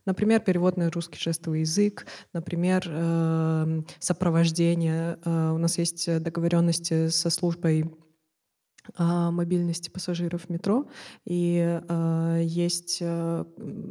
Например, 0.05 0.39
перевод 0.39 0.77
на 0.77 0.89
русский 0.89 1.19
жестовый 1.19 1.61
язык, 1.61 2.05
например, 2.33 2.83
эм, 2.87 3.85
сопровождение. 3.99 5.17
Э, 5.25 5.51
у 5.51 5.57
нас 5.57 5.77
есть 5.77 6.21
договоренности 6.21 7.09
со 7.09 7.29
службой 7.29 7.85
мобильности 8.97 9.89
пассажиров 9.89 10.49
метро. 10.49 10.87
И 11.25 11.79
э, 11.87 12.41
есть 12.43 12.97
э, 13.01 13.45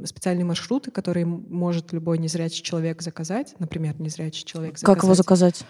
специальные 0.05 0.45
маршруты, 0.45 0.91
которые 0.91 1.27
может 1.27 1.93
любой 1.93 2.19
незрячий 2.19 2.63
человек 2.63 3.03
заказать. 3.03 3.55
Например, 3.59 3.99
незрячий 4.01 4.45
человек 4.45 4.79
заказать. 4.79 4.97
Как 4.97 5.05
его 5.05 5.15
заказать? 5.15 5.65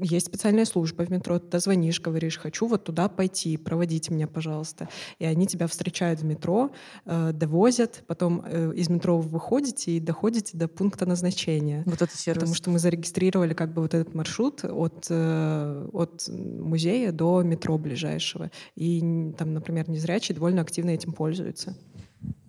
Есть 0.00 0.26
специальная 0.26 0.64
служба 0.64 1.02
в 1.02 1.10
метро. 1.10 1.38
Ты 1.38 1.58
звонишь, 1.58 2.00
говоришь, 2.00 2.38
хочу 2.38 2.66
вот 2.66 2.84
туда 2.84 3.08
пойти, 3.08 3.56
проводите 3.56 4.12
меня, 4.12 4.26
пожалуйста. 4.26 4.88
И 5.18 5.24
они 5.24 5.46
тебя 5.46 5.66
встречают 5.66 6.20
в 6.20 6.24
метро, 6.24 6.70
э, 7.04 7.32
довозят, 7.32 8.04
потом 8.06 8.42
э, 8.44 8.72
из 8.74 8.88
метро 8.88 9.18
вы 9.18 9.28
выходите 9.28 9.92
и 9.92 10.00
доходите 10.00 10.56
до 10.56 10.68
пункта 10.68 11.06
назначения. 11.06 11.82
Вот 11.86 12.02
это 12.02 12.16
сервис. 12.16 12.40
Потому 12.40 12.54
что 12.54 12.70
мы 12.70 12.78
зарегистрировали 12.78 13.54
как 13.54 13.72
бы 13.72 13.82
вот 13.82 13.94
этот 13.94 14.14
маршрут 14.14 14.64
от, 14.64 15.06
э, 15.10 15.88
от 15.92 16.28
музея 16.28 17.12
до 17.12 17.42
метро 17.42 17.78
ближайшего. 17.78 18.50
И 18.76 19.32
там, 19.38 19.54
например, 19.54 19.88
незрячий 19.88 20.34
довольно 20.34 20.62
активно 20.62 20.90
этим 20.90 21.12
пользуется. 21.12 21.76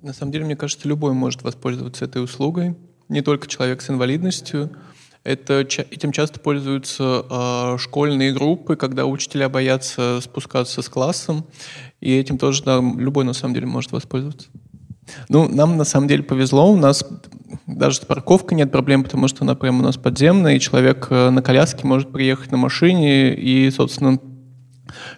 На 0.02 0.14
самом 0.14 0.32
деле, 0.32 0.46
мне 0.46 0.56
кажется, 0.56 0.88
любой 0.88 1.14
может 1.14 1.44
воспользоваться 1.44 2.06
этой 2.06 2.24
услугой, 2.24 2.76
не 3.10 3.22
только 3.22 3.48
человек 3.48 3.82
с 3.82 3.90
инвалидностью. 3.90 4.72
Это, 5.24 5.62
этим 5.62 6.12
часто 6.12 6.40
пользуются 6.40 7.26
э, 7.28 7.78
школьные 7.80 8.32
группы, 8.32 8.76
когда 8.76 9.08
учителя 9.08 9.50
боятся 9.50 10.20
спускаться 10.22 10.84
с 10.84 10.90
классом, 10.90 11.48
и 12.00 12.16
этим 12.16 12.38
тоже 12.38 12.64
да, 12.64 12.80
любой 12.80 13.26
на 13.26 13.34
самом 13.34 13.56
деле 13.56 13.66
может 13.66 13.92
воспользоваться. 13.92 14.50
Ну, 15.30 15.50
нам 15.50 15.78
на 15.78 15.84
самом 15.84 16.08
деле 16.08 16.22
повезло, 16.22 16.72
у 16.72 16.78
нас 16.78 17.04
даже 17.66 17.98
с 17.98 18.00
парковкой 18.00 18.58
нет 18.58 18.72
проблем, 18.72 19.04
потому 19.04 19.28
что 19.28 19.44
она 19.44 19.56
прямо 19.56 19.80
у 19.80 19.84
нас 19.84 19.98
подземная, 19.98 20.56
и 20.56 20.60
человек 20.60 21.08
э, 21.10 21.30
на 21.32 21.42
коляске 21.42 21.88
может 21.88 22.12
приехать 22.12 22.52
на 22.52 22.58
машине 22.58 23.34
и, 23.36 23.70
собственно, 23.72 24.20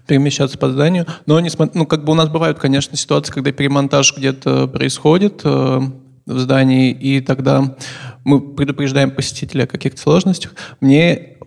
перемещаться 0.06 0.58
по 0.58 0.70
зданию. 0.70 1.06
Но 1.26 1.40
не 1.40 1.50
ну, 1.74 1.86
как 1.86 2.06
бы 2.06 2.12
у 2.12 2.16
нас 2.16 2.30
бывают, 2.30 2.60
конечно, 2.60 2.98
ситуации, 2.98 3.32
когда 3.32 3.52
перемонтаж 3.52 4.16
где-то 4.16 4.68
происходит 4.68 5.42
э, 5.44 5.80
в 6.26 6.40
здании, 6.40 6.92
и 6.92 7.22
тогда 7.22 7.76
мы 8.24 8.42
предупреждаем 8.42 9.12
посетителя 9.12 9.64
о 9.64 9.68
каких-то 9.68 10.00
сложностях. 10.00 10.56
Мне 10.82 11.38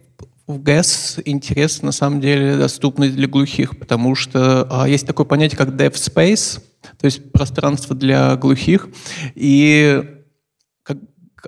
в 0.46 0.62
ГЭС 0.62 1.18
интересна 1.24 1.86
на 1.86 1.92
самом 1.92 2.20
деле 2.20 2.56
доступность 2.56 3.14
для 3.14 3.28
глухих, 3.28 3.78
потому 3.78 4.14
что 4.14 4.66
а, 4.70 4.88
есть 4.88 5.06
такое 5.06 5.26
понятие, 5.26 5.56
как 5.56 5.68
deaf 5.68 5.94
space, 5.94 6.60
то 6.98 7.04
есть 7.04 7.30
пространство 7.32 7.94
для 7.94 8.36
глухих, 8.36 8.88
и 9.34 10.19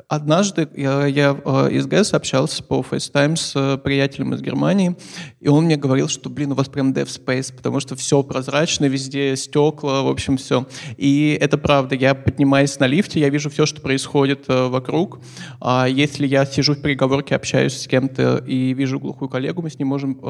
Однажды 0.09 0.69
я, 0.77 1.07
я 1.07 1.37
э, 1.45 1.71
из 1.73 1.87
ГЭС 1.87 2.15
общался 2.15 2.63
по 2.63 2.85
FaceTime 2.89 3.37
с 3.37 3.53
э, 3.55 3.79
приятелем 3.79 4.35
из 4.35 4.43
Германии, 4.43 4.97
и 5.41 5.49
он 5.49 5.65
мне 5.65 5.77
говорил, 5.77 6.09
что, 6.09 6.31
блин, 6.31 6.53
у 6.53 6.55
вас 6.55 6.69
прям 6.69 6.93
dev 6.93 7.07
space, 7.07 7.55
потому 7.55 7.81
что 7.81 7.97
все 7.97 8.23
прозрачно, 8.23 8.87
везде 8.87 9.37
стекла, 9.37 10.03
в 10.03 10.09
общем, 10.09 10.37
все. 10.37 10.67
И 10.97 11.37
это 11.41 11.59
правда. 11.59 11.95
Я 11.95 12.15
поднимаюсь 12.15 12.79
на 12.79 12.87
лифте, 12.87 13.21
я 13.21 13.29
вижу 13.29 13.51
все, 13.51 13.67
что 13.67 13.81
происходит 13.81 14.45
э, 14.49 14.69
вокруг. 14.69 15.21
А 15.61 15.87
если 15.89 16.27
я 16.27 16.45
сижу 16.47 16.75
в 16.75 16.83
переговорке, 16.83 17.35
общаюсь 17.35 17.81
с 17.83 17.87
кем-то 17.87 18.39
и 18.47 18.75
вижу 18.75 18.99
глухую 18.99 19.29
коллегу, 19.29 19.63
мы 19.63 19.71
с 19.71 19.79
ним 19.79 19.89
можем 19.89 20.21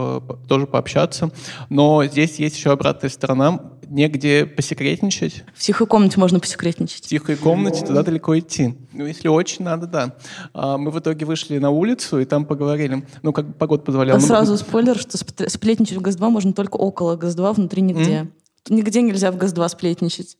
тоже 0.49 0.67
пообщаться. 0.67 1.31
Но 1.69 2.05
здесь 2.05 2.39
есть 2.39 2.57
еще 2.57 2.73
обратная 2.73 3.11
сторона 3.11 3.61
негде 3.93 4.47
посекретничать. 4.47 5.45
В 5.55 5.61
тихой 5.61 5.87
комнате 5.87 6.19
можно 6.19 6.41
посекретничать. 6.41 7.05
В 7.05 7.09
тихой 7.09 7.37
комнате 7.37 7.85
туда 7.85 8.03
далеко 8.03 8.39
идти. 8.39 8.75
Ну, 8.93 9.07
если 9.07 9.29
очень 9.29 9.52
надо, 9.61 9.87
да. 9.87 10.17
А 10.55 10.79
мы 10.79 10.91
в 10.91 10.99
итоге 10.99 11.27
вышли 11.27 11.59
на 11.59 11.71
улицу 11.71 12.21
и 12.21 12.25
там 12.25 12.45
поговорили. 12.45 13.05
Ну, 13.23 13.33
как 13.33 13.57
погода 13.57 13.83
позволяла. 13.83 14.19
А 14.19 14.21
ну, 14.21 14.27
сразу 14.27 14.57
спойлер, 14.57 14.99
что 14.99 15.19
сплетничать 15.19 15.97
в 15.97 16.01
ГАЗ-2 16.01 16.31
можно 16.31 16.53
только 16.53 16.77
около 16.77 17.17
ГАЗ-2, 17.17 17.55
внутри 17.55 17.83
нигде. 17.83 18.13
Mm? 18.13 18.29
Нигде 18.71 19.03
нельзя 19.03 19.33
в 19.33 19.37
ГАЗ-2 19.37 19.69
сплетничать. 19.69 20.39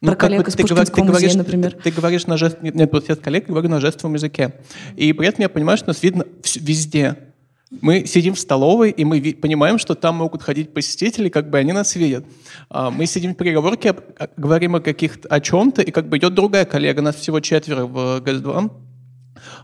Ну, 0.00 0.10
Про 0.10 0.16
коллег 0.16 0.46
из 0.48 0.56
Пушкинского 0.56 1.06
ты, 1.06 1.12
музея, 1.12 1.36
например. 1.36 1.72
Ты, 1.72 1.84
ты 1.84 1.90
говоришь 1.90 2.26
на 2.26 2.36
жест... 2.36 2.58
Нет, 2.60 2.92
вот 2.92 3.08
я 3.08 3.14
с 3.14 3.18
коллег 3.18 3.46
говорю 3.46 3.68
на 3.70 3.80
жестовом 3.80 4.14
языке. 4.14 4.54
И 4.96 5.12
при 5.14 5.28
этом 5.28 5.40
я 5.42 5.48
понимаю, 5.48 5.78
что 5.78 5.88
нас 5.88 6.02
видно 6.02 6.26
везде. 6.56 7.33
Мы 7.80 8.06
сидим 8.06 8.34
в 8.34 8.38
столовой, 8.38 8.90
и 8.90 9.04
мы 9.04 9.20
понимаем, 9.40 9.78
что 9.78 9.94
там 9.94 10.16
могут 10.16 10.42
ходить 10.42 10.72
посетители, 10.72 11.28
как 11.28 11.50
бы 11.50 11.58
они 11.58 11.72
нас 11.72 11.96
видят. 11.96 12.24
А, 12.68 12.90
мы 12.90 13.06
сидим 13.06 13.34
в 13.34 13.36
переговорке, 13.36 13.94
говорим 14.36 14.76
о 14.76 14.80
каких-то 14.80 15.28
о 15.28 15.40
чем-то, 15.40 15.82
и 15.82 15.90
как 15.90 16.08
бы 16.08 16.18
идет 16.18 16.34
другая 16.34 16.64
коллега, 16.64 17.02
нас 17.02 17.16
всего 17.16 17.40
четверо 17.40 17.86
в 17.86 18.20
ГЭС-2, 18.20 18.52
а, 18.56 18.84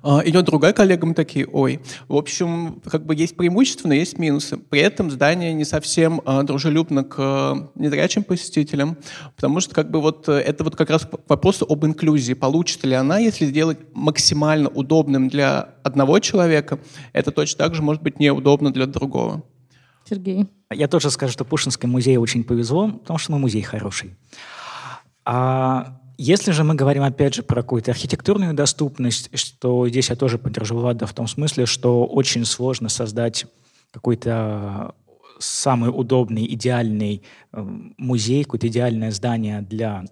идет 0.02 0.46
другая 0.46 0.72
коллега, 0.72 1.06
мы 1.06 1.14
такие, 1.14 1.46
ой. 1.46 1.80
В 2.08 2.16
общем, 2.16 2.80
как 2.90 3.04
бы 3.06 3.14
есть 3.14 3.36
преимущества, 3.36 3.88
но 3.88 3.94
есть 3.94 4.18
минусы. 4.18 4.56
При 4.56 4.80
этом 4.80 5.10
здание 5.10 5.52
не 5.52 5.64
совсем 5.64 6.20
а, 6.24 6.42
дружелюбно 6.42 7.04
к 7.04 7.16
а, 7.18 7.70
незрячим 7.74 8.24
посетителям, 8.24 8.96
потому 9.36 9.60
что 9.60 9.74
как 9.74 9.90
бы 9.90 10.00
вот 10.00 10.28
э, 10.28 10.32
это 10.32 10.64
вот 10.64 10.76
как 10.76 10.90
раз 10.90 11.06
вопрос 11.28 11.62
об 11.62 11.84
инклюзии. 11.84 12.34
Получится 12.34 12.86
ли 12.86 12.94
она, 12.94 13.18
если 13.18 13.46
сделать 13.46 13.78
максимально 13.94 14.68
удобным 14.68 15.28
для 15.28 15.74
одного 15.82 16.18
человека, 16.18 16.78
это 17.12 17.30
точно 17.30 17.58
так 17.58 17.74
же 17.74 17.82
может 17.82 18.02
быть 18.02 18.18
неудобно 18.18 18.72
для 18.72 18.86
другого. 18.86 19.42
Сергей. 20.08 20.46
Я 20.72 20.88
тоже 20.88 21.10
скажу, 21.10 21.32
что 21.32 21.44
Пушинский 21.44 21.88
музей 21.88 22.16
очень 22.16 22.44
повезло, 22.44 22.88
потому 22.88 23.18
что 23.18 23.32
мы 23.32 23.38
музей 23.38 23.62
хороший. 23.62 24.16
А 25.24 25.99
если 26.22 26.52
же 26.52 26.64
мы 26.64 26.74
говорим, 26.74 27.02
опять 27.02 27.34
же, 27.34 27.42
про 27.42 27.62
какую-то 27.62 27.92
архитектурную 27.92 28.52
доступность, 28.52 29.30
что 29.38 29.88
здесь 29.88 30.10
я 30.10 30.16
тоже 30.16 30.36
поддержу 30.36 30.76
Влада 30.76 31.06
в 31.06 31.14
том 31.14 31.26
смысле, 31.26 31.64
что 31.64 32.04
очень 32.04 32.44
сложно 32.44 32.90
создать 32.90 33.46
какой-то 33.90 34.94
самый 35.38 35.88
удобный, 35.88 36.44
идеальный 36.44 37.22
э, 37.52 37.62
музей, 37.96 38.44
какое-то 38.44 38.68
идеальное 38.68 39.10
здание 39.12 39.62
для 39.62 40.04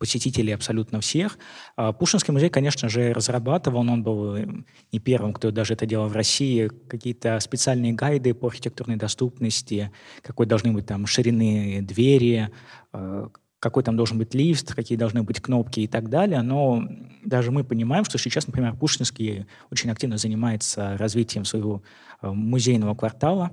посетителей 0.00 0.52
абсолютно 0.52 1.00
всех. 1.00 1.38
А 1.76 1.92
Пушинский 1.92 2.32
музей, 2.32 2.50
конечно 2.50 2.88
же, 2.88 3.12
разрабатывал, 3.12 3.84
но 3.84 3.92
он 3.92 4.02
был 4.02 4.34
э, 4.34 4.44
не 4.90 4.98
первым, 4.98 5.32
кто 5.32 5.52
даже 5.52 5.74
это 5.74 5.86
делал 5.86 6.08
в 6.08 6.14
России, 6.14 6.68
какие-то 6.88 7.38
специальные 7.38 7.92
гайды 7.92 8.34
по 8.34 8.48
архитектурной 8.48 8.96
доступности, 8.96 9.92
какой 10.22 10.46
должны 10.46 10.72
быть 10.72 10.86
там 10.86 11.06
ширины 11.06 11.80
двери, 11.82 12.50
э, 12.92 13.28
какой 13.60 13.82
там 13.82 13.96
должен 13.96 14.18
быть 14.18 14.34
лифт, 14.34 14.74
какие 14.74 14.96
должны 14.96 15.22
быть 15.22 15.40
кнопки 15.40 15.80
и 15.80 15.88
так 15.88 16.08
далее, 16.08 16.42
но 16.42 16.82
даже 17.24 17.50
мы 17.50 17.64
понимаем, 17.64 18.04
что 18.04 18.18
сейчас, 18.18 18.46
например, 18.46 18.76
Пушкинский 18.76 19.46
очень 19.70 19.90
активно 19.90 20.16
занимается 20.16 20.96
развитием 20.96 21.44
своего 21.44 21.82
э, 22.22 22.30
музейного 22.30 22.94
квартала, 22.94 23.52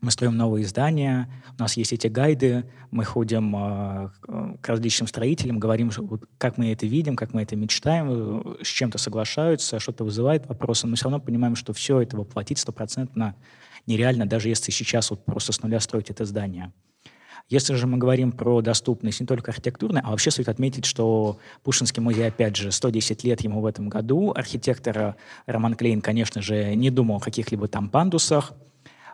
мы 0.00 0.12
строим 0.12 0.36
новые 0.36 0.64
здания, 0.64 1.28
у 1.58 1.60
нас 1.60 1.76
есть 1.76 1.92
эти 1.92 2.06
гайды, 2.06 2.70
мы 2.92 3.04
ходим 3.04 3.56
э, 3.56 4.10
к 4.60 4.68
различным 4.68 5.08
строителям, 5.08 5.58
говорим, 5.58 5.90
как 6.38 6.56
мы 6.56 6.70
это 6.72 6.86
видим, 6.86 7.16
как 7.16 7.34
мы 7.34 7.42
это 7.42 7.56
мечтаем, 7.56 8.60
э, 8.60 8.62
с 8.62 8.68
чем-то 8.68 8.98
соглашаются, 8.98 9.80
что-то 9.80 10.04
вызывает 10.04 10.46
вопросы, 10.46 10.86
но 10.86 10.94
все 10.94 11.06
равно 11.06 11.18
понимаем, 11.18 11.56
что 11.56 11.72
все 11.72 12.00
это 12.00 12.16
воплотить 12.16 12.58
стопроцентно 12.58 13.34
нереально, 13.86 14.26
даже 14.26 14.48
если 14.48 14.70
сейчас 14.70 15.10
вот 15.10 15.24
просто 15.24 15.52
с 15.52 15.62
нуля 15.62 15.80
строить 15.80 16.10
это 16.10 16.24
здание. 16.24 16.72
Если 17.48 17.74
же 17.74 17.86
мы 17.86 17.96
говорим 17.96 18.32
про 18.32 18.60
доступность 18.60 19.20
не 19.20 19.26
только 19.26 19.50
архитектурной, 19.50 20.02
а 20.04 20.10
вообще 20.10 20.30
стоит 20.30 20.48
отметить, 20.48 20.84
что 20.84 21.38
Пушинский 21.62 22.02
музей, 22.02 22.28
опять 22.28 22.56
же, 22.56 22.70
110 22.70 23.24
лет 23.24 23.40
ему 23.40 23.60
в 23.60 23.66
этом 23.66 23.88
году. 23.88 24.32
Архитектор 24.36 25.16
Роман 25.46 25.74
Клейн, 25.74 26.02
конечно 26.02 26.42
же, 26.42 26.74
не 26.74 26.90
думал 26.90 27.16
о 27.16 27.20
каких-либо 27.20 27.66
там 27.66 27.88
пандусах. 27.88 28.52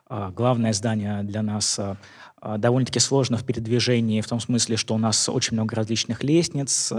А, 0.07 0.31
главное 0.31 0.73
здание 0.73 1.23
для 1.23 1.42
нас 1.42 1.79
а, 1.79 1.97
а, 2.40 2.59
довольно-таки 2.59 2.99
сложно 2.99 3.38
в 3.38 3.44
передвижении, 3.44 4.20
в 4.20 4.27
том 4.27 4.38
смысле, 4.38 4.77
что 4.77 4.94
у 4.94 4.99
нас 4.99 5.29
очень 5.29 5.55
много 5.55 5.77
различных 5.77 6.23
лестниц, 6.23 6.92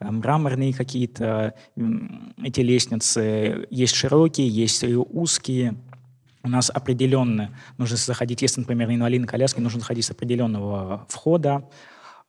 мраморные 0.00 0.74
какие-то 0.74 1.54
эти 2.42 2.60
лестницы, 2.60 3.66
есть 3.70 3.94
широкие, 3.94 4.48
есть 4.48 4.84
узкие 4.84 5.76
у 6.42 6.48
нас 6.48 6.70
определенно 6.70 7.56
нужно 7.78 7.96
заходить, 7.96 8.42
если, 8.42 8.60
например, 8.60 8.90
инвалидной 8.90 9.28
коляски, 9.28 9.60
нужно 9.60 9.80
заходить 9.80 10.04
с 10.04 10.10
определенного 10.10 11.06
входа, 11.08 11.68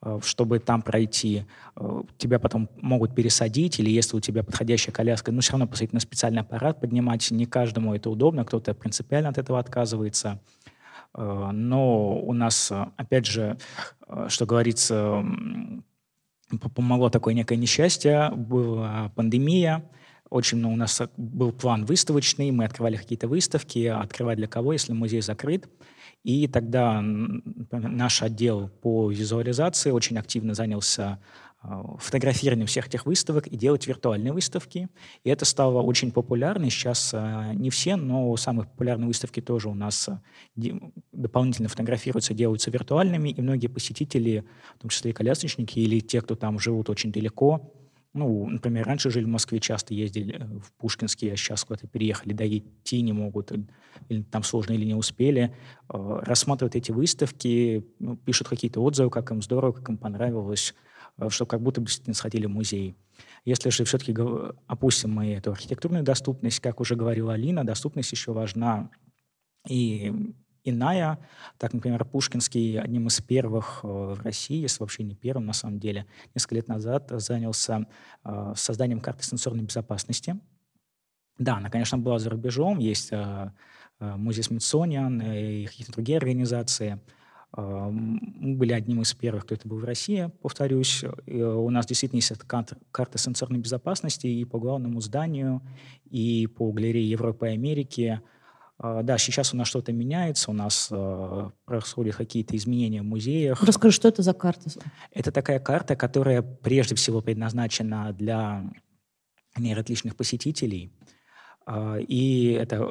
э, 0.02 0.20
чтобы 0.24 0.60
там 0.60 0.82
пройти. 0.82 1.46
Э, 1.76 2.02
тебя 2.18 2.40
потом 2.40 2.70
могут 2.82 3.16
пересадить, 3.16 3.80
или 3.80 3.90
если 3.90 4.18
у 4.18 4.20
тебя 4.20 4.44
подходящая 4.44 4.94
коляска, 4.94 5.32
ну, 5.32 5.42
все 5.42 5.54
равно 5.54 5.68
посадить 5.68 5.94
на 5.94 6.00
специальный 6.00 6.42
аппарат, 6.42 6.80
поднимать. 6.80 7.30
Не 7.32 7.46
каждому 7.46 7.94
это 7.94 8.10
удобно, 8.10 8.46
кто-то 8.46 8.74
принципиально 8.74 9.30
от 9.30 9.38
этого 9.38 9.60
отказывается. 9.60 10.42
Э, 11.16 11.52
но 11.52 12.18
у 12.20 12.34
нас, 12.34 12.72
опять 12.98 13.26
же, 13.26 13.58
что 14.28 14.46
говорится, 14.46 15.24
помогло 16.74 17.10
такое 17.10 17.34
некое 17.34 17.58
несчастье, 17.58 18.32
была 18.36 19.12
пандемия, 19.16 19.84
очень 20.30 20.58
много 20.60 20.74
у 20.74 20.78
нас 20.78 21.02
был 21.18 21.52
план 21.52 21.86
выставочный, 21.86 22.52
мы 22.52 22.66
открывали 22.66 22.98
какие-то 22.98 23.28
выставки, 23.28 23.86
открывать 23.86 24.38
для 24.38 24.48
кого, 24.48 24.74
если 24.74 24.94
музей 24.94 25.22
закрыт. 25.22 25.68
И 26.24 26.48
тогда 26.48 27.02
наш 27.02 28.22
отдел 28.22 28.70
по 28.82 29.10
визуализации 29.10 29.92
очень 29.92 30.18
активно 30.18 30.54
занялся 30.54 31.20
фотографированием 31.98 32.68
всех 32.68 32.88
этих 32.88 33.06
выставок 33.06 33.48
и 33.48 33.58
делать 33.58 33.86
виртуальные 33.86 34.32
выставки. 34.32 34.88
И 35.26 35.30
это 35.30 35.44
стало 35.44 35.82
очень 35.82 36.12
популярно. 36.12 36.70
Сейчас 36.70 37.14
не 37.54 37.70
все, 37.70 37.98
но 37.98 38.36
самые 38.38 38.66
популярные 38.66 39.08
выставки 39.08 39.42
тоже 39.42 39.68
у 39.68 39.74
нас 39.74 40.10
дополнительно 41.12 41.68
фотографируются, 41.68 42.34
делаются 42.34 42.72
виртуальными, 42.72 43.30
и 43.30 43.42
многие 43.42 43.68
посетители, 43.68 44.46
в 44.78 44.82
том 44.82 44.90
числе 44.90 45.12
и 45.12 45.14
колясочники 45.14 45.80
или 45.80 46.00
те, 46.00 46.22
кто 46.22 46.36
там 46.36 46.60
живут 46.60 46.90
очень 46.90 47.12
далеко, 47.12 47.74
ну, 48.14 48.48
например, 48.48 48.88
раньше 48.88 49.12
жили 49.12 49.26
в 49.26 49.30
Москве, 49.30 49.60
часто 49.60 49.94
ездили 49.94 50.36
э, 50.40 50.60
в 50.60 50.72
Пушкинский, 50.74 51.32
а 51.32 51.36
сейчас 51.36 51.64
куда-то 51.64 51.88
переехали, 51.88 52.34
да, 52.34 52.48
идти 52.48 53.02
не 53.02 53.14
могут, 53.14 53.52
или 54.10 54.24
там 54.24 54.44
сложно, 54.44 54.74
или 54.74 54.86
не 54.86 54.96
успели. 54.96 55.56
Э, 55.90 56.20
рассматривают 56.24 56.76
эти 56.76 56.92
выставки, 56.92 57.86
ну, 58.00 58.18
пишут 58.18 58.50
какие-то 58.50 58.82
отзывы, 58.82 59.12
как 59.12 59.30
им 59.32 59.42
здорово, 59.42 59.74
как 59.74 59.90
им 59.90 59.98
понравилось, 59.98 60.74
э, 61.18 61.30
что 61.30 61.46
как 61.46 61.62
будто 61.62 61.82
бы 61.82 61.88
сходили 61.90 62.48
в 62.48 62.50
музей. 62.50 62.96
Если 63.46 63.70
же 63.70 63.84
все-таки 63.84 64.16
опустим 64.66 65.12
мы 65.12 65.34
эту 65.34 65.52
архитектурную 65.52 66.04
доступность, 66.04 66.60
как 66.62 66.80
уже 66.80 66.96
говорила 66.96 67.34
Алина, 67.34 67.64
доступность 67.64 68.12
еще 68.12 68.32
важна 68.32 68.90
и 69.68 70.34
иная. 70.64 71.20
Так, 71.58 71.74
например, 71.74 72.04
Пушкинский 72.06 72.80
одним 72.80 73.08
из 73.08 73.22
первых 73.22 73.82
э, 73.84 73.88
в 73.88 74.22
России, 74.22 74.62
если 74.62 74.82
вообще 74.82 75.04
не 75.04 75.16
первым 75.16 75.46
на 75.46 75.54
самом 75.54 75.80
деле, 75.80 76.06
несколько 76.36 76.56
лет 76.56 76.68
назад 76.68 77.10
занялся 77.10 77.88
э, 78.24 78.54
созданием 78.56 79.00
карты 79.00 79.24
сенсорной 79.24 79.64
безопасности. 79.64 80.40
Да, 81.38 81.58
она, 81.58 81.70
конечно, 81.70 81.98
была 81.98 82.20
за 82.20 82.30
рубежом, 82.30 82.80
есть 82.80 83.10
э, 83.12 83.52
музей 84.00 84.44
Смитсониан 84.44 85.22
и 85.22 85.66
какие-то 85.66 85.92
другие 85.94 86.18
организации. 86.18 87.00
Мы 87.52 88.56
были 88.56 88.74
одним 88.74 89.02
из 89.02 89.14
первых, 89.16 89.44
кто 89.44 89.56
это 89.56 89.68
был 89.68 89.80
в 89.80 89.84
России, 89.84 90.32
повторюсь. 90.42 91.04
У 91.26 91.70
нас 91.72 91.88
действительно 91.88 92.20
есть 92.20 92.30
эта 92.30 92.46
карта, 92.46 92.78
карта 92.92 93.18
сенсорной 93.18 93.58
безопасности 93.60 94.28
и 94.28 94.46
по 94.46 94.60
главному 94.60 95.02
зданию, 95.02 95.62
и 96.06 96.46
по 96.46 96.72
галерее 96.72 97.10
Европы 97.10 97.48
и 97.48 97.54
Америки– 97.54 98.22
да, 98.82 99.18
сейчас 99.18 99.54
у 99.54 99.58
нас 99.58 99.68
что-то 99.68 99.92
меняется, 99.92 100.52
у 100.52 100.54
нас 100.54 100.88
э, 100.90 101.50
происходят 101.66 102.16
какие-то 102.16 102.56
изменения 102.56 103.02
в 103.02 103.06
музеях. 103.06 103.62
Расскажи, 103.62 103.94
что 103.94 104.08
это 104.08 104.22
за 104.22 104.34
карта? 104.34 104.70
Это 105.12 105.32
такая 105.32 105.60
карта, 105.60 105.98
которая 105.98 106.42
прежде 106.42 106.96
всего 106.96 107.22
предназначена 107.22 108.14
для 108.14 108.72
нейротличных 109.58 110.16
посетителей. 110.16 110.94
Э, 111.68 112.02
и 112.02 112.52
это 112.52 112.90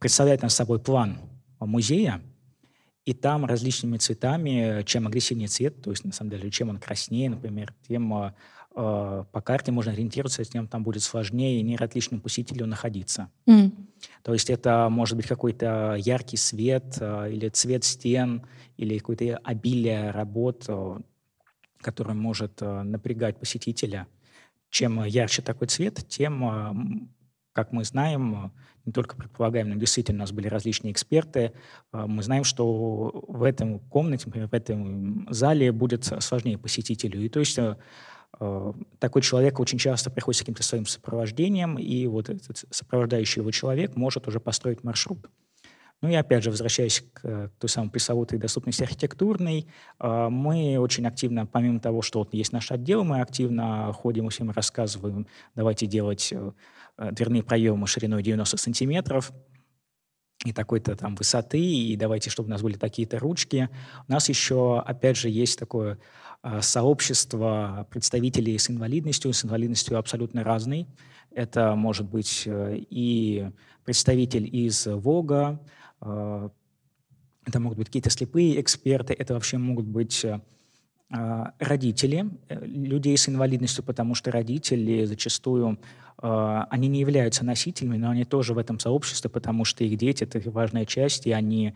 представляет 0.00 0.42
нас 0.42 0.54
собой 0.54 0.80
план 0.80 1.18
музея, 1.60 2.20
и 3.04 3.14
там 3.14 3.44
различными 3.44 3.98
цветами, 3.98 4.82
чем 4.84 5.06
агрессивнее 5.06 5.48
цвет, 5.48 5.82
то 5.82 5.90
есть, 5.90 6.04
на 6.04 6.12
самом 6.12 6.30
деле, 6.30 6.50
чем 6.50 6.68
он 6.68 6.78
краснее, 6.78 7.30
например, 7.30 7.74
тем 7.86 8.34
э, 8.74 9.24
по 9.30 9.40
карте 9.40 9.72
можно 9.72 9.92
ориентироваться, 9.92 10.44
тем 10.44 10.68
там 10.68 10.82
будет 10.82 11.02
сложнее 11.02 11.62
нейротличному 11.62 12.22
посетителю 12.22 12.66
находиться. 12.66 13.30
Mm. 13.46 13.72
То 14.22 14.32
есть 14.32 14.50
это 14.50 14.88
может 14.90 15.16
быть 15.16 15.26
какой-то 15.26 15.96
яркий 15.98 16.36
свет 16.36 16.96
э, 17.00 17.32
или 17.32 17.48
цвет 17.48 17.84
стен, 17.84 18.46
или 18.76 18.98
какое-то 18.98 19.38
обилие 19.38 20.10
работ, 20.10 20.64
э, 20.68 20.98
который 21.80 22.14
может 22.14 22.62
э, 22.62 22.82
напрягать 22.82 23.38
посетителя. 23.38 24.06
Чем 24.70 25.04
ярче 25.04 25.42
такой 25.42 25.68
цвет, 25.68 26.06
тем, 26.08 27.10
как 27.52 27.72
мы 27.72 27.84
знаем, 27.84 28.52
не 28.86 28.92
только 28.92 29.16
предполагаем, 29.16 29.68
но 29.68 29.74
действительно 29.74 30.20
у 30.20 30.20
нас 30.20 30.32
были 30.32 30.48
различные 30.48 30.92
эксперты, 30.92 31.52
мы 31.92 32.22
знаем, 32.22 32.42
что 32.42 33.22
в 33.28 33.42
этом 33.42 33.80
комнате, 33.80 34.24
например, 34.26 34.48
в 34.48 34.54
этом 34.54 35.28
зале 35.30 35.72
будет 35.72 36.04
сложнее 36.20 36.56
посетителю. 36.56 37.20
И 37.20 37.28
то 37.28 37.40
есть 37.40 37.58
такой 38.98 39.22
человек 39.22 39.60
очень 39.60 39.78
часто 39.78 40.10
приходит 40.10 40.38
с 40.38 40.40
каким-то 40.40 40.62
своим 40.62 40.86
сопровождением, 40.86 41.78
и 41.78 42.06
вот 42.06 42.28
этот 42.28 42.64
сопровождающий 42.70 43.40
его 43.40 43.50
человек 43.50 43.96
может 43.96 44.26
уже 44.28 44.40
построить 44.40 44.84
маршрут. 44.84 45.28
Ну 46.02 46.08
и 46.08 46.14
опять 46.14 46.42
же, 46.42 46.50
возвращаясь 46.50 47.04
к, 47.12 47.20
к 47.22 47.50
той 47.58 47.70
самой 47.70 47.90
пресловутой 47.90 48.38
доступности 48.38 48.82
архитектурной, 48.82 49.68
э, 50.00 50.28
мы 50.28 50.76
очень 50.78 51.06
активно, 51.06 51.46
помимо 51.46 51.78
того, 51.78 52.02
что 52.02 52.18
вот 52.18 52.34
есть 52.34 52.52
наш 52.52 52.72
отдел, 52.72 53.04
мы 53.04 53.20
активно 53.20 53.92
ходим 53.92 54.26
и 54.26 54.30
всем 54.30 54.50
рассказываем, 54.50 55.28
давайте 55.54 55.86
делать 55.86 56.32
э, 56.32 56.52
дверные 57.12 57.44
проемы 57.44 57.86
шириной 57.86 58.24
90 58.24 58.56
сантиметров, 58.56 59.30
и 60.44 60.52
такой-то 60.52 60.96
там 60.96 61.14
высоты, 61.14 61.60
и 61.60 61.96
давайте, 61.96 62.30
чтобы 62.30 62.48
у 62.48 62.50
нас 62.50 62.62
были 62.62 62.74
такие-то 62.74 63.18
ручки. 63.18 63.68
У 64.08 64.12
нас 64.12 64.28
еще, 64.28 64.80
опять 64.80 65.16
же, 65.16 65.28
есть 65.28 65.58
такое 65.58 65.98
Э, 66.44 66.60
сообщество 66.60 67.86
представителей 67.88 68.58
с 68.58 68.68
инвалидностью, 68.68 69.32
с 69.32 69.44
инвалидностью 69.44 69.96
абсолютно 69.96 70.42
разной. 70.42 70.88
Это 71.30 71.76
может 71.76 72.08
быть 72.08 72.42
э, 72.46 72.78
и 72.90 73.48
представитель 73.84 74.48
из 74.52 74.86
ВОГа, 74.86 75.60
э, 76.00 76.48
это 77.46 77.60
могут 77.60 77.78
быть 77.78 77.86
какие-то 77.88 78.10
слепые 78.10 78.60
эксперты, 78.60 79.14
это 79.14 79.34
вообще 79.34 79.56
могут 79.58 79.86
быть 79.86 80.26
родители 81.58 82.30
людей 82.48 83.16
с 83.16 83.28
инвалидностью, 83.28 83.84
потому 83.84 84.14
что 84.14 84.30
родители 84.30 85.04
зачастую 85.04 85.78
а, 86.18 86.66
они 86.70 86.88
не 86.88 87.00
являются 87.00 87.44
носителями, 87.44 87.96
но 87.96 88.10
они 88.10 88.24
тоже 88.24 88.54
в 88.54 88.58
этом 88.58 88.78
сообществе, 88.78 89.28
потому 89.28 89.64
что 89.64 89.84
их 89.84 89.98
дети— 89.98 90.24
это 90.32 90.40
важная 90.50 90.86
часть, 90.86 91.26
и 91.26 91.32
они 91.32 91.74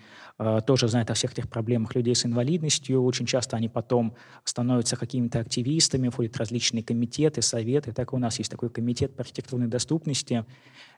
тоже 0.67 0.89
знают 0.89 1.11
о 1.11 1.15
всех 1.15 1.33
этих 1.33 1.49
проблемах 1.49 1.95
людей 1.95 2.15
с 2.15 2.27
инвалидностью. 2.27 3.03
Очень 3.03 3.25
часто 3.25 3.57
они 3.57 3.71
потом 3.71 4.15
становятся 4.45 4.97
какими-то 4.97 5.41
активистами, 5.41 6.11
входят 6.11 6.35
в 6.35 6.39
различные 6.39 6.85
комитеты, 6.85 7.41
советы. 7.41 7.93
Так 7.93 8.13
у 8.13 8.19
нас 8.19 8.39
есть 8.39 8.51
такой 8.51 8.69
комитет 8.69 9.17
по 9.17 9.23
архитектурной 9.23 9.67
доступности, 9.67 10.45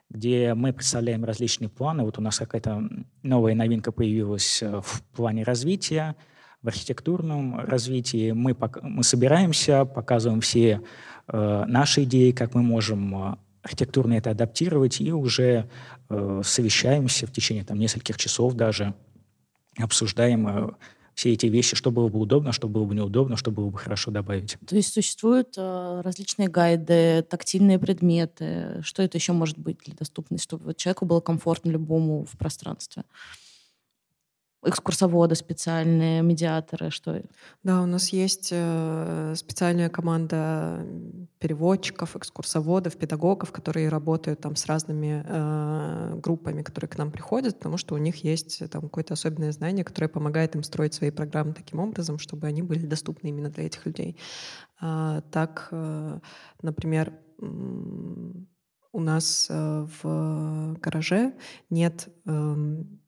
где 0.09 0.53
мы 0.55 0.73
представляем 0.73 1.23
различные 1.23 1.69
планы. 1.69 2.03
Вот 2.03 2.17
у 2.17 2.21
нас 2.21 2.39
какая-то 2.39 2.83
новая 3.23 3.55
новинка 3.55 3.91
появилась 3.91 4.61
э, 4.61 4.81
в 4.83 5.03
плане 5.15 5.43
развития, 5.43 6.15
в 6.61 6.67
архитектурном 6.67 7.59
развитии. 7.59 8.31
Мы, 8.31 8.55
мы 8.81 9.03
собираемся, 9.03 9.85
показываем 9.85 10.41
все 10.41 10.81
Э, 11.31 11.65
наши 11.67 12.03
идеи, 12.03 12.31
как 12.31 12.55
мы 12.55 12.63
можем 12.63 13.15
э, 13.15 13.35
архитектурно 13.61 14.13
это 14.13 14.31
адаптировать, 14.31 14.99
и 14.99 15.11
уже 15.11 15.69
э, 16.09 16.41
совещаемся 16.43 17.27
в 17.27 17.31
течение 17.31 17.63
там, 17.63 17.77
нескольких 17.77 18.17
часов 18.17 18.53
даже, 18.53 18.95
обсуждаем 19.77 20.47
э, 20.47 20.71
все 21.13 21.33
эти 21.33 21.45
вещи, 21.47 21.75
что 21.75 21.91
было 21.91 22.07
бы 22.07 22.19
удобно, 22.19 22.51
что 22.51 22.67
было 22.67 22.85
бы 22.85 22.95
неудобно, 22.95 23.35
что 23.35 23.51
было 23.51 23.69
бы 23.69 23.77
хорошо 23.77 24.09
добавить. 24.09 24.57
То 24.65 24.75
есть 24.75 24.91
существуют 24.91 25.53
э, 25.57 26.01
различные 26.03 26.47
гайды, 26.47 27.21
тактильные 27.29 27.77
предметы. 27.77 28.81
Что 28.81 29.03
это 29.03 29.17
еще 29.17 29.33
может 29.33 29.59
быть 29.59 29.77
для 29.85 29.93
доступности, 29.93 30.45
чтобы 30.45 30.73
человеку 30.73 31.05
было 31.05 31.19
комфортно 31.19 31.69
любому 31.69 32.25
в 32.25 32.37
пространстве? 32.37 33.03
Экскурсоводы 34.63 35.35
специальные, 35.35 36.21
медиаторы, 36.21 36.91
что? 36.91 37.21
Да, 37.63 37.81
у 37.81 37.85
нас 37.85 38.09
есть 38.09 38.49
э, 38.51 39.33
специальная 39.35 39.89
команда 39.89 40.85
переводчиков, 41.39 42.15
экскурсоводов, 42.15 42.97
педагогов, 42.97 43.51
которые 43.51 43.87
работают 43.89 44.41
там 44.41 44.55
с 44.55 44.65
разными 44.65 45.23
э, 45.25 46.15
группами, 46.15 46.61
которые 46.61 46.89
к 46.89 46.97
нам 46.97 47.11
приходят, 47.11 47.57
потому 47.57 47.77
что 47.77 47.95
у 47.95 47.97
них 47.97 48.23
есть 48.23 48.69
там 48.69 48.81
какое-то 48.81 49.13
особенное 49.13 49.53
знание, 49.53 49.85
которое 49.85 50.09
помогает 50.09 50.55
им 50.55 50.63
строить 50.63 50.93
свои 50.93 51.11
программы 51.11 51.53
таким 51.53 51.79
образом, 51.79 52.19
чтобы 52.19 52.47
они 52.47 52.61
были 52.61 52.85
доступны 52.85 53.29
именно 53.29 53.49
для 53.49 53.65
этих 53.65 53.85
людей. 53.85 54.17
А, 54.81 55.21
так, 55.31 55.69
э, 55.71 56.19
например, 56.61 57.13
у 58.91 58.99
нас 58.99 59.47
э, 59.49 59.87
в 60.01 60.75
гараже 60.79 61.33
нет 61.69 62.09
эм, 62.25 62.99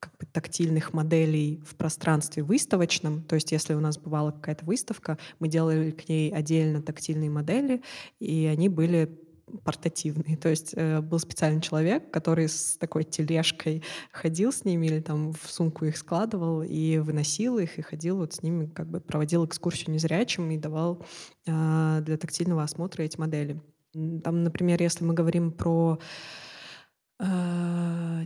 как 0.00 0.12
бы 0.18 0.26
тактильных 0.26 0.92
моделей 0.92 1.62
в 1.64 1.76
пространстве 1.76 2.42
выставочном. 2.42 3.22
То 3.22 3.34
есть 3.34 3.52
если 3.52 3.74
у 3.74 3.80
нас 3.80 3.98
бывала 3.98 4.30
какая-то 4.30 4.64
выставка, 4.64 5.18
мы 5.38 5.48
делали 5.48 5.90
к 5.90 6.08
ней 6.08 6.32
отдельно 6.32 6.82
тактильные 6.82 7.30
модели, 7.30 7.82
и 8.20 8.46
они 8.46 8.68
были 8.68 9.18
портативные. 9.64 10.36
То 10.40 10.48
есть 10.48 10.72
э, 10.74 11.00
был 11.00 11.18
специальный 11.18 11.60
человек, 11.60 12.10
который 12.10 12.48
с 12.48 12.76
такой 12.78 13.04
тележкой 13.04 13.82
ходил 14.10 14.52
с 14.52 14.64
ними 14.64 14.86
или 14.86 15.00
там 15.00 15.32
в 15.32 15.50
сумку 15.50 15.84
их 15.84 15.96
складывал 15.96 16.62
и 16.62 16.98
выносил 16.98 17.58
их, 17.58 17.78
и 17.78 17.82
ходил 17.82 18.18
вот 18.18 18.34
с 18.34 18.42
ними, 18.42 18.66
как 18.66 18.88
бы 18.88 19.00
проводил 19.00 19.44
экскурсию 19.44 19.92
незрячим 19.92 20.50
и 20.50 20.58
давал 20.58 21.04
э, 21.46 22.00
для 22.02 22.16
тактильного 22.16 22.62
осмотра 22.62 23.02
эти 23.02 23.18
модели. 23.18 23.60
Там, 23.92 24.42
например, 24.42 24.82
если 24.82 25.04
мы 25.04 25.14
говорим 25.14 25.52
про 25.52 25.98
э, 26.00 26.04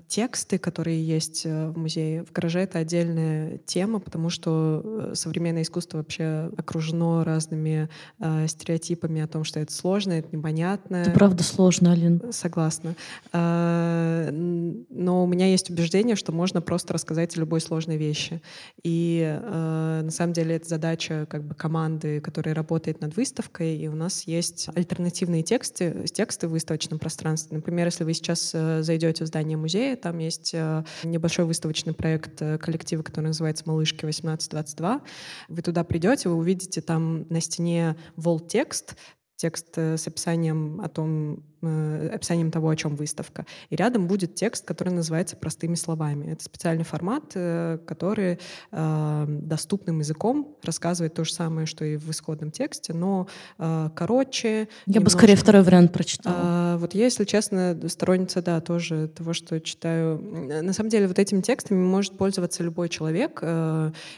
тексты, 0.08 0.58
которые 0.58 1.04
есть 1.06 1.44
э, 1.44 1.68
в 1.68 1.78
музее. 1.78 2.24
В 2.24 2.32
гараже 2.32 2.60
это 2.60 2.78
отдельная 2.78 3.58
тема, 3.58 4.00
потому 4.00 4.30
что 4.30 4.82
э, 4.84 5.14
современное 5.14 5.62
искусство 5.62 5.98
вообще 5.98 6.50
окружено 6.56 7.24
разными 7.24 7.88
э, 8.18 8.46
стереотипами 8.48 9.20
о 9.20 9.28
том, 9.28 9.44
что 9.44 9.60
это 9.60 9.72
сложно, 9.72 10.12
это 10.12 10.34
непонятно. 10.34 10.96
Это 10.96 11.10
правда 11.10 11.42
сложно, 11.42 11.92
Алин. 11.92 12.22
Согласна. 12.32 12.94
Э, 13.32 14.30
но 14.30 15.24
у 15.24 15.26
меня 15.26 15.46
есть 15.46 15.70
убеждение, 15.70 16.16
что 16.16 16.32
можно 16.32 16.62
просто 16.62 16.94
рассказать 16.94 17.36
о 17.36 17.40
любой 17.40 17.60
сложной 17.60 17.96
вещи. 17.96 18.40
И 18.82 19.22
э, 19.22 20.00
на 20.02 20.10
самом 20.10 20.32
деле 20.32 20.56
это 20.56 20.68
задача 20.68 21.26
как 21.28 21.44
бы 21.44 21.54
команды, 21.54 22.20
которая 22.20 22.54
работает 22.54 23.00
над 23.00 23.16
выставкой, 23.16 23.76
и 23.76 23.88
у 23.88 23.94
нас 23.94 24.22
есть 24.22 24.68
альтернативные 24.74 25.42
тексты, 25.42 26.06
тексты 26.06 26.48
в 26.48 26.52
выставочном 26.52 26.98
пространстве. 26.98 27.56
Например, 27.56 27.86
если 27.86 28.04
вы 28.04 28.14
сейчас 28.14 28.52
э, 28.54 28.77
зайдете 28.82 29.24
в 29.24 29.26
здание 29.26 29.56
музея, 29.56 29.96
там 29.96 30.18
есть 30.18 30.52
э, 30.54 30.84
небольшой 31.04 31.44
выставочный 31.44 31.94
проект 31.94 32.40
э, 32.42 32.58
коллектива, 32.58 33.02
который 33.02 33.26
называется 33.26 33.64
«Малышки 33.66 34.04
1822». 34.04 35.00
Вы 35.48 35.62
туда 35.62 35.84
придете, 35.84 36.28
вы 36.28 36.36
увидите 36.36 36.80
там 36.80 37.26
на 37.28 37.40
стене 37.40 37.96
вол-текст, 38.16 38.96
текст 39.36 39.76
с 39.76 40.06
описанием 40.06 40.80
о 40.80 40.88
том, 40.88 41.44
Э, 41.60 42.10
описанием 42.14 42.52
того, 42.52 42.68
о 42.68 42.76
чем 42.76 42.94
выставка. 42.94 43.44
И 43.68 43.74
рядом 43.74 44.06
будет 44.06 44.36
текст, 44.36 44.64
который 44.64 44.90
называется 44.90 45.34
«Простыми 45.34 45.74
словами». 45.74 46.30
Это 46.30 46.44
специальный 46.44 46.84
формат, 46.84 47.32
э, 47.34 47.78
который 47.84 48.38
э, 48.70 49.24
доступным 49.28 49.98
языком 49.98 50.56
рассказывает 50.62 51.14
то 51.14 51.24
же 51.24 51.32
самое, 51.32 51.66
что 51.66 51.84
и 51.84 51.96
в 51.96 52.08
исходном 52.10 52.52
тексте, 52.52 52.92
но 52.92 53.26
короче. 53.58 54.48
Я 54.48 54.66
немножко. 54.86 55.04
бы 55.04 55.10
скорее 55.10 55.36
второй 55.36 55.62
вариант 55.62 55.92
прочитала. 55.92 56.36
А, 56.38 56.76
вот 56.78 56.94
я, 56.94 57.04
если 57.04 57.24
честно, 57.24 57.76
сторонница, 57.88 58.40
да, 58.40 58.60
тоже 58.60 59.08
того, 59.08 59.32
что 59.32 59.60
читаю. 59.60 60.18
На 60.62 60.72
самом 60.72 60.90
деле 60.90 61.08
вот 61.08 61.18
этими 61.18 61.40
текстами 61.40 61.78
может 61.78 62.16
пользоваться 62.16 62.62
любой 62.62 62.88
человек, 62.88 63.42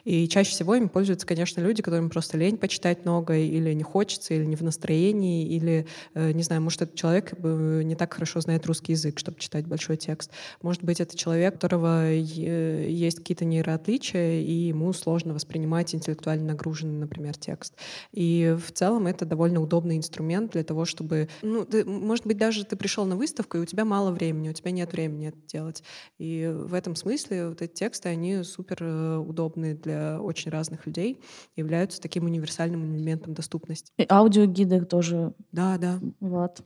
и 0.05 0.29
чаще 0.29 0.51
всего 0.51 0.75
им 0.75 0.89
пользуются, 0.89 1.27
конечно, 1.27 1.61
люди, 1.61 1.83
которым 1.83 2.11
просто 2.11 2.37
лень 2.37 2.59
почитать 2.59 3.05
много, 3.05 3.37
или 3.37 3.73
не 3.73 3.83
хочется, 3.83 4.35
или 4.35 4.45
не 4.45 4.57
в 4.57 4.63
настроении, 4.63 5.47
или, 5.47 5.87
не 6.15 6.43
знаю, 6.43 6.63
может, 6.63 6.83
этот 6.83 6.97
человек 6.97 7.30
не 7.39 7.95
так 7.95 8.15
хорошо 8.15 8.41
знает 8.41 8.67
русский 8.67 8.93
язык, 8.93 9.19
чтобы 9.19 9.39
читать 9.39 9.67
большой 9.67 9.97
текст. 9.97 10.31
Может 10.63 10.83
быть, 10.83 11.01
это 11.01 11.17
человек, 11.17 11.55
у 11.55 11.59
которого 11.59 12.11
есть 12.11 13.19
какие-то 13.19 13.45
нейроотличия, 13.45 14.41
и 14.41 14.53
ему 14.53 14.93
сложно 14.93 15.35
воспринимать 15.35 15.95
интеллектуально 15.95 16.49
нагруженный, 16.49 16.99
например, 16.99 17.37
текст. 17.37 17.75
И 18.13 18.57
в 18.65 18.73
целом 18.73 19.07
это 19.07 19.25
довольно 19.25 19.61
удобный 19.61 19.97
инструмент 19.97 20.53
для 20.53 20.65
того, 20.65 20.85
чтобы... 20.85 21.29
Ну, 21.43 21.65
ты, 21.65 21.85
может 21.85 22.27
быть, 22.27 22.37
даже 22.37 22.65
ты 22.65 22.77
пришел 22.77 23.05
на 23.05 23.17
выставку, 23.17 23.59
и 23.59 23.61
у 23.61 23.65
тебя 23.65 23.85
мало 23.85 24.11
времени, 24.11 24.49
у 24.51 24.53
тебя 24.53 24.71
нет 24.71 24.93
времени 24.93 25.29
это 25.29 25.39
делать. 25.47 25.83
И 26.19 26.51
в 26.53 26.75
этом 26.75 26.97
смысле 26.97 27.49
вот 27.49 27.63
эти 27.63 27.73
тексты, 27.73 28.09
они 28.09 28.43
супер 28.43 28.79
э, 28.81 29.17
удобны 29.17 29.75
для 29.75 30.21
очень 30.21 30.51
разных 30.51 30.87
людей, 30.87 31.21
являются 31.57 32.01
таким 32.01 32.25
универсальным 32.25 32.97
элементом 32.97 33.35
доступности. 33.35 33.93
И 33.99 34.07
аудиогиды 34.09 34.85
тоже. 34.85 35.35
Да, 35.53 35.79
да. 35.79 36.01
Вот 36.21 36.63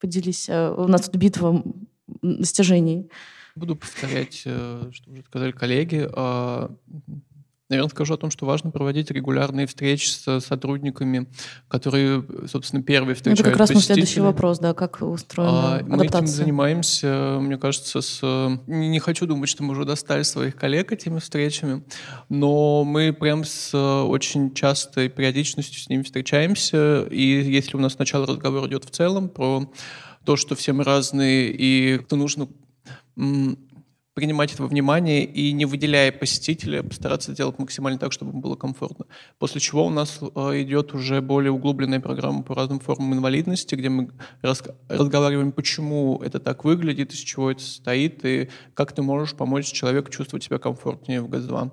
поделись. 0.00 0.48
Э, 0.48 0.70
у 0.70 0.88
нас 0.88 1.06
тут 1.08 1.16
битва 1.16 1.62
достижений. 2.22 3.10
Буду 3.54 3.76
повторять, 3.76 4.42
э, 4.46 4.90
что 4.92 5.10
уже 5.10 5.22
сказали 5.22 5.52
коллеги. 5.52 6.08
Наверное, 7.68 7.90
скажу 7.90 8.14
о 8.14 8.16
том, 8.16 8.30
что 8.30 8.46
важно 8.46 8.70
проводить 8.70 9.10
регулярные 9.10 9.66
встречи 9.66 10.06
с 10.06 10.40
сотрудниками, 10.40 11.26
которые, 11.66 12.24
собственно, 12.46 12.80
первые 12.80 13.16
встречают 13.16 13.40
Это 13.40 13.50
как 13.50 13.58
раз 13.58 13.70
мой 13.72 13.82
следующий 13.82 14.20
вопрос, 14.20 14.60
да, 14.60 14.72
как 14.72 15.02
устроена 15.02 15.52
а, 15.52 15.76
адаптация. 15.78 15.96
Мы 15.96 16.04
этим 16.04 16.26
занимаемся, 16.28 17.38
мне 17.40 17.58
кажется, 17.58 18.00
с... 18.00 18.60
Не 18.68 19.00
хочу 19.00 19.26
думать, 19.26 19.48
что 19.48 19.64
мы 19.64 19.72
уже 19.72 19.84
достали 19.84 20.22
своих 20.22 20.54
коллег 20.54 20.92
этими 20.92 21.18
встречами, 21.18 21.82
но 22.28 22.84
мы 22.84 23.12
прям 23.12 23.44
с 23.44 23.76
очень 23.76 24.54
частой 24.54 25.08
периодичностью 25.08 25.80
с 25.80 25.88
ними 25.88 26.02
встречаемся, 26.02 27.02
и 27.10 27.42
если 27.50 27.76
у 27.76 27.80
нас 27.80 27.94
сначала 27.94 28.28
разговор 28.28 28.68
идет 28.68 28.84
в 28.84 28.90
целом 28.90 29.28
про 29.28 29.68
то, 30.24 30.36
что 30.36 30.54
все 30.54 30.72
мы 30.72 30.84
разные, 30.84 31.50
и 31.50 31.98
кто 31.98 32.14
нужно 32.14 32.46
принимать 34.16 34.54
это 34.54 34.62
во 34.62 34.68
внимание 34.68 35.26
и 35.26 35.52
не 35.52 35.66
выделяя 35.66 36.10
посетителя, 36.10 36.82
постараться 36.82 37.32
сделать 37.32 37.58
максимально 37.58 37.98
так, 37.98 38.12
чтобы 38.12 38.30
ему 38.30 38.40
было 38.40 38.56
комфортно. 38.56 39.04
После 39.38 39.60
чего 39.60 39.84
у 39.84 39.90
нас 39.90 40.20
э, 40.20 40.62
идет 40.62 40.94
уже 40.94 41.20
более 41.20 41.52
углубленная 41.52 42.00
программа 42.00 42.42
по 42.42 42.54
разным 42.54 42.80
формам 42.80 43.12
инвалидности, 43.12 43.74
где 43.74 43.90
мы 43.90 44.08
разговариваем, 44.40 45.52
почему 45.52 46.18
это 46.24 46.40
так 46.40 46.64
выглядит, 46.64 47.12
из 47.12 47.18
чего 47.18 47.50
это 47.50 47.60
состоит, 47.60 48.24
и 48.24 48.48
как 48.72 48.92
ты 48.92 49.02
можешь 49.02 49.34
помочь 49.34 49.66
человеку 49.66 50.10
чувствовать 50.10 50.44
себя 50.44 50.58
комфортнее 50.58 51.20
в 51.20 51.28
ГАЗ-2 51.28 51.70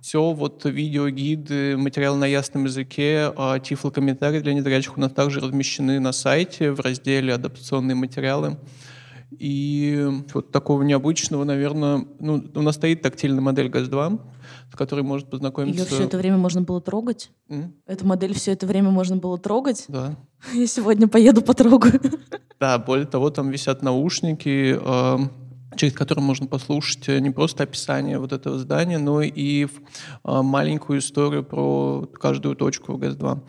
все 0.00 0.32
вот 0.32 0.64
видеогиды, 0.64 1.76
материалы 1.76 2.16
на 2.18 2.26
ясном 2.26 2.66
языке, 2.66 3.32
а 3.36 3.58
тифлокомментарии 3.58 4.38
для 4.38 4.54
незрячих 4.54 4.96
у 4.96 5.00
нас 5.00 5.10
также 5.10 5.40
размещены 5.40 5.98
на 5.98 6.12
сайте 6.12 6.70
в 6.70 6.78
разделе 6.78 7.34
«Адаптационные 7.34 7.96
материалы». 7.96 8.56
И 9.30 10.08
вот 10.32 10.52
такого 10.52 10.82
необычного, 10.82 11.44
наверное, 11.44 12.06
ну, 12.20 12.44
у 12.54 12.62
нас 12.62 12.76
стоит 12.76 13.02
тактильная 13.02 13.40
модель 13.40 13.68
ГАЗ-2, 13.68 14.20
с 14.72 14.76
которой 14.76 15.00
может 15.02 15.28
познакомиться... 15.28 15.82
Ее 15.82 15.86
все 15.86 16.04
это 16.04 16.16
время 16.16 16.36
можно 16.36 16.62
было 16.62 16.80
трогать? 16.80 17.30
Mm? 17.48 17.72
Эту 17.86 18.06
модель 18.06 18.34
все 18.34 18.52
это 18.52 18.66
время 18.66 18.90
можно 18.90 19.16
было 19.16 19.36
трогать? 19.36 19.84
Да. 19.88 20.16
Я 20.54 20.66
сегодня 20.66 21.08
поеду 21.08 21.42
потрогаю. 21.42 22.00
Да, 22.58 22.78
более 22.78 23.06
того, 23.06 23.28
там 23.28 23.50
висят 23.50 23.82
наушники, 23.82 24.78
э, 24.80 25.18
через 25.76 25.92
которые 25.92 26.24
можно 26.24 26.46
послушать 26.46 27.06
не 27.08 27.30
просто 27.30 27.64
описание 27.64 28.18
вот 28.18 28.32
этого 28.32 28.58
здания, 28.58 28.96
но 28.96 29.20
и 29.20 29.66
э, 29.66 29.68
маленькую 30.24 31.00
историю 31.00 31.44
про 31.44 32.08
каждую 32.18 32.56
точку 32.56 32.94
в 32.94 32.98
ГАЗ-2. 32.98 33.40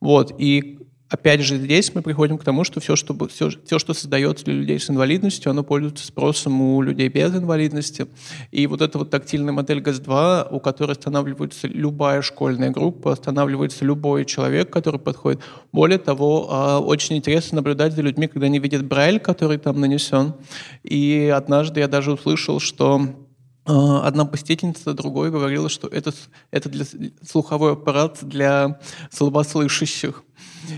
Вот, 0.00 0.34
и 0.38 0.85
опять 1.08 1.40
же, 1.40 1.56
здесь 1.56 1.94
мы 1.94 2.02
приходим 2.02 2.38
к 2.38 2.44
тому, 2.44 2.64
что 2.64 2.80
все, 2.80 2.96
что, 2.96 3.16
все, 3.28 3.50
все, 3.64 3.78
что 3.78 3.94
создается 3.94 4.44
для 4.44 4.54
людей 4.54 4.78
с 4.78 4.90
инвалидностью, 4.90 5.50
оно 5.50 5.62
пользуется 5.62 6.06
спросом 6.06 6.60
у 6.60 6.82
людей 6.82 7.08
без 7.08 7.34
инвалидности. 7.34 8.06
И 8.50 8.66
вот 8.66 8.82
эта 8.82 8.98
вот 8.98 9.10
тактильная 9.10 9.52
модель 9.52 9.80
ГАЗ-2, 9.80 10.48
у 10.50 10.60
которой 10.60 10.92
останавливается 10.92 11.68
любая 11.68 12.22
школьная 12.22 12.70
группа, 12.70 13.12
останавливается 13.12 13.84
любой 13.84 14.24
человек, 14.24 14.70
который 14.70 15.00
подходит. 15.00 15.40
Более 15.72 15.98
того, 15.98 16.48
а, 16.50 16.80
очень 16.80 17.16
интересно 17.16 17.56
наблюдать 17.56 17.92
за 17.92 18.02
людьми, 18.02 18.26
когда 18.26 18.46
они 18.46 18.58
видят 18.58 18.84
Брайль, 18.84 19.20
который 19.20 19.58
там 19.58 19.80
нанесен. 19.80 20.34
И 20.82 21.32
однажды 21.34 21.80
я 21.80 21.88
даже 21.88 22.12
услышал, 22.12 22.60
что 22.60 23.26
а, 23.66 24.06
Одна 24.06 24.24
посетительница 24.24 24.94
другой 24.94 25.30
говорила, 25.30 25.68
что 25.68 25.88
это, 25.88 26.12
это 26.50 26.68
для, 26.68 26.84
слуховой 27.22 27.72
аппарат 27.72 28.18
для 28.22 28.78
слабослышащих. 29.10 30.22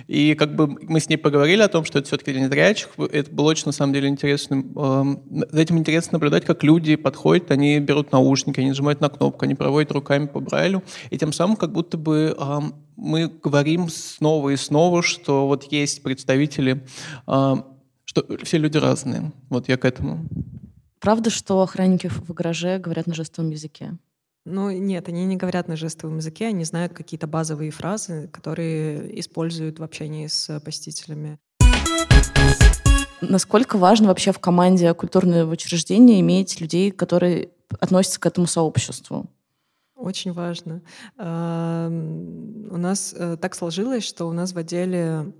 И 0.06 0.34
как 0.34 0.54
бы 0.54 0.66
мы 0.66 1.00
с 1.00 1.08
ней 1.08 1.16
поговорили 1.16 1.62
о 1.62 1.68
том, 1.68 1.84
что 1.84 1.98
это 1.98 2.08
все-таки 2.08 2.32
для 2.32 2.42
незрячих. 2.42 2.90
Это 2.98 3.30
было 3.30 3.46
очень, 3.46 3.64
на 3.66 3.72
самом 3.72 3.92
деле, 3.92 4.08
интересно. 4.08 4.64
За 5.50 5.60
этим 5.60 5.78
интересно 5.78 6.14
наблюдать, 6.14 6.44
как 6.44 6.62
люди 6.62 6.96
подходят, 6.96 7.50
они 7.50 7.78
берут 7.80 8.12
наушники, 8.12 8.60
они 8.60 8.70
нажимают 8.70 9.00
на 9.00 9.08
кнопку, 9.08 9.44
они 9.44 9.54
проводят 9.54 9.92
руками 9.92 10.26
по 10.26 10.40
Брайлю. 10.40 10.82
И 11.10 11.18
тем 11.18 11.32
самым 11.32 11.56
как 11.56 11.72
будто 11.72 11.96
бы 11.96 12.36
мы 12.96 13.28
говорим 13.28 13.88
снова 13.88 14.50
и 14.50 14.56
снова, 14.56 15.02
что 15.02 15.46
вот 15.46 15.72
есть 15.72 16.02
представители, 16.02 16.84
что 17.24 18.26
все 18.42 18.58
люди 18.58 18.76
разные. 18.76 19.32
Вот 19.48 19.68
я 19.68 19.76
к 19.76 19.84
этому. 19.84 20.28
Правда, 21.00 21.30
что 21.30 21.62
охранники 21.62 22.08
в 22.08 22.32
гараже 22.32 22.78
говорят 22.78 23.06
на 23.06 23.14
жестовом 23.14 23.50
языке? 23.50 23.96
Ну, 24.50 24.70
нет, 24.70 25.08
они 25.10 25.26
не 25.26 25.36
говорят 25.36 25.68
на 25.68 25.76
жестовом 25.76 26.16
языке, 26.16 26.46
они 26.46 26.64
знают 26.64 26.94
какие-то 26.94 27.26
базовые 27.26 27.70
фразы, 27.70 28.30
которые 28.32 29.20
используют 29.20 29.78
в 29.78 29.82
общении 29.82 30.26
с 30.26 30.58
посетителями. 30.60 31.38
Насколько 33.20 33.76
важно 33.76 34.08
вообще 34.08 34.32
в 34.32 34.38
команде 34.38 34.94
культурного 34.94 35.50
учреждения 35.50 36.20
иметь 36.20 36.62
людей, 36.62 36.90
которые 36.90 37.50
относятся 37.78 38.20
к 38.20 38.24
этому 38.24 38.46
сообществу? 38.46 39.26
Очень 39.98 40.32
важно. 40.32 40.80
У 41.18 42.76
нас 42.76 43.12
э, 43.18 43.36
так 43.36 43.56
сложилось, 43.56 44.04
что 44.04 44.28
у 44.28 44.32
нас 44.32 44.52
в 44.52 44.58
отделе 44.58 45.32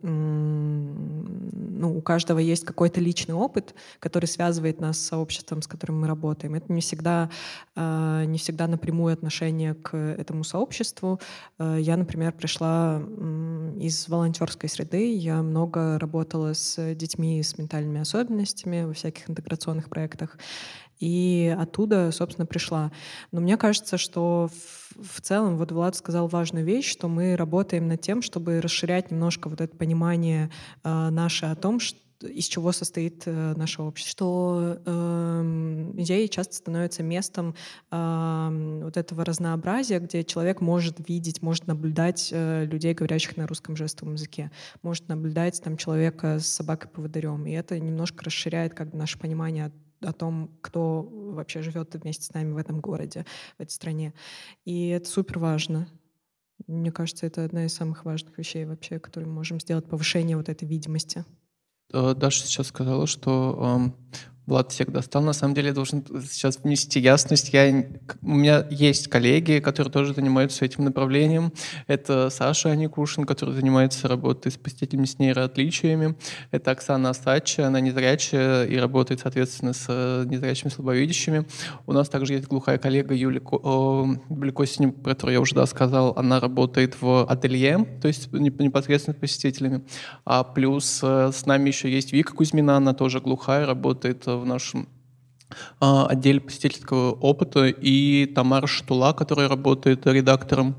ну, 1.78 1.96
у 1.96 2.02
каждого 2.02 2.40
есть 2.40 2.64
какой-то 2.64 3.00
личный 3.00 3.34
опыт, 3.36 3.74
который 4.00 4.26
связывает 4.26 4.80
нас 4.80 4.98
с 4.98 5.06
сообществом, 5.06 5.62
с 5.62 5.68
которым 5.68 6.00
мы 6.00 6.09
работаем. 6.09 6.54
Это 6.54 6.72
не 6.72 6.80
всегда, 6.80 7.30
э, 7.76 8.24
не 8.26 8.38
всегда 8.38 8.66
напрямую 8.66 9.12
отношение 9.12 9.74
к 9.74 9.96
этому 9.96 10.42
сообществу. 10.42 11.20
Э, 11.59 11.76
я, 11.78 11.96
например, 11.96 12.32
пришла 12.32 13.00
из 13.80 14.09
волонтерской 14.09 14.68
среды, 14.68 15.14
я 15.14 15.40
много 15.42 16.00
работала 16.00 16.52
с 16.52 16.94
детьми 16.94 17.40
с 17.42 17.56
ментальными 17.59 18.00
особенностями 18.00 18.84
во 18.84 18.92
всяких 18.92 19.30
интеграционных 19.30 19.88
проектах. 19.88 20.36
И 21.01 21.55
оттуда, 21.59 22.11
собственно, 22.11 22.46
пришла. 22.46 22.90
Но 23.30 23.40
мне 23.40 23.57
кажется, 23.57 23.99
что 23.99 24.51
в, 24.96 25.20
целом, 25.20 25.57
вот 25.57 25.72
Влад 25.72 25.96
сказал 25.96 26.28
важную 26.28 26.64
вещь, 26.64 26.90
что 26.90 27.09
мы 27.09 27.36
работаем 27.36 27.86
над 27.88 28.01
тем, 28.01 28.22
чтобы 28.22 28.61
расширять 28.61 29.11
немножко 29.11 29.49
вот 29.49 29.61
это 29.61 29.76
понимание 29.76 30.51
э, 30.82 31.11
наше 31.11 31.46
о 31.46 31.55
том, 31.55 31.78
что 31.80 31.99
из 32.20 32.46
чего 32.46 32.72
состоит 32.72 33.22
э, 33.26 33.55
наше 33.57 33.82
общество, 33.82 34.09
что 34.09 34.80
э, 34.84 35.42
музеи 35.94 36.26
часто 36.26 36.57
становятся 36.57 37.03
местом 37.03 37.55
э, 37.90 38.80
вот 38.82 38.96
этого 38.96 39.24
разнообразия, 39.24 40.01
где 40.01 40.24
человек 40.24 40.61
может 40.61 41.09
видеть, 41.09 41.42
может 41.42 41.66
наблюдать 41.66 42.30
э, 42.32 42.64
людей, 42.64 42.94
говорящих 42.94 43.36
на 43.36 43.46
русском 43.46 43.76
жестовом 43.76 44.14
языке, 44.14 44.51
может 44.82 45.09
наблюдать 45.09 45.61
там 45.62 45.76
человека 45.76 46.40
с 46.40 46.46
собакой-поводырем. 46.46 47.46
И 47.46 47.53
это 47.53 47.78
немножко 47.78 48.24
расширяет 48.24 48.74
как 48.74 48.90
бы 48.90 48.96
наше 48.99 49.18
понимание 49.18 49.70
о 50.01 50.12
том, 50.12 50.51
кто 50.61 51.03
вообще 51.03 51.62
живет 51.62 51.94
вместе 51.94 52.24
с 52.24 52.34
нами 52.34 52.53
в 52.53 52.57
этом 52.57 52.80
городе, 52.80 53.24
в 53.57 53.62
этой 53.62 53.70
стране. 53.70 54.14
И 54.64 54.88
это 54.88 55.09
супер 55.09 55.38
важно. 55.38 55.88
Мне 56.66 56.90
кажется, 56.90 57.26
это 57.26 57.44
одна 57.44 57.64
из 57.64 57.74
самых 57.74 58.05
важных 58.05 58.36
вещей 58.38 58.64
вообще, 58.64 58.99
которые 58.99 59.28
мы 59.28 59.36
можем 59.36 59.61
сделать, 59.61 59.88
повышение 59.88 60.36
вот 60.36 60.49
этой 60.49 60.66
видимости. 60.66 61.24
Э, 61.92 62.14
Даша 62.14 62.44
сейчас 62.44 62.68
сказала, 62.68 63.07
что 63.07 63.92
Влад 64.49 64.72
всех 64.72 64.90
достал. 64.90 65.22
На 65.22 65.34
самом 65.34 65.55
деле 65.55 65.68
я 65.68 65.74
должен 65.74 66.03
сейчас 66.26 66.59
внести 66.62 67.01
ясность. 67.01 67.53
Я, 67.53 67.84
у 68.22 68.28
меня 68.34 68.66
есть 68.70 69.09
коллеги, 69.09 69.59
которые 69.59 69.92
тоже 69.92 70.14
занимаются 70.14 70.64
этим 70.64 70.84
направлением. 70.84 71.53
Это 71.86 72.30
Саша 72.30 72.70
Аникушин, 72.70 73.26
который 73.26 73.55
занимается 73.55 74.09
работой 74.09 74.51
с 74.51 74.57
посетителями 74.57 75.05
с 75.05 75.18
нейроотличиями. 75.18 76.16
Это 76.51 76.70
Оксана 76.70 77.11
Асача, 77.11 77.66
она 77.66 77.80
незрячая 77.80 78.64
и 78.64 78.76
работает, 78.76 79.20
соответственно, 79.20 79.74
с 79.74 79.84
э, 79.86 80.24
незрячими 80.26 80.70
слабовидящими. 80.70 81.46
У 81.86 81.92
нас 81.92 82.09
также 82.09 82.32
есть 82.32 82.46
глухая 82.46 82.78
коллега 82.78 83.14
Юлия 83.14 83.42
Бликосинь, 84.30 84.92
про 84.92 85.11
которую 85.11 85.34
я 85.34 85.40
уже 85.42 85.55
да, 85.55 85.66
сказал. 85.66 86.14
Она 86.16 86.40
работает 86.40 87.03
в 87.03 87.26
ателье, 87.28 87.86
то 88.01 88.09
есть 88.09 88.32
непосредственно 88.32 89.14
с 89.14 89.20
посетителями. 89.20 89.82
А 90.24 90.42
плюс 90.42 91.01
э, 91.03 91.32
с 91.34 91.44
нами 91.44 91.68
еще 91.68 91.92
есть 91.92 92.14
Вика 92.14 92.32
Кузьмина, 92.32 92.78
она 92.78 92.94
тоже 92.94 93.20
глухая, 93.20 93.66
работает 93.66 94.26
в 94.39 94.47
нашем 94.47 94.89
а, 95.80 96.07
отделе 96.07 96.41
посетительского 96.41 97.12
опыта, 97.12 97.66
и 97.66 98.26
Тамара 98.26 98.66
Штула, 98.66 99.12
которая 99.12 99.49
работает 99.49 100.07
редактором 100.07 100.76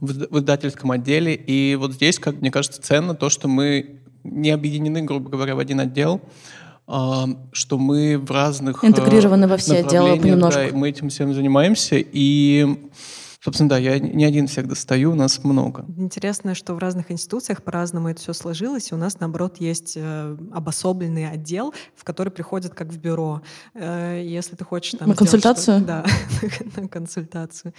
в 0.00 0.38
издательском 0.38 0.90
отделе. 0.90 1.34
И 1.34 1.76
вот 1.76 1.92
здесь, 1.92 2.18
как 2.18 2.40
мне 2.40 2.50
кажется, 2.50 2.82
ценно 2.82 3.14
то, 3.14 3.28
что 3.28 3.48
мы 3.48 4.00
не 4.24 4.50
объединены, 4.50 5.02
грубо 5.02 5.30
говоря, 5.30 5.54
в 5.54 5.58
один 5.58 5.80
отдел, 5.80 6.20
а, 6.86 7.26
что 7.52 7.78
мы 7.78 8.18
в 8.18 8.30
разных 8.30 8.84
интегрированы 8.84 9.46
во 9.46 9.56
все 9.56 9.78
отделы 9.78 10.18
понемножку. 10.18 10.60
Да, 10.70 10.76
мы 10.76 10.88
этим 10.88 11.08
всем 11.08 11.32
занимаемся, 11.32 11.96
и 11.98 12.90
Собственно, 13.44 13.70
да, 13.70 13.78
я 13.78 13.98
не 13.98 14.24
один 14.24 14.46
всех 14.46 14.68
достаю, 14.68 15.10
у 15.10 15.14
нас 15.16 15.42
много. 15.42 15.84
Интересно, 15.96 16.54
что 16.54 16.74
в 16.74 16.78
разных 16.78 17.10
институциях 17.10 17.64
по-разному 17.64 18.08
это 18.08 18.20
все 18.20 18.34
сложилось, 18.34 18.92
и 18.92 18.94
у 18.94 18.96
нас, 18.96 19.18
наоборот, 19.18 19.56
есть 19.58 19.94
э, 19.96 20.36
обособленный 20.52 21.28
отдел, 21.28 21.74
в 21.96 22.04
который 22.04 22.30
приходят 22.30 22.72
как 22.72 22.92
в 22.92 22.98
бюро. 22.98 23.42
Э, 23.74 24.22
если 24.24 24.54
ты 24.54 24.64
хочешь 24.64 24.96
там... 24.96 25.08
На 25.08 25.16
консультацию? 25.16 25.80
Да, 25.80 26.06
на 26.76 26.86
консультацию. 26.86 27.74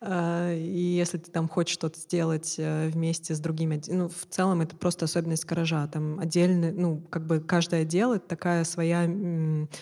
Э, 0.00 0.56
и 0.56 0.82
если 0.82 1.18
ты 1.18 1.32
там 1.32 1.48
хочешь 1.48 1.74
что-то 1.74 1.98
сделать 1.98 2.54
вместе 2.56 3.34
с 3.34 3.40
другими... 3.40 3.82
Ну, 3.88 4.08
в 4.08 4.32
целом 4.32 4.60
это 4.60 4.76
просто 4.76 5.06
особенность 5.06 5.46
гаража. 5.46 5.88
Там 5.88 6.20
отдельный, 6.20 6.70
ну, 6.70 7.02
как 7.10 7.26
бы 7.26 7.40
каждый 7.40 7.80
отдел— 7.80 8.12
это 8.14 8.28
такая 8.28 8.62
своя 8.62 9.10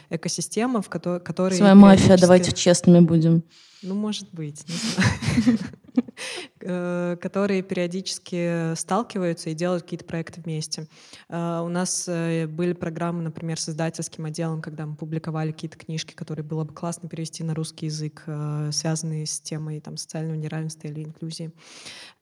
экосистема, 0.09 0.81
в 0.81 0.89
которой... 0.89 1.53
Своя 1.53 1.75
мафия, 1.75 2.17
давайте 2.17 2.53
честными 2.53 3.01
будем. 3.01 3.43
Ну, 3.87 3.95
может 3.95 4.29
быть, 4.33 4.65
не 4.69 4.75
знаю. 4.75 5.59
Э, 6.69 7.17
которые 7.21 7.63
периодически 7.63 8.75
сталкиваются 8.75 9.51
и 9.51 9.55
делают 9.55 9.85
какие-то 9.85 10.05
проекты 10.05 10.41
вместе. 10.41 10.89
Э, 11.29 11.61
у 11.63 11.69
нас 11.69 12.07
э, 12.09 12.47
были 12.47 12.73
программы, 12.73 13.23
например, 13.23 13.61
с 13.61 13.69
издательским 13.69 14.25
отделом, 14.25 14.63
когда 14.63 14.87
мы 14.87 14.97
публиковали 14.97 15.53
какие-то 15.53 15.77
книжки, 15.77 16.15
которые 16.15 16.45
было 16.45 16.65
бы 16.65 16.73
классно 16.73 17.09
перевести 17.09 17.45
на 17.45 17.55
русский 17.55 17.87
язык, 17.87 18.25
связанные 18.73 19.27
с 19.27 19.39
темой 19.41 19.81
там, 19.81 19.97
социального 19.97 20.37
неравенства 20.37 20.89
или 20.89 21.05
инклюзии. 21.05 21.53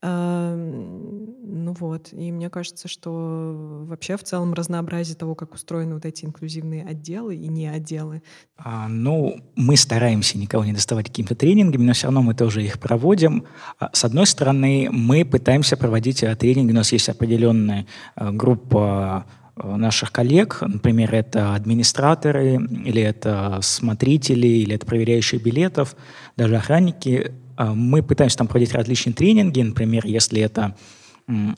Ну 0.02 1.72
вот, 1.78 2.12
и 2.12 2.30
мне 2.30 2.50
кажется, 2.50 2.88
что 2.88 3.84
вообще 3.86 4.18
в 4.18 4.24
целом 4.24 4.52
разнообразие 4.52 5.16
того, 5.16 5.34
как 5.34 5.54
устроены 5.54 5.94
вот 5.94 6.04
эти 6.04 6.24
инклюзивные 6.26 6.84
отделы 6.84 7.36
и 7.36 7.48
не 7.48 7.68
отделы. 7.68 8.22
А, 8.56 8.88
ну, 8.88 9.40
мы 9.56 9.76
стараемся 9.76 10.36
никого 10.36 10.64
не 10.64 10.72
доставать 10.72 11.06
какими-то 11.06 11.34
тренингами, 11.34 11.84
но 11.84 11.92
все 11.94 12.08
равно 12.08 12.22
мы 12.22 12.34
тоже 12.34 12.62
их 12.62 12.78
проводим. 12.78 13.46
А, 13.78 13.90
с 13.92 14.04
одной 14.04 14.26
стороны, 14.26 14.88
мы 14.90 15.24
пытаемся 15.24 15.76
проводить 15.76 16.22
э, 16.22 16.34
тренинги, 16.36 16.72
у 16.72 16.74
нас 16.74 16.92
есть 16.92 17.08
определенная 17.08 17.86
э, 18.16 18.30
группа 18.30 19.26
э, 19.56 19.76
наших 19.76 20.12
коллег, 20.12 20.58
например, 20.60 21.14
это 21.14 21.54
администраторы, 21.54 22.54
или 22.54 23.02
это 23.02 23.58
смотрители, 23.62 24.46
или 24.46 24.74
это 24.74 24.86
проверяющие 24.86 25.40
билетов, 25.40 25.96
даже 26.36 26.56
охранники. 26.56 27.32
Мы 27.56 28.02
пытаемся 28.02 28.38
там 28.38 28.48
проводить 28.48 28.74
различные 28.74 29.14
тренинги, 29.14 29.60
например, 29.60 30.06
если 30.06 30.40
это 30.40 30.76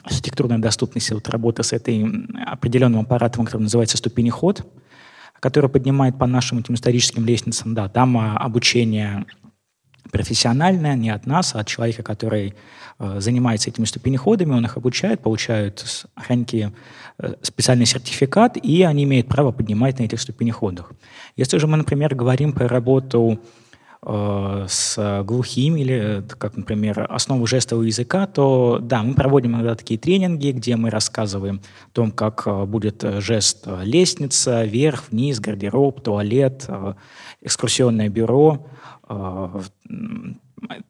архитектурная 0.04 0.58
доступность, 0.58 1.10
вот 1.10 1.28
работа 1.30 1.62
с 1.62 1.72
этой 1.72 2.04
определенным 2.46 3.00
аппаратом, 3.00 3.46
который 3.46 3.62
называется 3.62 3.96
ступенеход, 3.96 4.66
который 5.40 5.70
поднимает 5.70 6.18
по 6.18 6.26
нашим 6.26 6.58
этим 6.58 6.74
историческим 6.74 7.24
лестницам, 7.24 7.74
да, 7.74 7.88
там 7.88 8.16
обучение 8.18 9.24
профессиональная, 10.10 10.94
не 10.94 11.10
от 11.10 11.26
нас, 11.26 11.54
а 11.54 11.60
от 11.60 11.66
человека, 11.66 12.02
который 12.02 12.54
э, 12.98 13.20
занимается 13.20 13.70
этими 13.70 13.84
ступенеходами, 13.84 14.52
он 14.52 14.64
их 14.64 14.76
обучает, 14.76 15.20
получают 15.20 16.06
охранники 16.14 16.72
э, 17.18 17.34
специальный 17.42 17.86
сертификат, 17.86 18.56
и 18.56 18.82
они 18.82 19.04
имеют 19.04 19.28
право 19.28 19.52
поднимать 19.52 19.98
на 19.98 20.04
этих 20.04 20.20
ступенеходах. 20.20 20.92
Если 21.36 21.58
же 21.58 21.66
мы, 21.66 21.76
например, 21.76 22.14
говорим 22.14 22.52
про 22.52 22.68
работу 22.68 23.40
э, 24.02 24.66
с 24.68 25.22
глухими 25.24 25.80
или, 25.80 26.24
как, 26.38 26.56
например, 26.56 27.06
основу 27.10 27.46
жестового 27.46 27.84
языка, 27.84 28.26
то 28.26 28.78
да, 28.80 29.02
мы 29.02 29.14
проводим 29.14 29.54
иногда 29.54 29.74
такие 29.74 29.98
тренинги, 29.98 30.50
где 30.50 30.76
мы 30.76 30.90
рассказываем 30.90 31.60
о 31.88 31.90
том, 31.94 32.10
как 32.10 32.46
будет 32.68 33.04
жест 33.18 33.66
лестница, 33.82 34.64
вверх, 34.64 35.04
вниз, 35.10 35.40
гардероб, 35.40 36.00
туалет, 36.02 36.68
экскурсионное 37.42 38.08
бюро, 38.08 38.66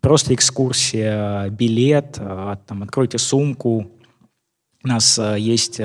просто 0.00 0.34
экскурсия, 0.34 1.48
билет, 1.50 2.16
э, 2.18 2.56
там, 2.66 2.82
откройте 2.82 3.18
сумку. 3.18 3.90
У 4.82 4.88
нас 4.88 5.18
э, 5.18 5.36
есть 5.38 5.80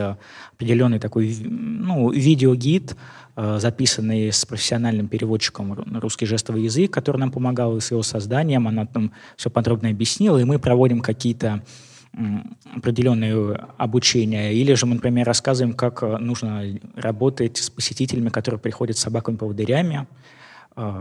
определенный 0.54 1.00
такой 1.00 1.36
ну, 1.44 2.12
видеогид, 2.12 2.96
записанный 3.36 4.32
с 4.32 4.46
профессиональным 4.46 5.08
переводчиком 5.08 5.82
на 5.86 6.02
русский 6.02 6.26
жестовый 6.26 6.64
язык, 6.64 6.92
который 6.92 7.18
нам 7.18 7.32
помогал 7.32 7.80
с 7.80 7.90
его 7.90 8.04
созданием. 8.04 8.68
Она 8.68 8.86
там 8.86 9.14
все 9.38 9.50
подробно 9.50 9.90
объяснила, 9.90 10.38
и 10.38 10.44
мы 10.44 10.60
проводим 10.60 11.00
какие-то 11.00 11.64
определенные 12.76 13.56
обучения. 13.78 14.54
Или 14.54 14.74
же 14.74 14.86
мы, 14.86 14.96
например, 14.96 15.26
рассказываем, 15.26 15.76
как 15.76 16.02
нужно 16.20 16.78
работать 16.94 17.58
с 17.58 17.70
посетителями, 17.70 18.28
которые 18.28 18.60
приходят 18.60 18.98
с 18.98 19.02
собаками-поводырями, 19.02 20.06
Э, 20.06 20.06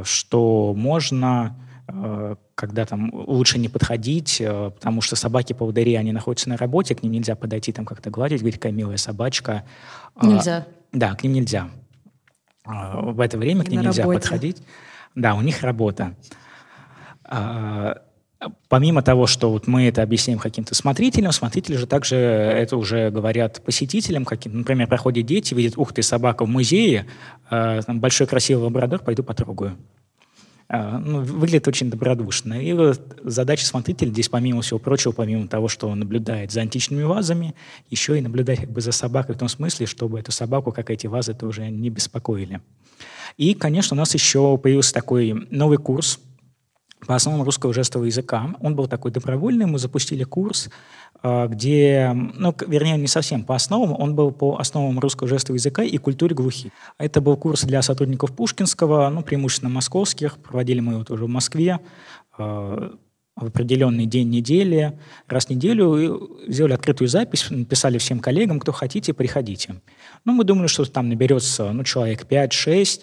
что 0.05 0.75
можно, 0.77 1.57
э, 1.89 2.37
когда 2.55 2.87
там 2.87 3.11
лучше 3.13 3.59
не 3.59 3.69
подходить, 3.69 4.41
э, 4.41 4.71
потому 4.71 5.01
что 5.01 5.17
собаки-поводыри, 5.17 5.95
они 5.95 6.13
находятся 6.13 6.49
на 6.49 6.57
работе, 6.57 6.95
к 6.95 7.03
ним 7.03 7.13
нельзя 7.13 7.37
подойти, 7.37 7.73
там 7.73 7.85
как-то 7.85 8.11
гладить, 8.11 8.41
говорить, 8.41 8.57
какая 8.57 8.73
милая 8.73 8.97
собачка. 8.97 9.65
Нельзя. 10.21 10.67
Да, 10.93 11.15
к 11.15 11.23
ним 11.23 11.35
нельзя. 11.35 11.71
В 12.65 13.21
это 13.21 13.39
время 13.39 13.65
к 13.65 13.69
ним 13.69 13.83
нельзя 13.83 14.03
работе. 14.03 14.21
подходить. 14.21 14.63
Да, 15.15 15.35
у 15.35 15.41
них 15.41 15.63
работа 15.63 16.15
помимо 18.69 19.03
того, 19.03 19.27
что 19.27 19.51
вот 19.51 19.67
мы 19.67 19.87
это 19.87 20.03
объясняем 20.03 20.39
каким-то 20.39 20.75
смотрителям, 20.75 21.33
смотрители 21.33 21.77
же 21.77 21.87
также 21.87 22.17
это 22.17 22.77
уже 22.77 23.11
говорят 23.11 23.63
посетителям, 23.63 24.25
каким, 24.25 24.59
например, 24.59 24.89
проходят 24.89 25.27
дети, 25.27 25.55
видят, 25.55 25.77
ух 25.77 25.93
ты, 25.93 26.03
собака 26.03 26.45
в 26.45 26.49
музее, 26.49 27.07
э, 27.51 27.81
там 27.85 28.01
большой 28.01 28.27
красивый 28.27 28.65
лабрадор, 28.65 29.01
пойду 29.01 29.23
потрогаю. 29.23 29.77
Э, 30.69 30.99
ну, 30.99 31.21
выглядит 31.21 31.69
очень 31.69 31.91
добродушно. 31.91 32.55
И 32.63 32.73
вот 32.73 33.01
задача 33.25 33.67
смотрителя 33.67 34.11
здесь, 34.11 34.29
помимо 34.29 34.63
всего 34.63 34.79
прочего, 34.79 35.13
помимо 35.13 35.47
того, 35.49 35.69
что 35.69 35.89
он 35.89 35.99
наблюдает 35.99 36.53
за 36.53 36.63
античными 36.63 37.03
вазами, 37.03 37.55
еще 37.91 38.17
и 38.17 38.23
наблюдать 38.23 38.61
как 38.61 38.71
бы 38.71 38.81
за 38.81 38.93
собакой 38.93 39.35
в 39.35 39.39
том 39.39 39.49
смысле, 39.49 39.87
чтобы 39.87 40.19
эту 40.19 40.33
собаку, 40.33 40.73
как 40.73 40.91
эти 40.91 41.07
вазы, 41.07 41.35
тоже 41.35 41.69
не 41.69 41.91
беспокоили. 41.91 42.61
И, 43.37 43.55
конечно, 43.55 43.95
у 43.95 43.99
нас 43.99 44.15
еще 44.15 44.57
появился 44.59 44.95
такой 44.95 45.47
новый 45.51 45.79
курс, 45.79 46.21
по 47.07 47.15
основам 47.15 47.43
русского 47.43 47.73
жестового 47.73 48.07
языка. 48.07 48.55
Он 48.61 48.75
был 48.75 48.87
такой 48.87 49.11
добровольный, 49.11 49.67
мы 49.67 49.79
запустили 49.79 50.25
курс, 50.25 50.69
а, 51.23 51.47
где, 51.49 52.13
ну, 52.15 52.55
вернее, 52.67 52.97
не 52.97 53.07
совсем 53.07 53.45
по 53.45 53.55
основам, 53.55 53.95
он 53.99 54.15
был 54.15 54.31
по 54.31 54.59
основам 54.59 54.99
русского 54.99 55.29
жестового 55.29 55.57
языка 55.57 55.83
и 55.83 55.97
культуре 55.99 56.35
глухих. 56.35 56.73
Это 56.99 57.21
был 57.21 57.37
курс 57.37 57.65
для 57.65 57.83
сотрудников 57.83 58.33
Пушкинского, 58.33 59.09
ну, 59.11 59.23
преимущественно 59.23 59.71
московских, 59.71 60.39
проводили 60.39 60.81
мы 60.81 60.95
его 60.95 61.05
тоже 61.05 61.25
в 61.25 61.29
Москве, 61.29 61.81
а, 62.39 62.93
в 63.37 63.47
определенный 63.47 64.07
день 64.07 64.29
недели, 64.29 64.99
раз 65.27 65.47
в 65.47 65.51
неделю, 65.51 66.39
сделали 66.47 66.75
открытую 66.75 67.09
запись, 67.09 67.47
написали 67.51 67.97
всем 67.97 68.21
коллегам, 68.21 68.61
кто 68.61 68.73
хотите, 68.73 69.15
приходите. 69.15 69.77
Ну, 70.25 70.33
мы 70.33 70.45
думали, 70.45 70.67
что 70.67 70.85
там 70.85 71.09
наберется, 71.09 71.73
ну, 71.73 71.83
человек 71.85 72.27
5-6, 72.29 73.03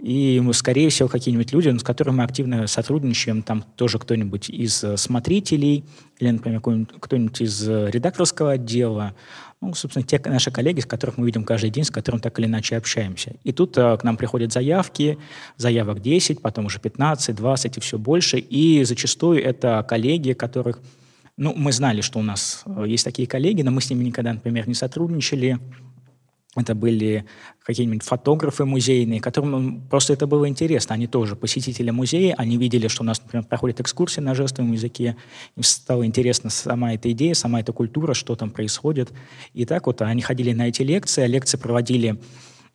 И, 0.00 0.40
скорее 0.52 0.90
всего, 0.90 1.08
какие-нибудь 1.08 1.52
люди, 1.52 1.76
с 1.76 1.82
которыми 1.82 2.16
мы 2.16 2.24
активно 2.24 2.68
сотрудничаем, 2.68 3.42
там 3.42 3.64
тоже 3.74 3.98
кто-нибудь 3.98 4.48
из 4.48 4.84
э, 4.84 4.96
смотрителей 4.96 5.84
или, 6.20 6.30
например, 6.30 6.60
кто-нибудь 6.60 7.40
из 7.40 7.68
э, 7.68 7.90
редакторского 7.90 8.52
отдела, 8.52 9.14
ну, 9.60 9.74
собственно, 9.74 10.04
те 10.04 10.20
наши 10.24 10.52
коллеги, 10.52 10.80
с 10.80 10.86
которых 10.86 11.18
мы 11.18 11.26
видим 11.26 11.42
каждый 11.42 11.70
день, 11.70 11.82
с 11.82 11.90
которыми 11.90 12.20
так 12.20 12.38
или 12.38 12.46
иначе 12.46 12.76
общаемся. 12.76 13.34
И 13.42 13.52
тут 13.52 13.76
э, 13.76 13.96
к 13.96 14.04
нам 14.04 14.16
приходят 14.16 14.52
заявки, 14.52 15.18
заявок 15.56 16.00
10, 16.00 16.40
потом 16.40 16.66
уже 16.66 16.78
15, 16.78 17.34
20 17.34 17.76
и 17.76 17.80
все 17.80 17.98
больше. 17.98 18.38
И 18.38 18.84
зачастую 18.84 19.42
это 19.42 19.84
коллеги, 19.88 20.32
которых... 20.32 20.80
Ну, 21.36 21.54
мы 21.56 21.72
знали, 21.72 22.02
что 22.02 22.20
у 22.20 22.22
нас 22.22 22.62
э, 22.66 22.84
есть 22.86 23.04
такие 23.04 23.26
коллеги, 23.26 23.62
но 23.62 23.72
мы 23.72 23.80
с 23.80 23.90
ними 23.90 24.04
никогда, 24.04 24.32
например, 24.32 24.68
не 24.68 24.74
сотрудничали. 24.74 25.58
Это 26.58 26.74
были 26.74 27.24
какие-нибудь 27.64 28.02
фотографы 28.02 28.64
музейные, 28.64 29.20
которым 29.20 29.82
просто 29.88 30.12
это 30.12 30.26
было 30.26 30.48
интересно. 30.48 30.94
Они 30.94 31.06
тоже 31.06 31.36
посетители 31.36 31.90
музея, 31.90 32.34
они 32.38 32.56
видели, 32.56 32.88
что 32.88 33.02
у 33.02 33.06
нас, 33.06 33.20
например, 33.20 33.44
проходит 33.46 33.80
экскурсия 33.80 34.22
на 34.22 34.34
жестовом 34.34 34.72
языке. 34.72 35.16
Им 35.56 35.62
стало 35.62 36.06
интересно 36.06 36.50
сама 36.50 36.94
эта 36.94 37.10
идея, 37.12 37.34
сама 37.34 37.60
эта 37.60 37.72
культура, 37.72 38.14
что 38.14 38.36
там 38.36 38.50
происходит. 38.50 39.12
И 39.54 39.64
так 39.64 39.86
вот 39.86 40.02
они 40.02 40.22
ходили 40.22 40.52
на 40.52 40.68
эти 40.68 40.82
лекции, 40.82 41.26
лекции 41.26 41.58
проводили 41.58 42.18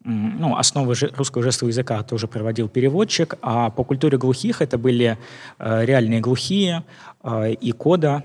ну, 0.05 0.57
основы 0.57 0.95
русского 1.15 1.43
жестового 1.43 1.69
языка 1.69 2.03
тоже 2.03 2.27
проводил 2.27 2.67
переводчик, 2.67 3.35
а 3.41 3.69
по 3.69 3.83
культуре 3.83 4.17
глухих 4.17 4.61
это 4.61 4.77
были 4.77 5.17
э, 5.59 5.85
реальные 5.85 6.19
глухие 6.19 6.83
э, 7.23 7.53
и 7.53 7.71
кода, 7.71 8.23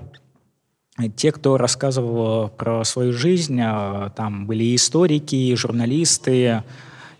те, 1.15 1.31
кто 1.31 1.57
рассказывал 1.57 2.49
про 2.49 2.83
свою 2.83 3.13
жизнь, 3.13 3.59
а, 3.61 4.09
там 4.15 4.45
были 4.45 4.75
историки, 4.75 5.55
журналисты, 5.55 6.63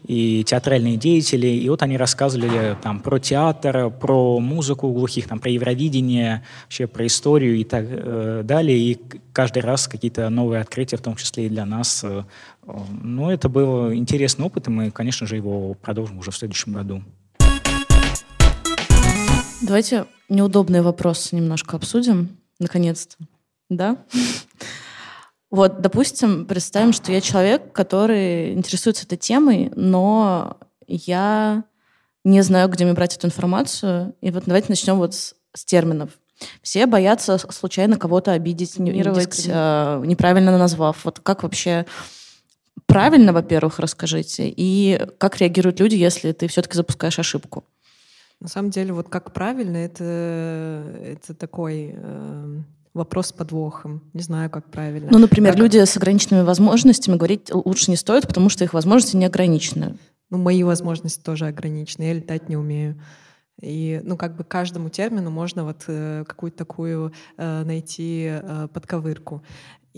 и 0.10 0.44
театральные 0.44 0.98
деятели, 0.98 1.48
и 1.48 1.70
вот 1.70 1.84
они 1.84 1.98
рассказывали 1.98 2.76
там 2.82 3.00
про 3.00 3.20
театр, 3.20 3.90
про 3.90 4.40
музыку 4.40 4.92
глухих, 4.92 5.28
там 5.28 5.40
про 5.40 5.52
Евровидение, 5.52 6.44
вообще 6.64 6.88
про 6.88 7.06
историю 7.06 7.58
и 7.58 7.64
так 7.64 7.86
э, 7.88 8.42
далее, 8.44 8.78
и 8.78 9.00
каждый 9.34 9.62
раз 9.62 9.88
какие-то 9.88 10.30
новые 10.30 10.62
открытия, 10.62 10.98
в 10.98 11.02
том 11.02 11.16
числе 11.16 11.46
и 11.46 11.50
для 11.50 11.66
нас. 11.66 12.04
Э, 12.04 12.24
ну, 13.04 13.30
это 13.30 13.50
был 13.50 13.94
интересный 13.94 14.46
опыт, 14.46 14.68
и 14.68 14.72
мы, 14.72 14.92
конечно 14.92 15.28
же, 15.28 15.36
его 15.36 15.74
продолжим 15.76 16.20
уже 16.20 16.32
в 16.32 16.38
следующем 16.38 16.74
году. 16.74 17.04
Давайте 19.62 20.06
неудобный 20.30 20.82
вопрос 20.82 21.34
немножко 21.34 21.76
обсудим, 21.76 22.38
наконец-то 22.60 23.18
да? 23.70 23.98
Вот, 25.52 25.82
допустим, 25.82 26.46
представим, 26.46 26.94
что 26.94 27.12
я 27.12 27.22
человек, 27.22 27.72
который 27.74 28.54
интересуется 28.54 29.06
этой 29.06 29.18
темой, 29.18 29.72
но 29.76 30.58
я 30.88 31.64
не 32.24 32.42
знаю, 32.42 32.70
где 32.70 32.86
мне 32.86 32.94
брать 32.94 33.18
эту 33.18 33.28
информацию. 33.28 34.16
И 34.22 34.30
вот 34.30 34.44
давайте 34.46 34.68
начнем 34.70 34.98
вот 34.98 35.16
с, 35.16 35.36
с 35.56 35.66
терминов. 35.66 36.12
Все 36.62 36.86
боятся 36.86 37.38
случайно 37.38 37.98
кого-то 37.98 38.32
обидеть, 38.32 38.78
не, 38.80 38.92
э, 38.92 40.04
неправильно 40.06 40.58
назвав. 40.58 41.04
Вот 41.04 41.20
как 41.20 41.44
вообще 41.44 41.86
правильно, 42.86 43.34
во-первых, 43.34 43.80
расскажите, 43.80 44.54
и 44.56 45.02
как 45.18 45.38
реагируют 45.38 45.80
люди, 45.80 45.96
если 45.96 46.32
ты 46.32 46.48
все-таки 46.48 46.76
запускаешь 46.76 47.20
ошибку? 47.20 47.64
На 48.40 48.48
самом 48.48 48.70
деле, 48.70 48.94
вот 48.94 49.10
как 49.10 49.34
правильно, 49.34 49.78
это, 49.78 50.84
это 51.04 51.34
такой 51.34 51.94
э, 51.94 52.62
вопрос 53.00 53.28
с 53.28 53.32
подвохом. 53.32 54.02
Не 54.14 54.22
знаю, 54.22 54.50
как 54.50 54.70
правильно. 54.70 55.10
Ну, 55.12 55.18
например, 55.18 55.54
как... 55.54 55.60
люди 55.60 55.84
с 55.84 55.98
ограниченными 55.98 56.44
возможностями 56.44 57.16
говорить 57.16 57.52
лучше 57.52 57.92
не 57.92 57.98
стоит, 57.98 58.28
потому 58.28 58.50
что 58.50 58.64
их 58.64 58.74
возможности 58.74 59.18
не 59.18 59.26
ограничены. 59.26 59.98
Ну, 60.30 60.38
мои 60.38 60.64
возможности 60.64 61.22
тоже 61.22 61.48
ограничены. 61.48 62.04
Я 62.04 62.14
летать 62.14 62.50
не 62.50 62.58
умею. 62.58 63.02
И, 63.62 64.00
ну, 64.04 64.16
как 64.16 64.36
бы 64.38 64.44
каждому 64.44 64.90
термину 64.90 65.32
можно 65.32 65.66
вот 65.66 65.84
э, 65.88 66.24
какую-то 66.26 66.58
такую 66.58 67.14
э, 67.38 67.64
найти 67.64 68.28
э, 68.30 68.68
подковырку. 68.72 69.44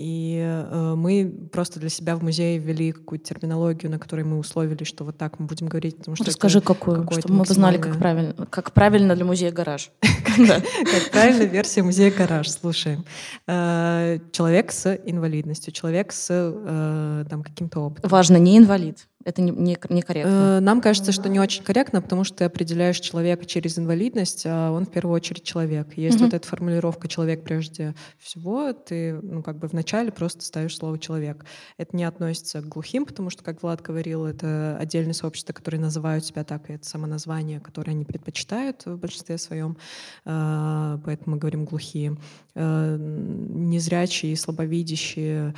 И 0.02 0.42
э, 0.44 0.96
мы 0.98 1.32
просто 1.52 1.80
для 1.80 1.90
себя 1.90 2.16
в 2.16 2.24
музее 2.24 2.58
ввели 2.58 2.92
какую-то 2.92 3.26
терминологию, 3.26 3.92
на 3.92 4.00
которой 4.00 4.26
мы 4.26 4.40
условили, 4.40 4.84
что 4.84 5.04
вот 5.04 5.16
так 5.18 5.40
мы 5.40 5.46
будем 5.46 5.68
говорить. 5.68 5.98
Потому 5.98 6.16
что 6.16 6.26
Расскажи, 6.26 6.60
какую, 6.60 7.08
чтобы 7.12 7.36
мы 7.36 7.46
знали, 7.46 7.78
как 7.78 8.00
правильно, 8.00 8.34
как 8.50 8.74
правильно 8.74 9.16
для 9.16 9.26
музея 9.26 9.52
«Гараж». 9.52 9.92
Как 10.32 11.12
правильно 11.12 11.44
версия 11.44 11.84
музея 11.84 12.10
«Гараж». 12.10 12.50
Слушаем. 12.50 13.06
Э, 13.48 14.18
человек 14.32 14.72
с 14.72 14.96
инвалидностью, 15.06 15.72
человек 15.72 16.14
с 16.14 16.28
э, 16.32 17.26
каким-то 17.44 17.82
опытом. 17.82 18.10
Важно, 18.10 18.38
не 18.38 18.58
инвалид. 18.58 19.08
Это 19.26 19.42
не, 19.42 19.52
не, 19.52 19.78
не 19.90 20.02
корректно. 20.02 20.58
Э, 20.58 20.60
нам 20.60 20.82
кажется, 20.82 21.12
что 21.12 21.30
не 21.30 21.40
очень 21.40 21.64
корректно, 21.64 22.02
потому 22.02 22.24
что 22.24 22.38
ты 22.38 22.44
определяешь 22.46 23.00
человека 23.00 23.46
через 23.46 23.78
инвалидность, 23.78 24.44
а 24.46 24.72
он 24.72 24.86
в 24.86 24.92
первую 24.92 25.16
очередь 25.16 25.44
человек. 25.44 25.98
Есть 25.98 26.18
угу. 26.18 26.26
вот 26.26 26.34
эта 26.34 26.48
формулировка 26.48 27.08
«человек 27.08 27.44
прежде 27.44 27.94
всего», 28.18 28.74
ты 28.74 29.14
ну, 29.14 29.44
как 29.44 29.58
бы 29.60 29.68
вначале 29.68 30.12
просто 30.12 30.44
ставишь 30.44 30.78
слово 30.78 30.98
«человек». 30.98 31.46
Это 31.78 31.96
не 31.96 32.04
относится 32.04 32.62
к 32.62 32.68
глухим, 32.68 33.06
потому 33.06 33.30
что, 33.30 33.44
как 33.44 33.62
Влад 33.62 33.82
говорил, 33.82 34.26
это 34.26 34.78
отдельное 34.80 35.14
сообщество, 35.14 35.54
которые 35.54 35.82
называют 35.82 36.26
себя 36.26 36.44
так, 36.44 36.70
и 36.70 36.74
это 36.74 36.88
самоназвание, 36.88 37.60
которое 37.60 37.92
они 37.92 38.06
предпочитают 38.06 38.86
в 38.86 38.98
большинстве 38.98 39.38
своем, 39.38 39.78
э, 40.26 40.98
поэтому 41.04 41.36
мы 41.36 41.38
говорим 41.38 41.66
«глухие». 41.66 42.18
Э, 42.54 42.98
незрячие, 43.00 44.36
слабовидящие, 44.36 45.54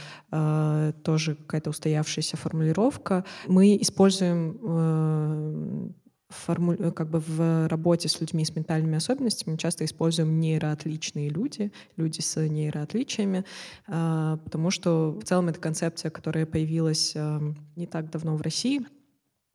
тоже 1.03 1.35
какая-то 1.35 1.69
устоявшаяся 1.69 2.37
формулировка— 2.37 3.23
мы 3.53 3.77
используем 3.77 4.59
э, 4.63 5.89
форму... 6.29 6.91
как 6.91 7.09
бы 7.09 7.19
в 7.19 7.67
работе 7.67 8.09
с 8.09 8.19
людьми 8.19 8.43
с 8.43 8.55
ментальными 8.55 8.97
особенностями 8.97 9.57
часто 9.57 9.85
используем 9.85 10.39
нейроотличные 10.39 11.29
люди, 11.29 11.71
люди 11.95 12.19
с 12.21 12.41
нейроотличиями, 12.41 13.45
э, 13.87 14.37
потому 14.43 14.71
что 14.71 15.11
в 15.11 15.23
целом 15.23 15.49
это 15.49 15.59
концепция, 15.59 16.09
которая 16.09 16.45
появилась 16.45 17.13
э, 17.15 17.53
не 17.75 17.85
так 17.85 18.09
давно 18.09 18.35
в 18.35 18.41
России— 18.41 18.81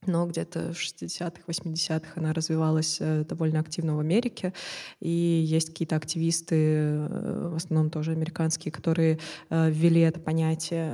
но 0.09 0.27
где-то 0.27 0.73
в 0.73 0.79
60-х, 0.79 1.43
80-х 1.47 2.13
она 2.17 2.33
развивалась 2.33 2.97
э, 3.01 3.25
довольно 3.29 3.61
активно 3.61 3.95
в 3.95 4.01
Америке, 4.01 4.53
и 5.01 5.09
есть 5.09 5.69
какие-то 5.69 5.97
активисты, 5.97 6.57
э, 6.57 7.51
в 7.53 7.57
основном 7.57 7.91
тоже 7.91 8.13
американские, 8.13 8.73
которые 8.73 9.19
э, 9.51 9.71
ввели 9.71 10.01
это 10.01 10.19
понятие, 10.19 10.89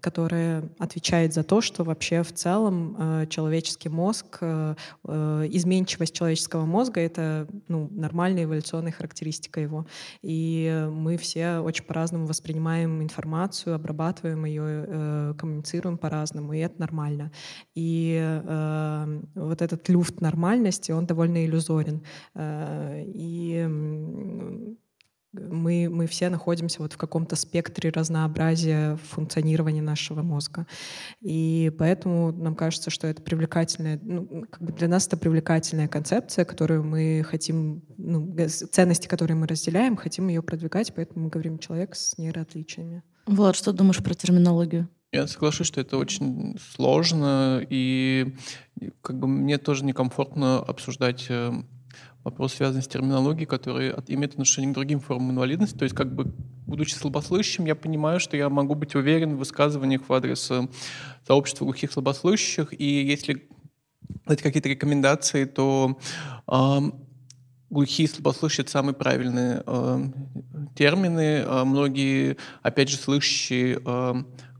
которое 0.00 0.70
отвечает 0.78 1.34
за 1.34 1.42
то, 1.42 1.60
что 1.60 1.82
вообще 1.84 2.22
в 2.22 2.32
целом 2.32 3.26
человеческий 3.28 3.88
мозг, 3.88 4.42
изменчивость 5.02 6.14
человеческого 6.14 6.64
мозга— 6.64 7.00
это 7.02 7.48
ну, 7.68 7.88
нормальная 7.90 8.44
эволюционная 8.44 8.92
характеристика 8.92 9.60
его. 9.60 9.86
И 10.22 10.88
мы 10.90 11.16
все 11.16 11.58
очень 11.58 11.84
по-разному 11.84 12.26
воспринимаем 12.26 13.02
информацию, 13.02 13.74
обрабатываем 13.74 14.44
ее, 14.44 15.34
коммуницируем 15.34 15.98
по-разному, 15.98 16.52
и 16.52 16.58
это 16.58 16.80
нормально 16.80 17.23
нормально. 17.24 17.30
И 17.74 18.18
э, 18.20 19.20
вот 19.34 19.62
этот 19.62 19.88
люфт 19.88 20.20
нормальности, 20.20 20.92
он 20.92 21.06
довольно 21.06 21.44
иллюзорен. 21.44 22.02
Э, 22.34 23.02
и 23.06 23.66
мы, 25.32 25.88
мы 25.90 26.06
все 26.06 26.28
находимся 26.28 26.80
вот 26.80 26.92
в 26.92 26.96
каком-то 26.96 27.34
спектре 27.34 27.90
разнообразия 27.90 28.96
функционирования 28.96 29.82
нашего 29.82 30.22
мозга. 30.22 30.66
И 31.20 31.72
поэтому 31.76 32.30
нам 32.30 32.54
кажется, 32.54 32.90
что 32.90 33.08
это 33.08 33.20
привлекательная, 33.20 33.98
ну, 34.00 34.44
как 34.48 34.62
бы 34.62 34.72
для 34.72 34.86
нас 34.86 35.08
это 35.08 35.16
привлекательная 35.16 35.88
концепция, 35.88 36.44
которую 36.44 36.84
мы 36.84 37.24
хотим, 37.24 37.82
ну, 37.98 38.36
ценности, 38.70 39.08
которые 39.08 39.36
мы 39.36 39.48
разделяем, 39.48 39.96
хотим 39.96 40.28
ее 40.28 40.40
продвигать, 40.40 40.94
поэтому 40.94 41.24
мы 41.24 41.30
говорим 41.30 41.58
человек 41.58 41.96
с 41.96 42.16
нейроотличиями. 42.16 43.02
Влад, 43.26 43.56
что 43.56 43.72
думаешь 43.72 44.02
про 44.02 44.14
терминологию? 44.14 44.88
Я 45.14 45.28
соглашусь, 45.28 45.68
что 45.68 45.80
это 45.80 45.96
очень 45.96 46.58
сложно, 46.74 47.64
и 47.70 48.34
как 49.00 49.16
бы 49.16 49.28
мне 49.28 49.58
тоже 49.58 49.84
некомфортно 49.84 50.58
обсуждать 50.58 51.26
э, 51.28 51.52
вопрос, 52.24 52.54
связанный 52.54 52.82
с 52.82 52.88
терминологией, 52.88 53.46
который 53.46 53.94
имеет 54.08 54.32
отношение 54.32 54.72
к 54.72 54.74
другим 54.74 54.98
формам 54.98 55.30
инвалидности. 55.30 55.78
То 55.78 55.84
есть, 55.84 55.94
как 55.94 56.12
бы, 56.12 56.34
будучи 56.66 56.94
слабослышащим, 56.94 57.64
я 57.66 57.76
понимаю, 57.76 58.18
что 58.18 58.36
я 58.36 58.48
могу 58.48 58.74
быть 58.74 58.96
уверен 58.96 59.36
в 59.36 59.38
высказываниях 59.38 60.02
в 60.08 60.12
адрес 60.12 60.50
э, 60.50 60.66
сообщества 61.24 61.64
глухих 61.64 61.92
слабослышащих, 61.92 62.74
и 62.76 63.06
если 63.06 63.48
дать 64.26 64.42
какие-то 64.42 64.68
рекомендации, 64.68 65.44
то 65.44 65.96
э, 66.50 66.78
глухие 67.70 68.08
слабослышащие— 68.08 68.66
самые 68.68 68.94
правильные 68.94 69.62
э, 69.64 70.04
термины. 70.74 71.44
Э, 71.44 71.64
многие, 71.64 72.36
опять 72.62 72.88
же, 72.88 72.96
слышащие 72.96 73.80
э, 73.84 74.14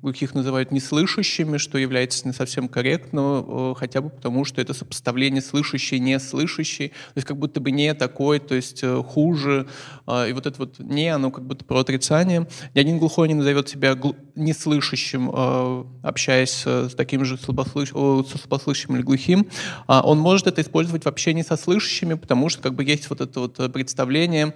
глухих 0.05 0.35
называют 0.35 0.71
неслышащими, 0.71 1.57
что 1.57 1.79
является 1.79 2.29
не 2.29 2.35
совсем 2.35 2.69
корректно, 2.69 3.45
э, 3.47 3.75
хотя 3.77 4.03
бы 4.03 4.11
потому, 4.11 4.45
что 4.45 4.61
это 4.61 4.75
сопоставление 4.75 5.41
слышащий, 5.41 5.99
не 5.99 6.21
слышащий, 6.21 6.89
то 6.89 7.17
есть 7.17 7.27
как 7.27 7.39
будто 7.39 7.59
бы 7.59 7.71
не 7.71 7.95
такой, 7.95 8.39
то 8.39 8.55
есть 8.55 8.81
э, 8.83 9.03
хуже, 9.03 9.67
и 10.07 10.33
вот 10.33 10.47
это 10.47 10.59
вот 10.59 10.79
не, 10.79 11.09
оно 11.09 11.31
как 11.31 11.47
будто 11.47 11.65
про 11.65 11.81
отрицание. 11.81 12.47
Ни 12.75 12.81
один 12.81 12.99
глухой 12.99 13.29
не 13.29 13.35
назовет 13.35 13.69
себя 13.69 13.99
неслышащим, 14.35 15.31
общаясь 16.03 16.67
с 16.67 16.95
таким 16.95 17.25
же 17.25 17.39
слабослыш... 17.39 17.91
слабослышащим 17.91 18.97
или 18.97 19.03
глухим. 19.03 19.49
А 19.87 20.03
он 20.07 20.19
может 20.19 20.47
это 20.47 20.61
использовать 20.61 21.05
в 21.05 21.09
общении 21.09 21.43
со 21.43 21.57
слышащими, 21.57 22.15
потому 22.15 22.51
что 22.51 22.63
как 22.63 22.75
бы 22.75 22.85
есть 22.85 23.09
вот 23.09 23.23
это 23.23 23.41
вот 23.41 23.73
представление 23.73 24.55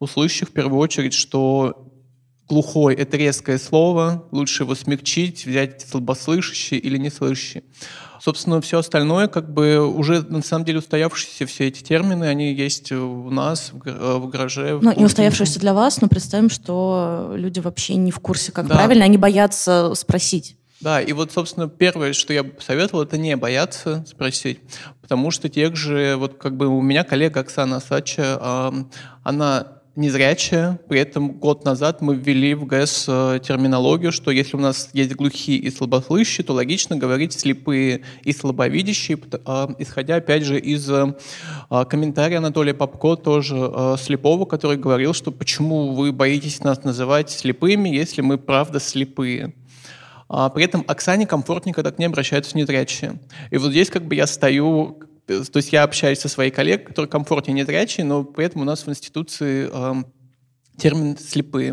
у 0.00 0.06
слышащих 0.06 0.48
в 0.48 0.52
первую 0.52 0.80
очередь, 0.80 1.14
что 1.14 1.88
глухой— 2.48 2.94
это 2.96 3.16
резкое 3.16 3.58
слово, 3.58 4.24
лучше 4.30 4.62
его 4.62 4.74
смягчить, 4.74 5.46
взять 5.46 5.86
слабослышащий 5.88 6.78
или 6.78 6.96
неслышащий. 6.96 7.62
Собственно, 8.20 8.60
все 8.60 8.78
остальное, 8.78 9.28
как 9.28 9.52
бы 9.52 9.86
уже 9.86 10.22
на 10.22 10.42
самом 10.42 10.64
деле 10.64 10.78
устоявшиеся 10.80 11.46
все 11.46 11.68
эти 11.68 11.82
термины, 11.82 12.24
они 12.24 12.52
есть 12.52 12.90
у 12.90 13.30
нас 13.30 13.70
в 13.72 13.80
э, 13.86 14.28
гараже. 14.28 14.78
Ну, 14.82 14.92
не 14.96 15.04
устоявшиеся 15.04 15.60
для 15.60 15.72
вас, 15.72 16.00
но 16.00 16.08
представим, 16.08 16.50
что 16.50 17.32
люди 17.36 17.60
вообще 17.60 17.94
не 17.94 18.10
в 18.10 18.18
курсе, 18.18 18.50
как 18.50 18.66
да. 18.66 18.74
правильно, 18.74 19.04
они 19.04 19.18
боятся 19.18 19.94
спросить. 19.94 20.56
Да, 20.80 21.00
и 21.00 21.12
вот, 21.12 21.32
собственно, 21.32 21.68
первое, 21.68 22.12
что 22.12 22.32
я 22.32 22.44
бы 22.44 22.50
посоветовал, 22.50 23.02
это 23.02 23.18
не 23.18 23.36
бояться 23.36 24.04
спросить, 24.06 24.60
потому 25.00 25.32
что 25.32 25.48
тех 25.48 25.74
же, 25.74 26.16
вот 26.16 26.38
как 26.38 26.56
бы 26.56 26.68
у 26.68 26.80
меня 26.80 27.02
коллега 27.02 27.40
Оксана 27.40 27.80
Сача, 27.80 28.72
она 29.24 29.77
незрячая. 29.98 30.78
При 30.88 31.00
этом 31.00 31.32
год 31.32 31.64
назад 31.64 32.00
мы 32.00 32.14
ввели 32.14 32.54
в 32.54 32.64
ГЭС 32.64 33.06
э, 33.08 33.40
терминологию, 33.42 34.12
что 34.12 34.30
если 34.30 34.56
у 34.56 34.60
нас 34.60 34.90
есть 34.92 35.14
глухие 35.16 35.58
и 35.58 35.70
слабослышащие, 35.70 36.44
то 36.44 36.54
логично 36.54 36.96
говорить 36.96 37.32
слепые 37.32 38.02
и 38.22 38.32
слабовидящие, 38.32 39.18
а, 39.44 39.74
исходя, 39.78 40.16
опять 40.16 40.44
же, 40.44 40.58
из 40.58 40.88
э, 40.88 41.14
а, 41.68 41.84
комментария 41.84 42.38
Анатолия 42.38 42.74
Попко, 42.74 43.16
тоже 43.16 43.56
э, 43.56 43.96
слепого, 43.98 44.44
который 44.44 44.76
говорил, 44.76 45.12
что 45.12 45.32
почему 45.32 45.94
вы 45.94 46.12
боитесь 46.12 46.62
нас 46.62 46.84
называть 46.84 47.30
слепыми, 47.30 47.88
если 47.88 48.20
мы 48.20 48.38
правда 48.38 48.78
слепые. 48.78 49.52
А 50.28 50.48
при 50.50 50.64
этом 50.64 50.84
Оксане 50.86 51.26
комфортнее, 51.26 51.74
когда 51.74 51.90
к 51.90 51.98
ней 51.98 52.06
обращаются 52.06 52.56
незрячие. 52.56 53.18
И 53.50 53.56
вот 53.56 53.70
здесь 53.70 53.90
как 53.90 54.04
бы 54.04 54.14
я 54.14 54.26
стою 54.26 55.00
то 55.28 55.56
есть 55.58 55.72
я 55.72 55.82
общаюсь 55.82 56.20
со 56.20 56.28
своей 56.28 56.50
коллегой, 56.50 56.86
которые 56.86 57.10
комфортнее 57.10 57.54
незрячие, 57.54 58.06
но 58.06 58.24
при 58.24 58.46
этом 58.46 58.62
у 58.62 58.64
нас 58.64 58.86
в 58.86 58.88
институции 58.88 59.68
э, 59.70 59.94
термин 60.78 61.18
«слепые». 61.18 61.72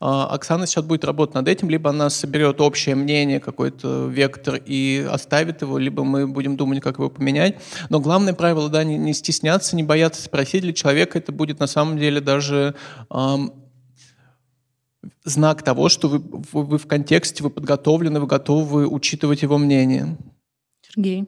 Э, 0.00 0.26
Оксана 0.30 0.66
сейчас 0.66 0.84
будет 0.84 1.04
работать 1.04 1.34
над 1.34 1.46
этим, 1.46 1.68
либо 1.68 1.90
она 1.90 2.08
соберет 2.08 2.60
общее 2.60 2.94
мнение, 2.94 3.38
какой-то 3.38 4.06
вектор 4.06 4.60
и 4.64 5.06
оставит 5.10 5.60
его, 5.60 5.76
либо 5.76 6.04
мы 6.04 6.26
будем 6.26 6.56
думать, 6.56 6.80
как 6.80 6.96
его 6.96 7.10
поменять. 7.10 7.56
Но 7.90 8.00
главное 8.00 8.32
правило, 8.32 8.70
да, 8.70 8.82
не, 8.82 8.96
не 8.96 9.12
стесняться, 9.12 9.76
не 9.76 9.82
бояться 9.82 10.22
спросить. 10.22 10.62
Для 10.62 10.72
человека 10.72 11.18
это 11.18 11.32
будет 11.32 11.60
на 11.60 11.66
самом 11.66 11.98
деле 11.98 12.20
даже... 12.20 12.74
Э, 13.10 13.36
знак 15.24 15.62
того, 15.62 15.88
что 15.88 16.08
вы, 16.08 16.18
вы, 16.18 16.62
вы 16.62 16.78
в 16.78 16.86
контексте, 16.86 17.42
вы 17.42 17.50
подготовлены, 17.50 18.20
вы 18.20 18.26
готовы 18.26 18.88
учитывать 18.88 19.42
его 19.42 19.58
мнение. 19.58 20.16
Сергей. 20.82 21.26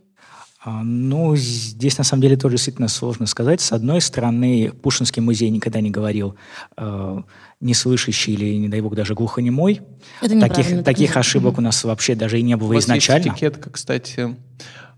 А, 0.60 0.82
ну, 0.82 1.36
здесь 1.36 1.98
на 1.98 2.04
самом 2.04 2.22
деле 2.22 2.36
тоже 2.36 2.56
действительно 2.56 2.88
сложно 2.88 3.26
сказать. 3.26 3.60
С 3.60 3.70
одной 3.70 4.00
стороны, 4.00 4.72
Пушинский 4.82 5.22
музей 5.22 5.50
никогда 5.50 5.80
не 5.80 5.90
говорил 5.90 6.34
э, 6.76 7.22
неслышащий 7.60 8.32
или, 8.32 8.56
не 8.56 8.68
дай 8.68 8.80
бог, 8.80 8.96
даже 8.96 9.14
глухонемой. 9.14 9.82
Это 10.20 10.40
таких 10.40 10.82
таких 10.82 11.16
ошибок 11.16 11.54
mm-hmm. 11.54 11.58
у 11.58 11.62
нас 11.62 11.84
вообще 11.84 12.16
даже 12.16 12.40
и 12.40 12.42
не 12.42 12.56
было 12.56 12.70
у 12.70 12.74
вас 12.74 12.84
изначально. 12.84 13.26
Есть 13.26 13.36
этикетка, 13.36 13.70
кстати, 13.70 14.36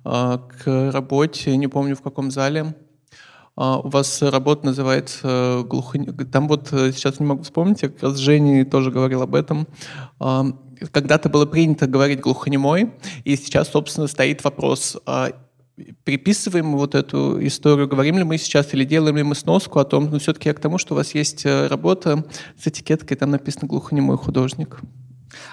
а, 0.03 0.39
к 0.39 0.93
работе, 0.93 1.55
не 1.59 1.69
помню 1.69 1.95
в 1.95 2.01
каком 2.01 2.31
зале. 2.31 2.75
А, 3.55 3.81
у 3.81 3.89
вас 3.91 4.23
работа 4.23 4.65
называется 4.65 5.63
глухонемой. 5.67 6.25
Там 6.25 6.49
вот 6.49 6.73
э, 6.73 6.93
сейчас 6.93 7.21
не 7.21 7.27
могу 7.27 7.43
вспомнить, 7.43 7.83
я 7.83 7.91
как 7.91 8.03
раз 8.03 8.17
Женя 8.17 8.65
тоже 8.65 8.91
говорил 8.91 9.21
об 9.21 9.35
этом 9.35 9.69
когда-то 10.93 11.29
было 11.29 11.45
принято 11.45 11.87
говорить 11.87 12.21
глухонемой, 12.21 12.93
и 13.25 13.37
сейчас, 13.37 13.69
собственно, 13.69 14.07
стоит 14.07 14.43
вопрос, 14.45 14.97
приписываем 16.05 16.77
вот 16.77 16.95
эту 16.95 17.45
историю, 17.47 17.89
говорим 17.89 18.19
ли 18.19 18.25
мы 18.25 18.39
сейчас 18.39 18.73
или 18.75 18.85
делаем 18.85 19.17
ли 19.17 19.23
мы 19.23 19.35
сноску 19.35 19.79
о 19.79 19.85
том, 19.85 20.05
но 20.05 20.11
ну, 20.13 20.19
все-таки 20.19 20.49
я 20.49 20.55
к 20.55 20.61
тому, 20.61 20.79
что 20.79 20.95
у 20.95 20.97
вас 20.97 21.15
есть 21.15 21.47
э, 21.47 21.67
работа 21.67 22.25
с 22.63 22.67
этикеткой, 22.67 23.17
там 23.17 23.31
написано 23.31 23.69
«глухонемой 23.69 24.17
художник». 24.17 24.81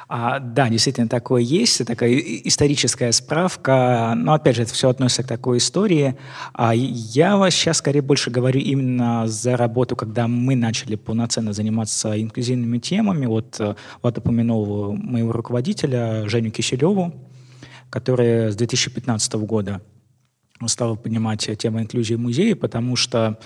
А, 0.07 0.39
да, 0.39 0.69
действительно, 0.69 1.07
такое 1.07 1.41
есть, 1.41 1.86
такая 1.86 2.13
историческая 2.17 3.11
справка, 3.11 4.13
но, 4.15 4.34
опять 4.34 4.55
же, 4.55 4.63
это 4.63 4.73
все 4.73 4.89
относится 4.89 5.23
к 5.23 5.28
такой 5.28 5.57
истории. 5.57 6.15
А 6.53 6.73
я 6.73 7.38
сейчас 7.51 7.78
скорее 7.78 8.01
больше 8.01 8.30
говорю 8.30 8.59
именно 8.59 9.28
за 9.28 9.57
работу, 9.57 9.95
когда 9.95 10.28
мы 10.28 10.55
начали 10.55 10.95
полноценно 10.95 11.53
заниматься 11.53 12.19
инклюзивными 12.19 12.80
темами. 12.80 13.25
Вот, 13.25 13.59
э, 13.59 13.75
вот 14.01 14.17
упомянул 14.17 14.93
моего 14.93 15.32
руководителя 15.32 16.28
Женю 16.28 16.51
Киселеву, 16.51 17.13
который 17.89 18.51
с 18.51 18.55
2015 18.55 19.34
года 19.45 19.82
стала 20.66 20.95
поднимать 20.95 21.49
тему 21.58 21.80
инклюзии 21.80 22.16
в 22.16 22.20
музее, 22.20 22.55
потому 22.55 22.95
что 22.95 23.39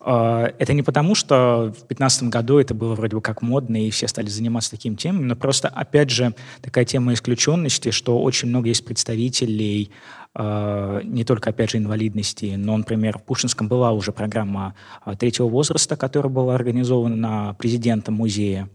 э, 0.00 0.52
это 0.58 0.72
не 0.74 0.82
потому, 0.82 1.14
что 1.14 1.72
в 1.74 1.86
2015 1.88 2.24
году 2.24 2.58
это 2.58 2.74
было 2.74 2.94
вроде 2.94 3.16
бы 3.16 3.22
как 3.22 3.42
модно, 3.42 3.82
и 3.82 3.90
все 3.90 4.08
стали 4.08 4.28
заниматься 4.28 4.70
таким 4.70 4.96
темами, 4.96 5.24
но 5.24 5.36
просто, 5.36 5.68
опять 5.68 6.10
же, 6.10 6.34
такая 6.60 6.84
тема 6.84 7.14
исключенности, 7.14 7.90
что 7.90 8.20
очень 8.20 8.48
много 8.48 8.68
есть 8.68 8.84
представителей 8.84 9.90
э, 10.34 11.00
не 11.04 11.24
только, 11.24 11.50
опять 11.50 11.70
же, 11.70 11.78
инвалидности, 11.78 12.54
но, 12.56 12.76
например, 12.76 13.18
в 13.18 13.22
Пушинском 13.22 13.68
была 13.68 13.92
уже 13.92 14.12
программа 14.12 14.74
э, 15.06 15.14
третьего 15.18 15.48
возраста, 15.48 15.96
которая 15.96 16.30
была 16.30 16.54
организована 16.54 17.56
президентом 17.58 18.14
музея, 18.14 18.68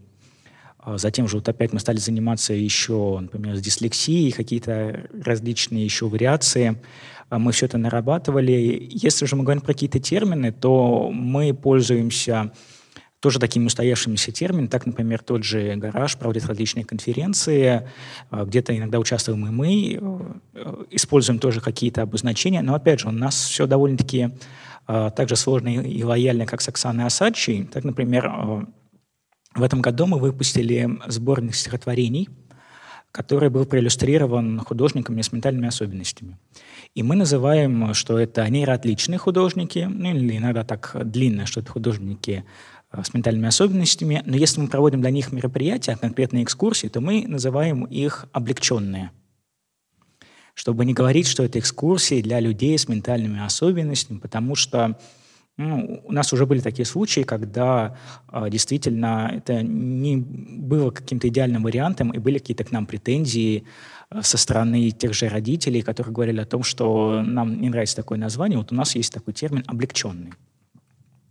Затем 0.86 1.28
же 1.28 1.36
вот 1.36 1.48
опять 1.48 1.72
мы 1.72 1.80
стали 1.80 1.96
заниматься 1.96 2.52
еще, 2.52 3.18
например, 3.20 3.56
с 3.56 3.60
дислексией, 3.60 4.32
какие-то 4.32 5.08
различные 5.24 5.84
еще 5.84 6.08
вариации. 6.08 6.78
А 7.28 7.38
мы 7.38 7.52
все 7.52 7.66
это 7.66 7.78
нарабатывали. 7.78 8.88
Если 8.90 9.26
же 9.26 9.36
мы 9.36 9.44
говорим 9.44 9.62
про 9.62 9.72
какие-то 9.72 9.98
термины, 9.98 10.52
то 10.52 11.10
мы 11.12 11.54
пользуемся 11.54 12.52
тоже 13.24 13.38
такими 13.38 13.64
устоявшимися 13.64 14.32
терминами. 14.32 14.66
Так, 14.66 14.84
например, 14.84 15.22
тот 15.22 15.44
же 15.44 15.76
«Гараж» 15.76 16.18
проводит 16.18 16.44
различные 16.44 16.84
конференции, 16.84 17.88
а, 18.30 18.44
где-то 18.44 18.76
иногда 18.76 18.98
участвуем 18.98 19.46
и 19.46 19.50
мы, 19.50 19.98
э, 20.52 20.84
используем 20.90 21.38
тоже 21.38 21.62
какие-то 21.62 22.02
обозначения, 22.02 22.60
но, 22.60 22.74
опять 22.74 23.00
же, 23.00 23.08
у 23.08 23.12
нас 23.12 23.34
все 23.34 23.66
довольно-таки 23.66 24.28
а, 24.86 25.08
так 25.08 25.30
же 25.30 25.36
сложно 25.36 25.68
и 25.68 26.02
лояльно, 26.02 26.44
как 26.44 26.60
с 26.60 26.68
Оксаной 26.68 27.06
Асадчей. 27.06 27.64
Так, 27.64 27.84
например, 27.84 28.30
в 29.54 29.62
этом 29.62 29.80
году 29.80 30.04
мы 30.04 30.18
выпустили 30.18 30.98
сборник 31.06 31.54
стихотворений, 31.54 32.28
который 33.10 33.48
был 33.48 33.64
проиллюстрирован 33.64 34.58
художниками 34.60 35.22
с 35.22 35.32
ментальными 35.32 35.68
особенностями. 35.68 36.36
И 36.94 37.02
мы 37.02 37.16
называем, 37.16 37.92
что 37.92 38.20
это 38.20 38.48
нейроотличные 38.48 39.18
художники, 39.18 39.88
ну 39.90 40.14
или 40.14 40.36
иногда 40.36 40.62
так 40.62 40.96
длинно, 41.04 41.44
что 41.44 41.60
это 41.60 41.72
художники 41.72 42.44
э, 42.92 43.02
с 43.02 43.12
ментальными 43.12 43.48
особенностями. 43.48 44.22
Но 44.24 44.36
если 44.36 44.60
мы 44.60 44.68
проводим 44.68 45.00
для 45.00 45.10
них 45.10 45.32
мероприятия, 45.32 45.96
конкретные 45.96 46.44
экскурсии, 46.44 46.86
то 46.86 47.00
мы 47.00 47.26
называем 47.26 47.84
их 47.84 48.26
облегченные. 48.30 49.10
Чтобы 50.54 50.84
не 50.84 50.94
говорить, 50.94 51.26
что 51.26 51.42
это 51.42 51.58
экскурсии 51.58 52.22
для 52.22 52.38
людей 52.38 52.78
с 52.78 52.86
ментальными 52.86 53.44
особенностями, 53.44 54.18
потому 54.18 54.54
что 54.54 54.96
ну, 55.56 56.00
у 56.04 56.12
нас 56.12 56.32
уже 56.32 56.46
были 56.46 56.60
такие 56.60 56.84
случаи, 56.84 57.22
когда 57.22 57.96
э, 58.32 58.48
действительно 58.50 59.32
это 59.34 59.62
не 59.62 60.16
было 60.16 60.92
каким-то 60.92 61.26
идеальным 61.26 61.64
вариантом, 61.64 62.10
и 62.10 62.18
были 62.18 62.38
какие-то 62.38 62.62
к 62.62 62.70
нам 62.70 62.86
претензии 62.86 63.64
со 64.22 64.38
стороны 64.38 64.90
тех 64.90 65.14
же 65.14 65.28
родителей, 65.28 65.82
которые 65.82 66.12
говорили 66.12 66.40
о 66.40 66.46
том, 66.46 66.62
что 66.62 67.22
нам 67.22 67.60
не 67.60 67.68
нравится 67.68 67.96
такое 67.96 68.18
название. 68.18 68.58
Вот 68.58 68.72
у 68.72 68.74
нас 68.74 68.94
есть 68.94 69.12
такой 69.12 69.34
термин 69.34 69.64
«облегченный». 69.66 70.32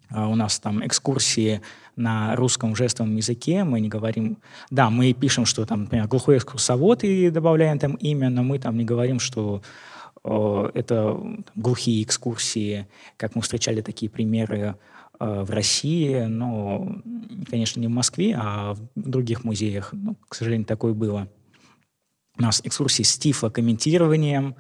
А 0.10 0.28
у 0.28 0.36
нас 0.36 0.60
там 0.60 0.86
экскурсии 0.86 1.62
на 1.96 2.36
русском 2.36 2.76
жестовом 2.76 3.16
языке, 3.16 3.64
мы 3.64 3.80
не 3.80 3.90
говорим... 3.90 4.38
Да, 4.70 4.90
мы 4.90 5.12
пишем, 5.14 5.46
что 5.46 5.66
там, 5.66 5.84
например, 5.84 6.08
глухой 6.08 6.38
экскурсовод 6.38 7.04
и 7.04 7.30
добавляем 7.32 7.80
там 7.80 7.96
имя, 7.96 8.30
но 8.30 8.44
мы 8.44 8.60
там 8.60 8.78
не 8.78 8.86
говорим, 8.86 9.20
что 9.20 9.64
э, 10.24 10.70
это 10.76 11.14
там, 11.14 11.46
глухие 11.56 12.04
экскурсии, 12.04 12.88
как 13.18 13.36
мы 13.36 13.42
встречали 13.42 13.82
такие 13.82 14.10
примеры 14.10 14.76
э, 15.20 15.44
в 15.44 15.50
России, 15.50 16.26
но, 16.26 16.96
конечно, 17.50 17.80
не 17.80 17.88
в 17.88 17.92
Москве, 17.92 18.36
а 18.40 18.76
в 18.76 18.80
других 18.96 19.44
музеях. 19.44 19.90
Ну, 19.94 20.16
к 20.30 20.36
сожалению, 20.36 20.68
такое 20.68 20.94
было. 20.94 21.28
У 22.38 22.42
нас 22.42 22.62
экскурсии 22.64 23.04
с 23.04 23.18
тифлокомментированием. 23.18 24.56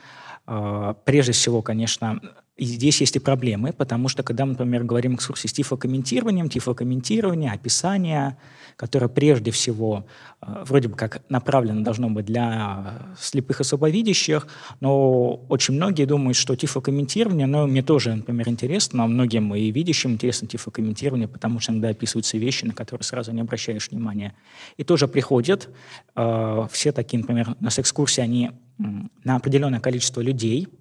А, 0.46 0.94
прежде 1.06 1.32
всего, 1.32 1.62
конечно, 1.62 2.20
и 2.56 2.66
здесь 2.66 3.02
есть 3.02 3.16
и 3.16 3.20
проблемы, 3.20 3.74
потому 3.74 4.08
что 4.10 4.22
когда 4.22 4.46
мы, 4.46 4.52
например, 4.52 4.84
говорим 4.84 5.16
экскурсии 5.16 5.48
с 5.48 5.54
тифлокомментированием, 5.54 6.50
тифлокомментирование, 6.50 7.52
описание, 7.52 8.38
которое 8.76 9.08
прежде 9.08 9.50
всего 9.50 10.06
э, 10.40 10.64
вроде 10.68 10.88
бы 10.88 10.96
как 10.96 11.24
направлено 11.30 11.82
должно 11.82 12.12
быть 12.12 12.26
для 12.26 13.16
слепых 13.20 13.62
и 13.62 13.64
слабовидящих, 13.64 14.48
но 14.82 15.34
очень 15.50 15.74
многие 15.74 16.06
думают, 16.06 16.38
что 16.38 16.56
тифлокомментирование, 16.56 17.48
но 17.48 17.66
мне 17.66 17.82
тоже, 17.82 18.14
например, 18.14 18.48
интересно, 18.50 19.00
но 19.00 19.08
многим 19.08 19.56
и 19.56 19.72
видящим 19.72 20.12
интересно 20.12 20.48
тифлокомментирование, 20.48 21.28
потому 21.28 21.60
что 21.60 21.72
иногда 21.72 21.90
описываются 21.90 22.38
вещи, 22.38 22.66
на 22.66 22.74
которые 22.74 23.04
сразу 23.04 23.32
не 23.32 23.42
обращаешь 23.42 23.90
внимания. 23.90 24.36
И 24.78 24.84
тоже 24.84 25.08
приходят 25.08 25.70
э, 26.16 26.68
все 26.72 26.92
такие, 26.92 27.18
например, 27.18 27.56
у 27.60 27.64
нас 27.64 27.80
экскурсии, 27.80 28.22
они 28.22 28.52
на 29.24 29.38
определенное 29.38 29.80
количество 29.80 30.22
людей– 30.22 30.68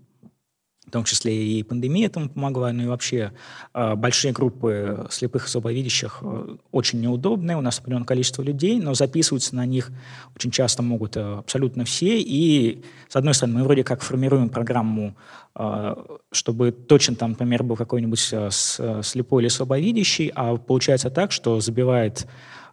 в 0.92 1.00
том 1.00 1.04
числе 1.04 1.34
и 1.34 1.62
пандемия 1.62 2.04
этому 2.04 2.28
помогла, 2.28 2.70
ну 2.70 2.82
и 2.82 2.86
вообще 2.86 3.32
э, 3.72 3.94
большие 3.94 4.34
группы 4.34 5.06
слепых 5.08 5.46
и 5.46 5.48
слабовидящих 5.48 6.18
э, 6.20 6.56
очень 6.70 7.00
неудобные, 7.00 7.56
у 7.56 7.62
нас 7.62 7.78
определенное 7.78 8.04
количество 8.04 8.42
людей, 8.42 8.78
но 8.78 8.92
записываются 8.92 9.56
на 9.56 9.64
них 9.64 9.90
очень 10.36 10.50
часто 10.50 10.82
могут 10.82 11.16
э, 11.16 11.38
абсолютно 11.38 11.86
все, 11.86 12.20
и 12.20 12.82
с 13.08 13.16
одной 13.16 13.32
стороны 13.32 13.60
мы 13.60 13.64
вроде 13.64 13.84
как 13.84 14.02
формируем 14.02 14.50
программу, 14.50 15.16
э, 15.54 15.94
чтобы 16.30 16.72
точно 16.72 17.14
там, 17.14 17.30
например, 17.30 17.62
был 17.62 17.76
какой-нибудь 17.76 18.28
э, 18.30 18.50
слепой 18.50 19.44
или 19.44 19.48
слабовидящий, 19.48 20.30
а 20.34 20.58
получается 20.58 21.08
так, 21.08 21.32
что 21.32 21.58
забивает 21.60 22.26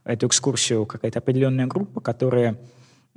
эту 0.04 0.28
экскурсию 0.28 0.86
какая-то 0.86 1.20
определенная 1.20 1.68
группа, 1.68 2.02
которая 2.02 2.58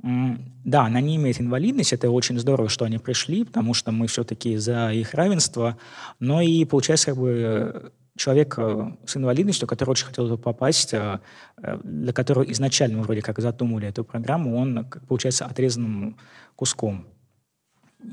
да, 0.03 0.85
она 0.85 0.99
не 0.99 1.15
имеет 1.15 1.39
инвалидность, 1.39 1.93
это 1.93 2.09
очень 2.11 2.37
здорово, 2.37 2.67
что 2.67 2.83
они 2.83 2.97
пришли, 2.97 3.45
потому 3.45 3.73
что 3.73 3.91
мы 3.91 4.07
все-таки 4.07 4.57
за 4.57 4.91
их 4.91 5.13
равенство, 5.13 5.77
но 6.19 6.41
и 6.41 6.65
получается 6.65 7.07
как 7.07 7.17
бы 7.17 7.93
человек 8.17 8.55
э, 8.57 8.91
с 9.05 9.15
инвалидностью, 9.15 9.65
который 9.65 9.91
очень 9.91 10.07
хотел 10.07 10.37
попасть, 10.37 10.93
э, 10.93 11.19
э, 11.57 11.79
для 11.83 12.11
которого 12.11 12.43
изначально 12.43 12.97
мы 12.97 13.03
вроде 13.03 13.21
как 13.21 13.39
задумали 13.39 13.87
эту 13.87 14.03
программу, 14.03 14.57
он, 14.57 14.85
получается, 15.07 15.45
отрезанным 15.45 16.17
куском. 16.57 17.07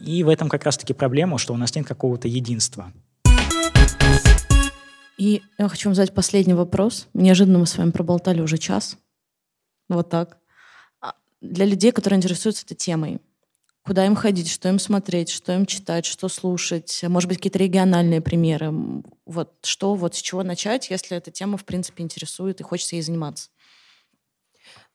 И 0.06 0.22
в 0.22 0.28
этом 0.28 0.48
как 0.48 0.62
раз-таки 0.64 0.94
проблема, 0.94 1.38
что 1.38 1.52
у 1.54 1.56
нас 1.56 1.74
нет 1.74 1.86
какого-то 1.86 2.28
единства. 2.28 2.92
И 5.18 5.42
я 5.58 5.68
хочу 5.68 5.88
вам 5.88 5.96
задать 5.96 6.14
последний 6.14 6.54
вопрос. 6.54 7.08
Неожиданно 7.14 7.58
мы 7.58 7.66
с 7.66 7.76
вами 7.76 7.90
проболтали 7.90 8.40
уже 8.40 8.58
час. 8.58 8.96
Вот 9.88 10.08
так 10.08 10.40
для 11.40 11.64
людей, 11.64 11.92
которые 11.92 12.18
интересуются 12.18 12.64
этой 12.64 12.74
темой. 12.74 13.20
Куда 13.82 14.04
им 14.04 14.14
ходить, 14.14 14.50
что 14.50 14.68
им 14.68 14.78
смотреть, 14.78 15.30
что 15.30 15.54
им 15.54 15.64
читать, 15.64 16.04
что 16.04 16.28
слушать, 16.28 17.00
может 17.02 17.28
быть, 17.28 17.38
какие-то 17.38 17.58
региональные 17.58 18.20
примеры. 18.20 18.72
Вот 19.24 19.54
что, 19.64 19.94
вот 19.94 20.14
с 20.14 20.20
чего 20.20 20.42
начать, 20.42 20.90
если 20.90 21.16
эта 21.16 21.30
тема, 21.30 21.56
в 21.56 21.64
принципе, 21.64 22.04
интересует 22.04 22.60
и 22.60 22.64
хочется 22.64 22.96
ей 22.96 23.02
заниматься. 23.02 23.48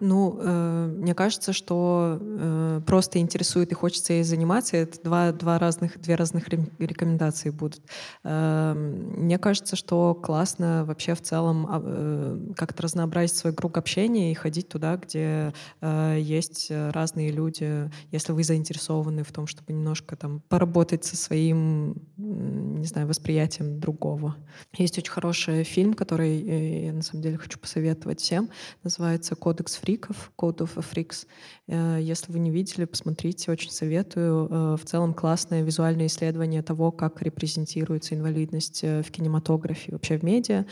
Ну, 0.05 0.37
э, 0.39 0.93
мне 0.99 1.15
кажется, 1.15 1.51
что 1.51 2.19
э, 2.21 2.81
просто 2.85 3.17
интересует 3.17 3.71
и 3.71 3.75
хочется 3.75 4.13
ей 4.13 4.23
заниматься. 4.23 4.77
Это 4.77 5.01
два, 5.03 5.31
два 5.31 5.57
разных, 5.57 5.99
две 5.99 6.13
разных 6.13 6.47
рекомендации 6.47 7.49
будут. 7.49 7.81
Э, 8.23 8.73
мне 8.75 9.39
кажется, 9.39 9.75
что 9.75 10.13
классно 10.13 10.85
вообще 10.85 11.15
в 11.15 11.21
целом 11.23 11.67
э, 11.67 12.53
как-то 12.55 12.83
разнообразить 12.83 13.35
свой 13.35 13.53
круг 13.53 13.79
общения 13.79 14.31
и 14.31 14.35
ходить 14.35 14.69
туда, 14.69 14.97
где 14.97 15.53
э, 15.81 16.17
есть 16.21 16.69
разные 16.69 17.31
люди, 17.31 17.89
если 18.11 18.31
вы 18.31 18.43
заинтересованы 18.43 19.23
в 19.23 19.31
том, 19.31 19.47
чтобы 19.47 19.73
немножко 19.73 20.15
там 20.15 20.41
поработать 20.49 21.03
со 21.03 21.17
своим, 21.17 21.95
не 22.17 22.85
знаю, 22.85 23.07
восприятием 23.07 23.79
другого. 23.79 24.35
Есть 24.77 24.99
очень 24.99 25.11
хороший 25.11 25.63
фильм, 25.63 25.95
который 25.95 26.41
э, 26.47 26.85
я 26.85 26.93
на 26.93 27.01
самом 27.01 27.23
деле 27.23 27.37
хочу 27.39 27.57
посоветовать 27.57 28.19
всем. 28.19 28.51
Называется 28.83 29.35
«Кодекс 29.35 29.75
фриков, 29.95 30.31
Code 30.37 30.57
of 30.57 30.75
Freaks. 30.75 31.25
Э, 31.67 31.99
если 32.01 32.31
вы 32.31 32.39
не 32.39 32.51
видели, 32.51 32.85
посмотрите, 32.85 33.51
очень 33.51 33.71
советую. 33.71 34.47
Э, 34.49 34.75
в 34.75 34.85
целом 34.85 35.13
классное 35.13 35.63
визуальное 35.63 36.07
исследование 36.07 36.61
того, 36.61 36.91
как 36.91 37.21
репрезентируется 37.21 38.15
инвалидность 38.15 38.83
э, 38.83 39.01
в 39.01 39.11
кинематографе, 39.11 39.91
вообще 39.91 40.17
в 40.17 40.23
медиа. 40.23 40.65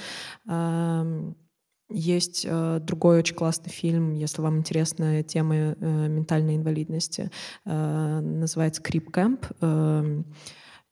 Есть 1.89 2.45
э, 2.49 2.79
другой 2.81 3.19
очень 3.19 3.35
классный 3.35 3.69
фильм, 3.69 4.15
если 4.15 4.41
вам 4.41 4.57
интересна 4.57 5.21
тема 5.21 5.55
э, 5.55 6.07
ментальной 6.07 6.55
инвалидности. 6.55 7.29
Э, 7.65 8.19
называется 8.19 8.81
«Крип 8.81 9.11
Кэмп». 9.11 9.45
Э, 9.61 10.23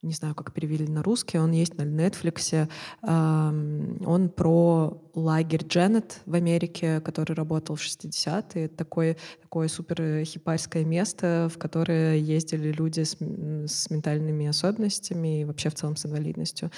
не 0.02 0.12
знаю, 0.12 0.34
как 0.34 0.52
перевели 0.52 0.86
на 0.86 1.02
русский, 1.02 1.38
он 1.38 1.52
есть 1.52 1.76
на 1.78 1.82
Netflix. 1.82 2.68
Он 3.02 4.28
про 4.30 5.00
лагерь 5.14 5.64
Дженнет 5.64 6.20
в 6.26 6.34
Америке, 6.34 7.00
который 7.00 7.34
работал 7.34 7.76
в 7.76 7.80
60-е. 7.80 8.68
Такое, 8.68 9.16
такое 9.40 9.68
супер 9.68 10.24
хипарское 10.24 10.84
место, 10.84 11.48
в 11.52 11.58
которое 11.58 12.16
ездили 12.16 12.72
люди 12.72 13.02
с, 13.02 13.16
с 13.20 13.90
ментальными 13.90 14.46
особенностями 14.46 15.40
и 15.40 15.44
вообще 15.44 15.70
в 15.70 15.74
целом 15.74 15.96
с 15.96 16.04
инвалидностью 16.06 16.70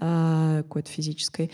а, 0.00 0.62
какой-то 0.62 0.90
физической. 0.90 1.50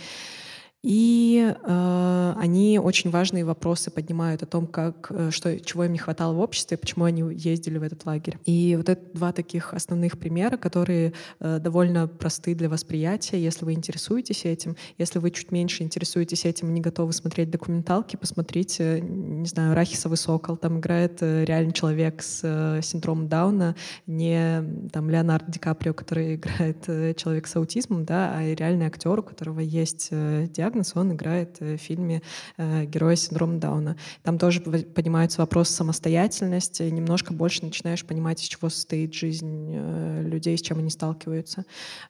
И 0.82 1.54
э, 1.54 2.34
они 2.36 2.78
очень 2.78 3.10
важные 3.10 3.44
вопросы 3.44 3.90
поднимают 3.90 4.42
о 4.42 4.46
том, 4.46 4.66
как, 4.66 5.08
э, 5.10 5.30
что, 5.30 5.58
чего 5.60 5.84
им 5.84 5.92
не 5.92 5.98
хватало 5.98 6.34
в 6.34 6.40
обществе, 6.40 6.76
почему 6.76 7.04
они 7.04 7.22
ездили 7.34 7.78
в 7.78 7.82
этот 7.82 8.06
лагерь. 8.06 8.38
И 8.44 8.74
вот 8.76 8.88
это 8.88 9.02
два 9.12 9.32
таких 9.32 9.74
основных 9.74 10.18
примера, 10.18 10.56
которые 10.56 11.14
э, 11.40 11.58
довольно 11.58 12.06
просты 12.06 12.54
для 12.54 12.68
восприятия, 12.68 13.42
если 13.42 13.64
вы 13.64 13.72
интересуетесь 13.72 14.44
этим. 14.44 14.76
Если 14.98 15.18
вы 15.18 15.30
чуть 15.30 15.50
меньше 15.50 15.82
интересуетесь 15.82 16.44
этим 16.44 16.68
и 16.68 16.72
не 16.72 16.80
готовы 16.80 17.12
смотреть 17.12 17.50
документалки, 17.50 18.16
посмотрите, 18.16 19.00
не 19.00 19.46
знаю, 19.46 19.74
«Рахисовый 19.74 20.16
сокол». 20.16 20.56
Там 20.56 20.78
играет 20.78 21.18
э, 21.22 21.44
реальный 21.44 21.72
человек 21.72 22.22
с 22.22 22.40
э, 22.44 22.80
синдромом 22.82 23.28
Дауна, 23.28 23.74
не 24.06 24.88
там 24.92 25.10
Леонардо 25.10 25.50
Ди 25.50 25.58
Каприо, 25.58 25.92
который 25.92 26.34
играет 26.36 26.88
э, 26.88 27.14
человек 27.14 27.46
с 27.46 27.56
аутизмом, 27.56 28.04
да, 28.04 28.32
а 28.36 28.54
реальный 28.54 28.86
актер, 28.86 29.18
у 29.18 29.22
которого 29.22 29.60
есть 29.60 30.08
э, 30.10 30.46
диагноз, 30.48 30.68
диагноз, 30.78 30.92
он 30.94 31.12
играет 31.12 31.56
э, 31.60 31.76
в 31.76 31.80
фильме 31.80 32.22
э, 32.56 32.84
героя 32.84 33.16
синдрома 33.16 33.58
Дауна. 33.58 33.96
Там 34.22 34.38
тоже 34.38 34.60
поднимаются 34.60 35.40
вопросы 35.40 35.72
самостоятельности, 35.72 36.82
немножко 36.82 37.32
больше 37.32 37.64
начинаешь 37.64 38.04
понимать, 38.04 38.42
из 38.42 38.48
чего 38.48 38.68
состоит 38.68 39.14
жизнь 39.14 39.72
э, 39.74 40.22
людей, 40.22 40.56
с 40.56 40.62
чем 40.62 40.78
они 40.78 40.90
сталкиваются. 40.90 41.64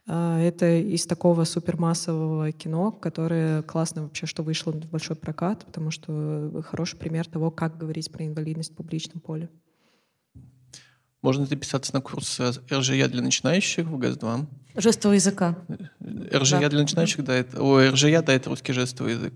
Это 0.06 0.78
из 0.78 1.06
такого 1.06 1.44
супермассового 1.44 2.52
кино, 2.52 2.92
которое 2.92 3.62
классно 3.62 4.02
вообще, 4.02 4.26
что 4.26 4.42
вышло 4.42 4.72
в 4.72 4.90
большой 4.90 5.16
прокат, 5.16 5.64
потому 5.64 5.90
что 5.90 6.62
хороший 6.66 6.96
пример 6.96 7.26
того, 7.26 7.50
как 7.50 7.78
говорить 7.78 8.10
про 8.10 8.24
инвалидность 8.24 8.72
в 8.72 8.76
публичном 8.76 9.20
поле. 9.20 9.48
Можно 11.22 11.46
записаться 11.46 11.92
на 11.94 12.00
курс 12.00 12.40
РЖЯ 12.40 13.08
для 13.08 13.22
начинающих 13.22 13.86
в 13.86 13.98
ГАЗ-2. 13.98 14.46
Жестового 14.76 15.14
языка. 15.14 15.56
РЖЯ 16.32 16.60
да. 16.60 16.68
для 16.68 16.80
начинающих, 16.80 17.24
да, 17.24 17.34
это, 17.34 17.60
о, 17.60 17.90
РЖЯ, 17.90 18.22
да, 18.22 18.32
это 18.32 18.50
русский 18.50 18.72
жестовый 18.72 19.14
язык. 19.14 19.34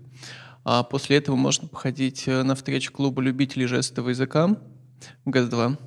А 0.65 0.83
после 0.83 1.17
этого 1.17 1.35
можно 1.35 1.67
походить 1.67 2.23
э, 2.27 2.43
на 2.43 2.55
встречу 2.55 2.91
клуба 2.93 3.21
любителей 3.21 3.65
жестового 3.65 4.11
языка, 4.11 4.55
ГАЗ-2, 5.25 5.77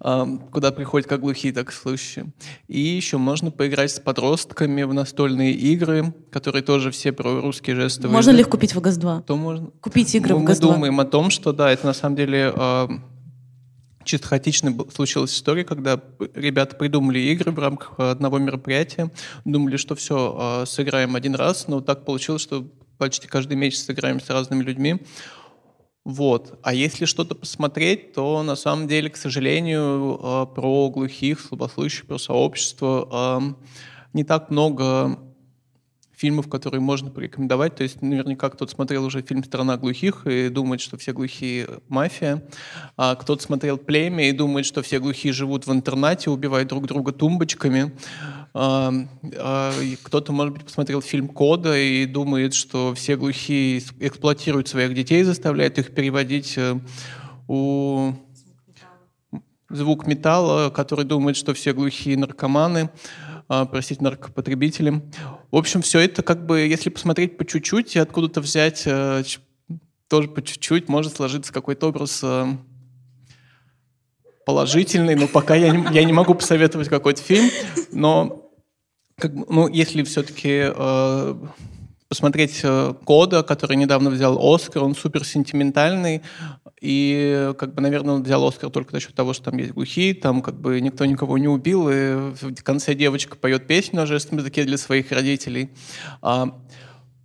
а, 0.00 0.26
куда 0.50 0.72
приходят 0.72 1.08
как 1.08 1.20
глухие, 1.20 1.52
так 1.52 1.70
и 1.70 1.72
слышащие. 1.72 2.32
И 2.68 2.80
еще 2.80 3.18
можно 3.18 3.50
поиграть 3.50 3.90
с 3.90 4.00
подростками 4.00 4.82
в 4.82 4.92
настольные 4.92 5.52
игры, 5.52 6.12
которые 6.30 6.62
тоже 6.62 6.90
все 6.90 7.12
про 7.12 7.40
русский 7.40 7.74
жестовый 7.74 8.12
Можно 8.12 8.30
язык. 8.30 8.38
ли 8.38 8.42
их 8.42 8.48
купить 8.48 8.74
в 8.74 8.80
ГАЗ-2? 8.80 9.22
То 9.22 9.36
можно. 9.36 9.70
Купить 9.80 10.14
игры 10.14 10.34
мы, 10.34 10.40
в 10.40 10.44
ГАЗ-2? 10.44 10.66
Мы 10.66 10.74
думаем 10.74 11.00
о 11.00 11.04
том, 11.04 11.30
что 11.30 11.52
да, 11.52 11.70
это 11.70 11.86
на 11.86 11.94
самом 11.94 12.16
деле 12.16 12.52
а, 12.54 12.88
чисто 14.04 14.28
хаотично 14.28 14.76
случилась 14.92 15.34
история, 15.34 15.64
когда 15.64 16.00
ребята 16.34 16.76
придумали 16.76 17.18
игры 17.18 17.50
в 17.50 17.58
рамках 17.58 17.98
одного 17.98 18.38
мероприятия, 18.38 19.10
думали, 19.44 19.76
что 19.76 19.94
все, 19.94 20.36
а, 20.38 20.66
сыграем 20.66 21.16
один 21.16 21.34
раз, 21.34 21.68
но 21.68 21.80
так 21.80 22.04
получилось, 22.04 22.42
что 22.42 22.66
почти 22.98 23.26
каждый 23.26 23.56
месяц 23.56 23.84
сыграем 23.84 24.20
с 24.20 24.30
разными 24.30 24.62
людьми. 24.62 25.02
Вот. 26.04 26.58
А 26.62 26.74
если 26.74 27.06
что-то 27.06 27.34
посмотреть, 27.34 28.12
то 28.12 28.42
на 28.42 28.56
самом 28.56 28.88
деле, 28.88 29.08
к 29.10 29.16
сожалению, 29.16 30.20
а, 30.22 30.46
про 30.46 30.90
глухих, 30.90 31.40
слабослышащих, 31.40 32.06
про 32.06 32.18
сообщество 32.18 33.56
не 34.12 34.22
так 34.22 34.50
много 34.50 35.18
фильмов, 36.24 36.48
которые 36.48 36.80
можно 36.80 37.10
порекомендовать. 37.10 37.74
То 37.74 37.82
есть 37.82 38.00
наверняка 38.00 38.48
кто-то 38.48 38.72
смотрел 38.72 39.04
уже 39.04 39.20
фильм 39.20 39.44
«Страна 39.44 39.76
глухих» 39.76 40.26
и 40.26 40.48
думает, 40.48 40.80
что 40.80 40.96
все 40.96 41.12
глухие— 41.12 41.68
мафия. 41.88 42.42
А 42.96 43.14
кто-то 43.14 43.42
смотрел 43.42 43.76
«Племя» 43.76 44.30
и 44.30 44.32
думает, 44.32 44.64
что 44.64 44.80
все 44.80 45.00
глухие 45.00 45.34
живут 45.34 45.66
в 45.66 45.72
интернате, 45.72 46.30
убивают 46.30 46.70
друг 46.70 46.86
друга 46.86 47.12
тумбочками. 47.12 47.92
А, 48.54 48.90
а, 49.36 49.72
кто-то, 50.02 50.32
может 50.32 50.54
быть, 50.54 50.64
посмотрел 50.64 51.02
фильм 51.02 51.28
«Кода» 51.28 51.76
и 51.76 52.06
думает, 52.06 52.54
что 52.54 52.94
все 52.94 53.16
глухие 53.18 53.82
эксплуатируют 54.00 54.66
своих 54.66 54.94
детей, 54.94 55.24
заставляют 55.24 55.78
их 55.78 55.94
переводить 55.94 56.54
э, 56.56 56.80
у 57.48 58.14
звук 59.68 60.06
металла, 60.06 60.70
который 60.70 61.04
думает, 61.04 61.36
что 61.36 61.52
все 61.52 61.74
глухие 61.74 62.16
наркоманы. 62.16 62.88
Простите, 63.48 64.02
наркопотребители. 64.02 65.02
В 65.50 65.56
общем, 65.56 65.82
все 65.82 66.00
это 66.00 66.22
как 66.22 66.46
бы, 66.46 66.60
если 66.60 66.90
посмотреть 66.90 67.36
по 67.36 67.44
чуть-чуть 67.44 67.96
и 67.96 67.98
откуда-то 67.98 68.40
взять 68.40 68.82
э, 68.86 69.22
тоже 70.08 70.28
по 70.28 70.42
чуть-чуть, 70.42 70.88
может 70.88 71.16
сложиться 71.16 71.52
какой-то 71.52 71.88
образ 71.88 72.20
э, 72.22 72.56
положительный, 74.46 75.14
но 75.14 75.28
пока 75.28 75.54
я 75.54 75.70
не, 75.70 75.94
я 75.94 76.04
не 76.04 76.12
могу 76.12 76.34
посоветовать 76.34 76.88
какой-то 76.88 77.22
фильм, 77.22 77.50
но 77.92 78.50
как, 79.16 79.32
ну, 79.32 79.68
если 79.68 80.02
все-таки 80.02 80.72
э, 80.74 81.34
посмотреть 82.08 82.60
э, 82.62 82.94
Кода, 83.04 83.42
который 83.42 83.76
недавно 83.76 84.10
взял 84.10 84.38
Оскар, 84.40 84.82
он 84.82 84.94
супер 84.94 85.24
сентиментальный, 85.24 86.22
и, 86.80 87.52
как 87.58 87.74
бы, 87.74 87.82
наверное, 87.82 88.16
он 88.16 88.22
взял 88.22 88.46
Оскар 88.46 88.70
только 88.70 88.92
за 88.92 89.00
счет 89.00 89.14
того, 89.14 89.32
что 89.32 89.50
там 89.50 89.58
есть 89.58 89.72
глухие, 89.72 90.14
там, 90.14 90.42
как 90.42 90.60
бы, 90.60 90.80
никто 90.80 91.04
никого 91.04 91.38
не 91.38 91.48
убил, 91.48 91.88
и 91.88 92.32
в 92.34 92.62
конце 92.62 92.94
девочка 92.94 93.36
поет 93.36 93.66
песню 93.66 94.00
на 94.00 94.06
жестом 94.06 94.38
языке 94.38 94.64
для 94.64 94.76
своих 94.76 95.10
родителей. 95.12 95.70
А, 96.20 96.60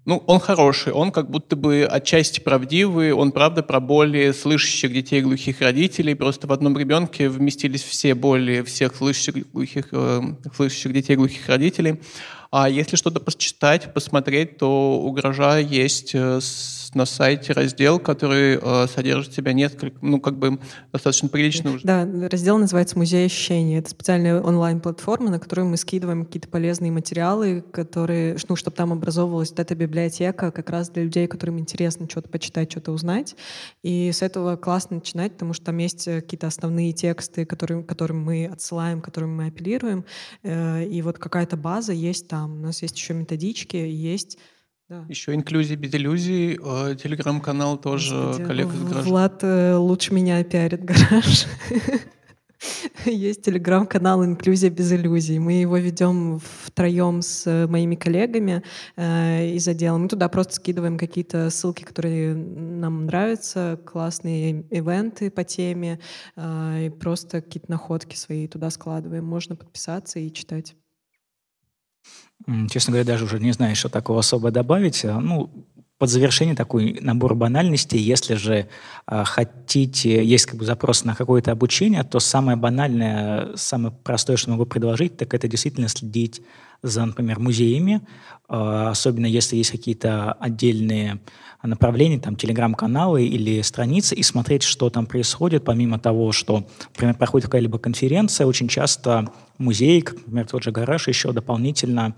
ну, 0.05 0.23
он 0.25 0.39
хороший, 0.39 0.93
он 0.93 1.11
как 1.11 1.29
будто 1.29 1.55
бы 1.55 1.83
отчасти 1.83 2.39
правдивый, 2.39 3.11
он 3.11 3.31
правда 3.31 3.61
про 3.61 3.79
боли 3.79 4.31
слышащих 4.31 4.91
детей 4.91 5.21
глухих 5.21 5.61
родителей. 5.61 6.15
Просто 6.15 6.47
в 6.47 6.51
одном 6.51 6.77
ребенке 6.77 7.29
вместились 7.29 7.83
все 7.83 8.15
боли 8.15 8.63
всех 8.63 8.95
слышащих, 8.95 9.51
глухих, 9.51 9.89
э, 9.91 10.21
слышащих 10.55 10.93
детей 10.93 11.15
глухих 11.15 11.47
родителей. 11.47 12.01
А 12.49 12.67
если 12.69 12.95
что-то 12.95 13.19
почитать, 13.19 13.93
посмотреть, 13.93 14.57
то 14.57 14.99
у 14.99 15.11
гаража 15.11 15.59
есть 15.59 16.15
на 16.95 17.05
сайте 17.05 17.53
раздел, 17.53 17.99
который 17.99 18.59
э, 18.61 18.87
содержит 18.87 19.33
в 19.33 19.35
себя 19.35 19.53
несколько, 19.53 19.97
ну, 20.01 20.19
как 20.19 20.37
бы 20.37 20.59
достаточно 20.91 21.29
прилично 21.29 21.71
уже. 21.71 21.85
Да, 21.85 22.07
раздел 22.29 22.57
называется 22.57 22.97
«Музей 22.97 23.25
ощущений». 23.25 23.77
Это 23.77 23.89
специальная 23.89 24.41
онлайн-платформа, 24.41 25.29
на 25.29 25.39
которую 25.39 25.67
мы 25.67 25.77
скидываем 25.77 26.25
какие-то 26.25 26.47
полезные 26.47 26.91
материалы, 26.91 27.61
которые, 27.71 28.37
ну, 28.47 28.55
чтобы 28.55 28.75
там 28.75 28.93
образовывалась 28.93 29.49
вот 29.51 29.59
эта 29.59 29.75
библиотека 29.75 30.51
как 30.51 30.69
раз 30.69 30.89
для 30.89 31.03
людей, 31.03 31.27
которым 31.27 31.59
интересно 31.59 32.07
что-то 32.09 32.29
почитать, 32.29 32.71
что-то 32.71 32.91
узнать. 32.91 33.35
И 33.83 34.11
с 34.11 34.21
этого 34.21 34.55
классно 34.55 34.97
начинать, 34.97 35.33
потому 35.33 35.53
что 35.53 35.65
там 35.65 35.77
есть 35.77 36.07
э, 36.07 36.21
какие-то 36.21 36.47
основные 36.47 36.93
тексты, 36.93 37.45
которые, 37.45 37.83
которым 37.83 38.23
мы 38.23 38.45
отсылаем, 38.45 39.01
которым 39.01 39.35
мы 39.35 39.47
апеллируем. 39.47 40.05
Э, 40.43 40.83
и 40.83 41.01
вот 41.01 41.19
какая-то 41.19 41.57
база 41.57 41.93
есть 41.93 42.27
там. 42.27 42.59
У 42.59 42.63
нас 42.63 42.81
есть 42.81 42.97
еще 42.97 43.13
методички, 43.13 43.77
есть 43.77 44.37
да. 44.89 45.05
Еще 45.07 45.35
инклюзии 45.35 45.75
без 45.75 45.93
иллюзий, 45.93 46.59
э, 46.59 46.95
телеграм-канал 46.95 47.77
тоже 47.77 48.15
Господи, 48.15 48.47
коллег 48.47 48.73
из 48.73 48.83
гаража. 48.83 49.01
Влад 49.07 49.43
э, 49.43 49.75
лучше 49.75 50.13
меня 50.15 50.43
пиарит 50.43 50.83
гараж. 50.83 51.45
Есть 53.05 53.43
телеграм-канал 53.43 54.25
«Инклюзия 54.25 54.69
без 54.69 54.91
иллюзий». 54.91 55.39
Мы 55.39 55.61
его 55.61 55.77
ведем 55.77 56.39
втроем 56.65 57.21
с 57.21 57.67
моими 57.67 57.95
коллегами 57.95 58.63
э, 58.95 59.49
из 59.51 59.67
отдела. 59.67 59.97
Мы 59.97 60.07
туда 60.07 60.27
просто 60.27 60.55
скидываем 60.55 60.97
какие-то 60.97 61.51
ссылки, 61.51 61.83
которые 61.83 62.33
нам 62.33 63.05
нравятся, 63.05 63.79
классные 63.85 64.65
ивенты 64.71 65.29
по 65.29 65.43
теме, 65.43 65.99
э, 66.35 66.87
и 66.87 66.89
просто 66.89 67.41
какие-то 67.41 67.69
находки 67.71 68.15
свои 68.15 68.47
туда 68.47 68.69
складываем. 68.71 69.23
Можно 69.23 69.55
подписаться 69.55 70.19
и 70.19 70.33
читать. 70.33 70.75
Честно 72.69 72.91
говоря, 72.91 73.05
даже 73.05 73.25
уже 73.25 73.39
не 73.39 73.51
знаю, 73.51 73.75
что 73.75 73.89
такого 73.89 74.19
особо 74.19 74.51
добавить. 74.51 75.03
А, 75.05 75.19
ну, 75.19 75.67
под 75.99 76.09
завершение 76.09 76.55
такой 76.55 76.97
набор 77.01 77.35
банальностей. 77.35 77.99
Если 77.99 78.35
же 78.35 78.69
э, 79.07 79.23
хотите, 79.25 80.25
есть 80.25 80.45
как 80.45 80.55
бы 80.55 80.65
запрос 80.65 81.03
на 81.03 81.13
какое-то 81.13 81.51
обучение, 81.51 82.03
то 82.03 82.19
самое 82.19 82.57
банальное, 82.57 83.49
самое 83.55 83.93
простое, 84.03 84.37
что 84.37 84.49
могу 84.49 84.65
предложить, 84.65 85.17
так 85.17 85.33
это 85.33 85.49
действительно 85.49 85.89
следить 85.89 86.41
за, 86.81 87.05
например, 87.05 87.39
музеями, 87.39 88.01
э, 88.47 88.87
особенно 88.89 89.25
если 89.25 89.57
есть 89.57 89.71
какие-то 89.71 90.31
отдельные 90.31 91.19
направлений, 91.63 92.19
там, 92.19 92.35
телеграм-каналы 92.35 93.25
или 93.25 93.61
страницы, 93.61 94.15
и 94.15 94.23
смотреть, 94.23 94.63
что 94.63 94.89
там 94.89 95.05
происходит, 95.05 95.65
помимо 95.65 95.99
того, 95.99 96.31
что, 96.31 96.65
например, 96.93 97.15
проходит 97.15 97.47
какая-либо 97.47 97.77
конференция, 97.79 98.47
очень 98.47 98.67
часто 98.67 99.29
музей, 99.57 100.01
как, 100.01 100.15
например, 100.15 100.47
тот 100.47 100.63
же 100.63 100.71
гараж, 100.71 101.07
еще 101.07 101.33
дополнительно 101.33 102.15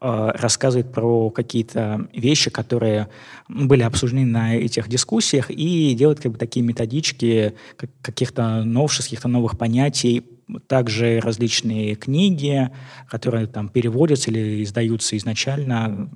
э, 0.00 0.30
рассказывает 0.34 0.92
про 0.92 1.30
какие-то 1.30 2.06
вещи, 2.12 2.50
которые 2.50 3.08
были 3.48 3.82
обсуждены 3.82 4.26
на 4.26 4.56
этих 4.56 4.88
дискуссиях, 4.88 5.50
и 5.50 5.94
делает 5.94 6.20
как 6.20 6.32
бы 6.32 6.38
такие 6.38 6.64
методички 6.64 7.54
каких-то 8.02 8.62
новшеств, 8.62 9.08
каких-то 9.08 9.28
новых 9.28 9.56
понятий, 9.56 10.22
также 10.66 11.20
различные 11.20 11.94
книги, 11.94 12.70
которые 13.08 13.46
там 13.46 13.68
переводятся 13.68 14.30
или 14.30 14.62
издаются 14.62 15.16
изначально 15.16 16.10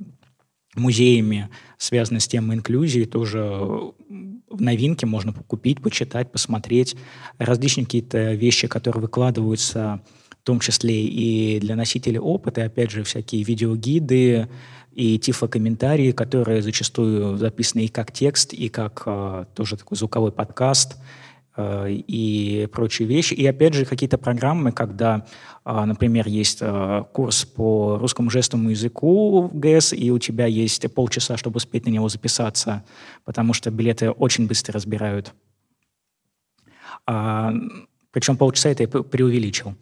музеями, 0.77 1.49
связанные 1.79 2.21
с 2.21 2.29
темой 2.29 2.57
инклюзии, 2.57 3.05
тоже 3.05 3.41
в 3.41 4.61
новинке 4.61 5.07
можно 5.07 5.33
купить, 5.33 5.83
почитать, 5.83 6.31
посмотреть. 6.31 6.97
Различные 7.39 7.85
какие-то 7.85 8.35
вещи, 8.35 8.69
которые 8.69 9.03
выкладываются 9.03 10.01
в 10.31 10.47
том 10.47 10.61
числе 10.61 11.05
и 11.05 11.59
для 11.59 11.75
носителей 11.75 12.21
опыта, 12.21 12.65
опять 12.65 12.91
же 12.91 13.03
всякие 13.03 13.43
видеогиды 13.43 14.49
и 14.95 15.19
тифлокомментарии, 15.19 16.13
которые 16.13 16.63
зачастую 16.63 17.37
записаны 17.37 17.87
и 17.87 17.89
как 17.89 18.13
текст, 18.13 18.53
и 18.53 18.69
как 18.69 19.03
э, 19.07 19.45
тоже 19.55 19.77
такой 19.77 19.97
звуковой 19.97 20.33
подкаст– 20.33 20.97
Э, 21.07 21.26
и 21.59 22.69
прочие 22.73 23.09
вещи. 23.09 23.35
И 23.35 23.47
опять 23.47 23.75
же 23.75 23.85
какие-то 23.85 24.19
программы, 24.19 24.73
когда, 24.73 25.27
а, 25.65 25.87
например, 25.87 26.29
есть 26.29 26.59
э, 26.61 27.05
курс 27.13 27.45
по 27.47 27.97
русскому 27.99 28.29
жестовому 28.29 28.71
языку 28.71 29.43
в 29.43 29.59
ГЭС, 29.59 29.93
и 29.95 30.11
у 30.11 30.19
тебя 30.19 30.47
есть 30.47 30.93
полчаса, 30.95 31.37
чтобы 31.37 31.57
успеть 31.57 31.87
на 31.87 31.91
него 31.91 32.09
записаться, 32.09 32.85
потому 33.25 33.55
что 33.55 33.71
билеты 33.71 34.11
очень 34.11 34.47
быстро 34.47 34.75
разбирают. 34.75 35.33
А, 37.07 37.53
причем 38.11 38.37
полчаса 38.37 38.69
это 38.69 38.83
я 38.83 38.89
преувеличил. 38.89 39.75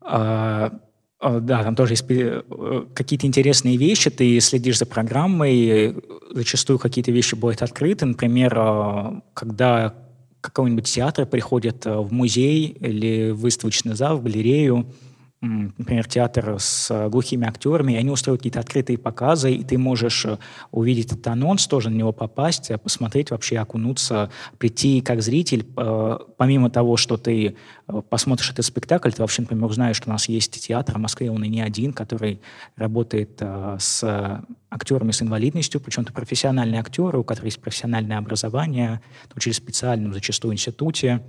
А, 0.00 0.72
да, 1.20 1.62
там 1.62 1.74
тоже 1.74 1.92
есть 1.92 2.06
э, 2.08 2.42
какие-то 2.94 3.26
интересные 3.26 3.76
вещи, 3.76 4.08
ты 4.08 4.40
следишь 4.40 4.78
за 4.78 4.86
программой, 4.86 5.96
зачастую 6.30 6.78
какие-то 6.78 7.12
вещи 7.12 7.34
будут 7.34 7.60
открыты. 7.60 8.06
Например, 8.06 9.22
когда 9.34 10.07
какого-нибудь 10.40 10.86
театра 10.86 11.26
приходят 11.26 11.86
э, 11.86 11.96
в 11.96 12.12
музей 12.12 12.76
или 12.80 13.30
выставочный 13.30 13.94
зал, 13.94 14.18
в 14.18 14.22
галерею, 14.22 14.86
например, 15.40 16.08
театр 16.08 16.56
с 16.58 16.90
э, 16.90 17.08
глухими 17.08 17.46
актерами, 17.46 17.92
и 17.92 17.96
они 17.96 18.10
устраивают 18.10 18.40
какие-то 18.40 18.58
открытые 18.58 18.98
показы, 18.98 19.52
и 19.52 19.62
ты 19.62 19.78
можешь 19.78 20.24
э, 20.24 20.38
увидеть 20.72 21.12
этот 21.12 21.26
анонс, 21.28 21.66
тоже 21.68 21.90
на 21.90 21.94
него 21.94 22.12
попасть, 22.12 22.70
посмотреть 22.82 23.30
вообще, 23.30 23.58
окунуться, 23.58 24.30
прийти 24.58 25.00
как 25.00 25.22
зритель. 25.22 25.64
Помимо 26.36 26.70
того, 26.70 26.96
что 26.96 27.16
ты 27.16 27.56
посмотришь 28.08 28.50
этот 28.50 28.64
спектакль, 28.64 29.10
ты 29.10 29.22
вообще, 29.22 29.42
например, 29.42 29.66
узнаешь, 29.66 29.96
что 29.96 30.08
у 30.08 30.12
нас 30.12 30.28
есть 30.28 30.66
театр 30.66 30.96
в 30.96 31.00
Москве, 31.00 31.30
он 31.30 31.44
и 31.44 31.48
не 31.48 31.60
один, 31.60 31.92
который 31.92 32.40
работает 32.76 33.40
с 33.40 34.44
актерами 34.70 35.12
с 35.12 35.22
инвалидностью, 35.22 35.80
причем 35.80 36.02
это 36.02 36.12
профессиональные 36.12 36.80
актеры, 36.80 37.18
у 37.18 37.24
которых 37.24 37.46
есть 37.46 37.60
профессиональное 37.60 38.18
образование, 38.18 39.00
учились 39.34 39.60
в 39.60 39.62
специальном, 39.62 40.12
зачастую, 40.12 40.54
институте, 40.54 41.22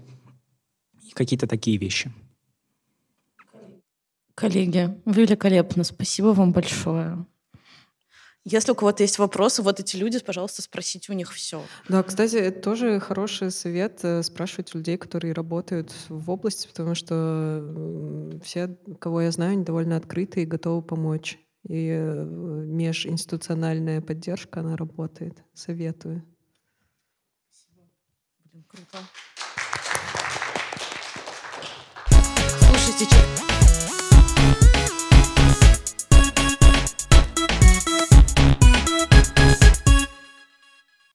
и 1.03 1.11
какие-то 1.13 1.47
такие 1.47 1.77
вещи. 1.77 2.11
Коллеги, 4.39 4.97
великолепно. 5.05 5.83
Спасибо 5.83 6.27
вам 6.27 6.53
большое. 6.53 7.25
Если 8.45 8.71
у 8.71 8.75
кого-то 8.75 9.03
есть 9.03 9.19
вопросы, 9.19 9.61
вот 9.61 9.81
эти 9.81 9.97
люди, 9.97 10.17
пожалуйста, 10.19 10.61
спросите 10.61 11.11
у 11.11 11.15
них 11.15 11.33
все. 11.33 11.61
Да, 11.89 12.01
кстати, 12.03 12.37
это 12.37 12.61
тоже 12.61 13.01
хороший 13.01 13.51
совет 13.51 13.99
э, 14.03 14.23
спрашивать 14.23 14.73
у 14.73 14.77
людей, 14.77 14.97
которые 14.97 15.33
работают 15.33 15.93
в 16.07 16.29
области, 16.29 16.67
потому 16.67 16.95
что 16.95 18.39
все, 18.41 18.77
кого 18.99 19.21
я 19.21 19.31
знаю, 19.31 19.51
они 19.51 19.65
довольно 19.65 19.97
открыты 19.97 20.43
и 20.43 20.45
готовы 20.45 20.81
помочь. 20.81 21.37
И 21.67 21.89
э, 21.89 22.23
межинституциональная 22.23 23.99
поддержка, 23.99 24.61
она 24.61 24.77
работает. 24.77 25.43
Советую. 25.53 26.23
Спасибо. 27.51 27.83
Блин, 28.45 28.63
круто. 28.69 28.99
Слушайте, 32.61 33.03
что... 33.03 33.58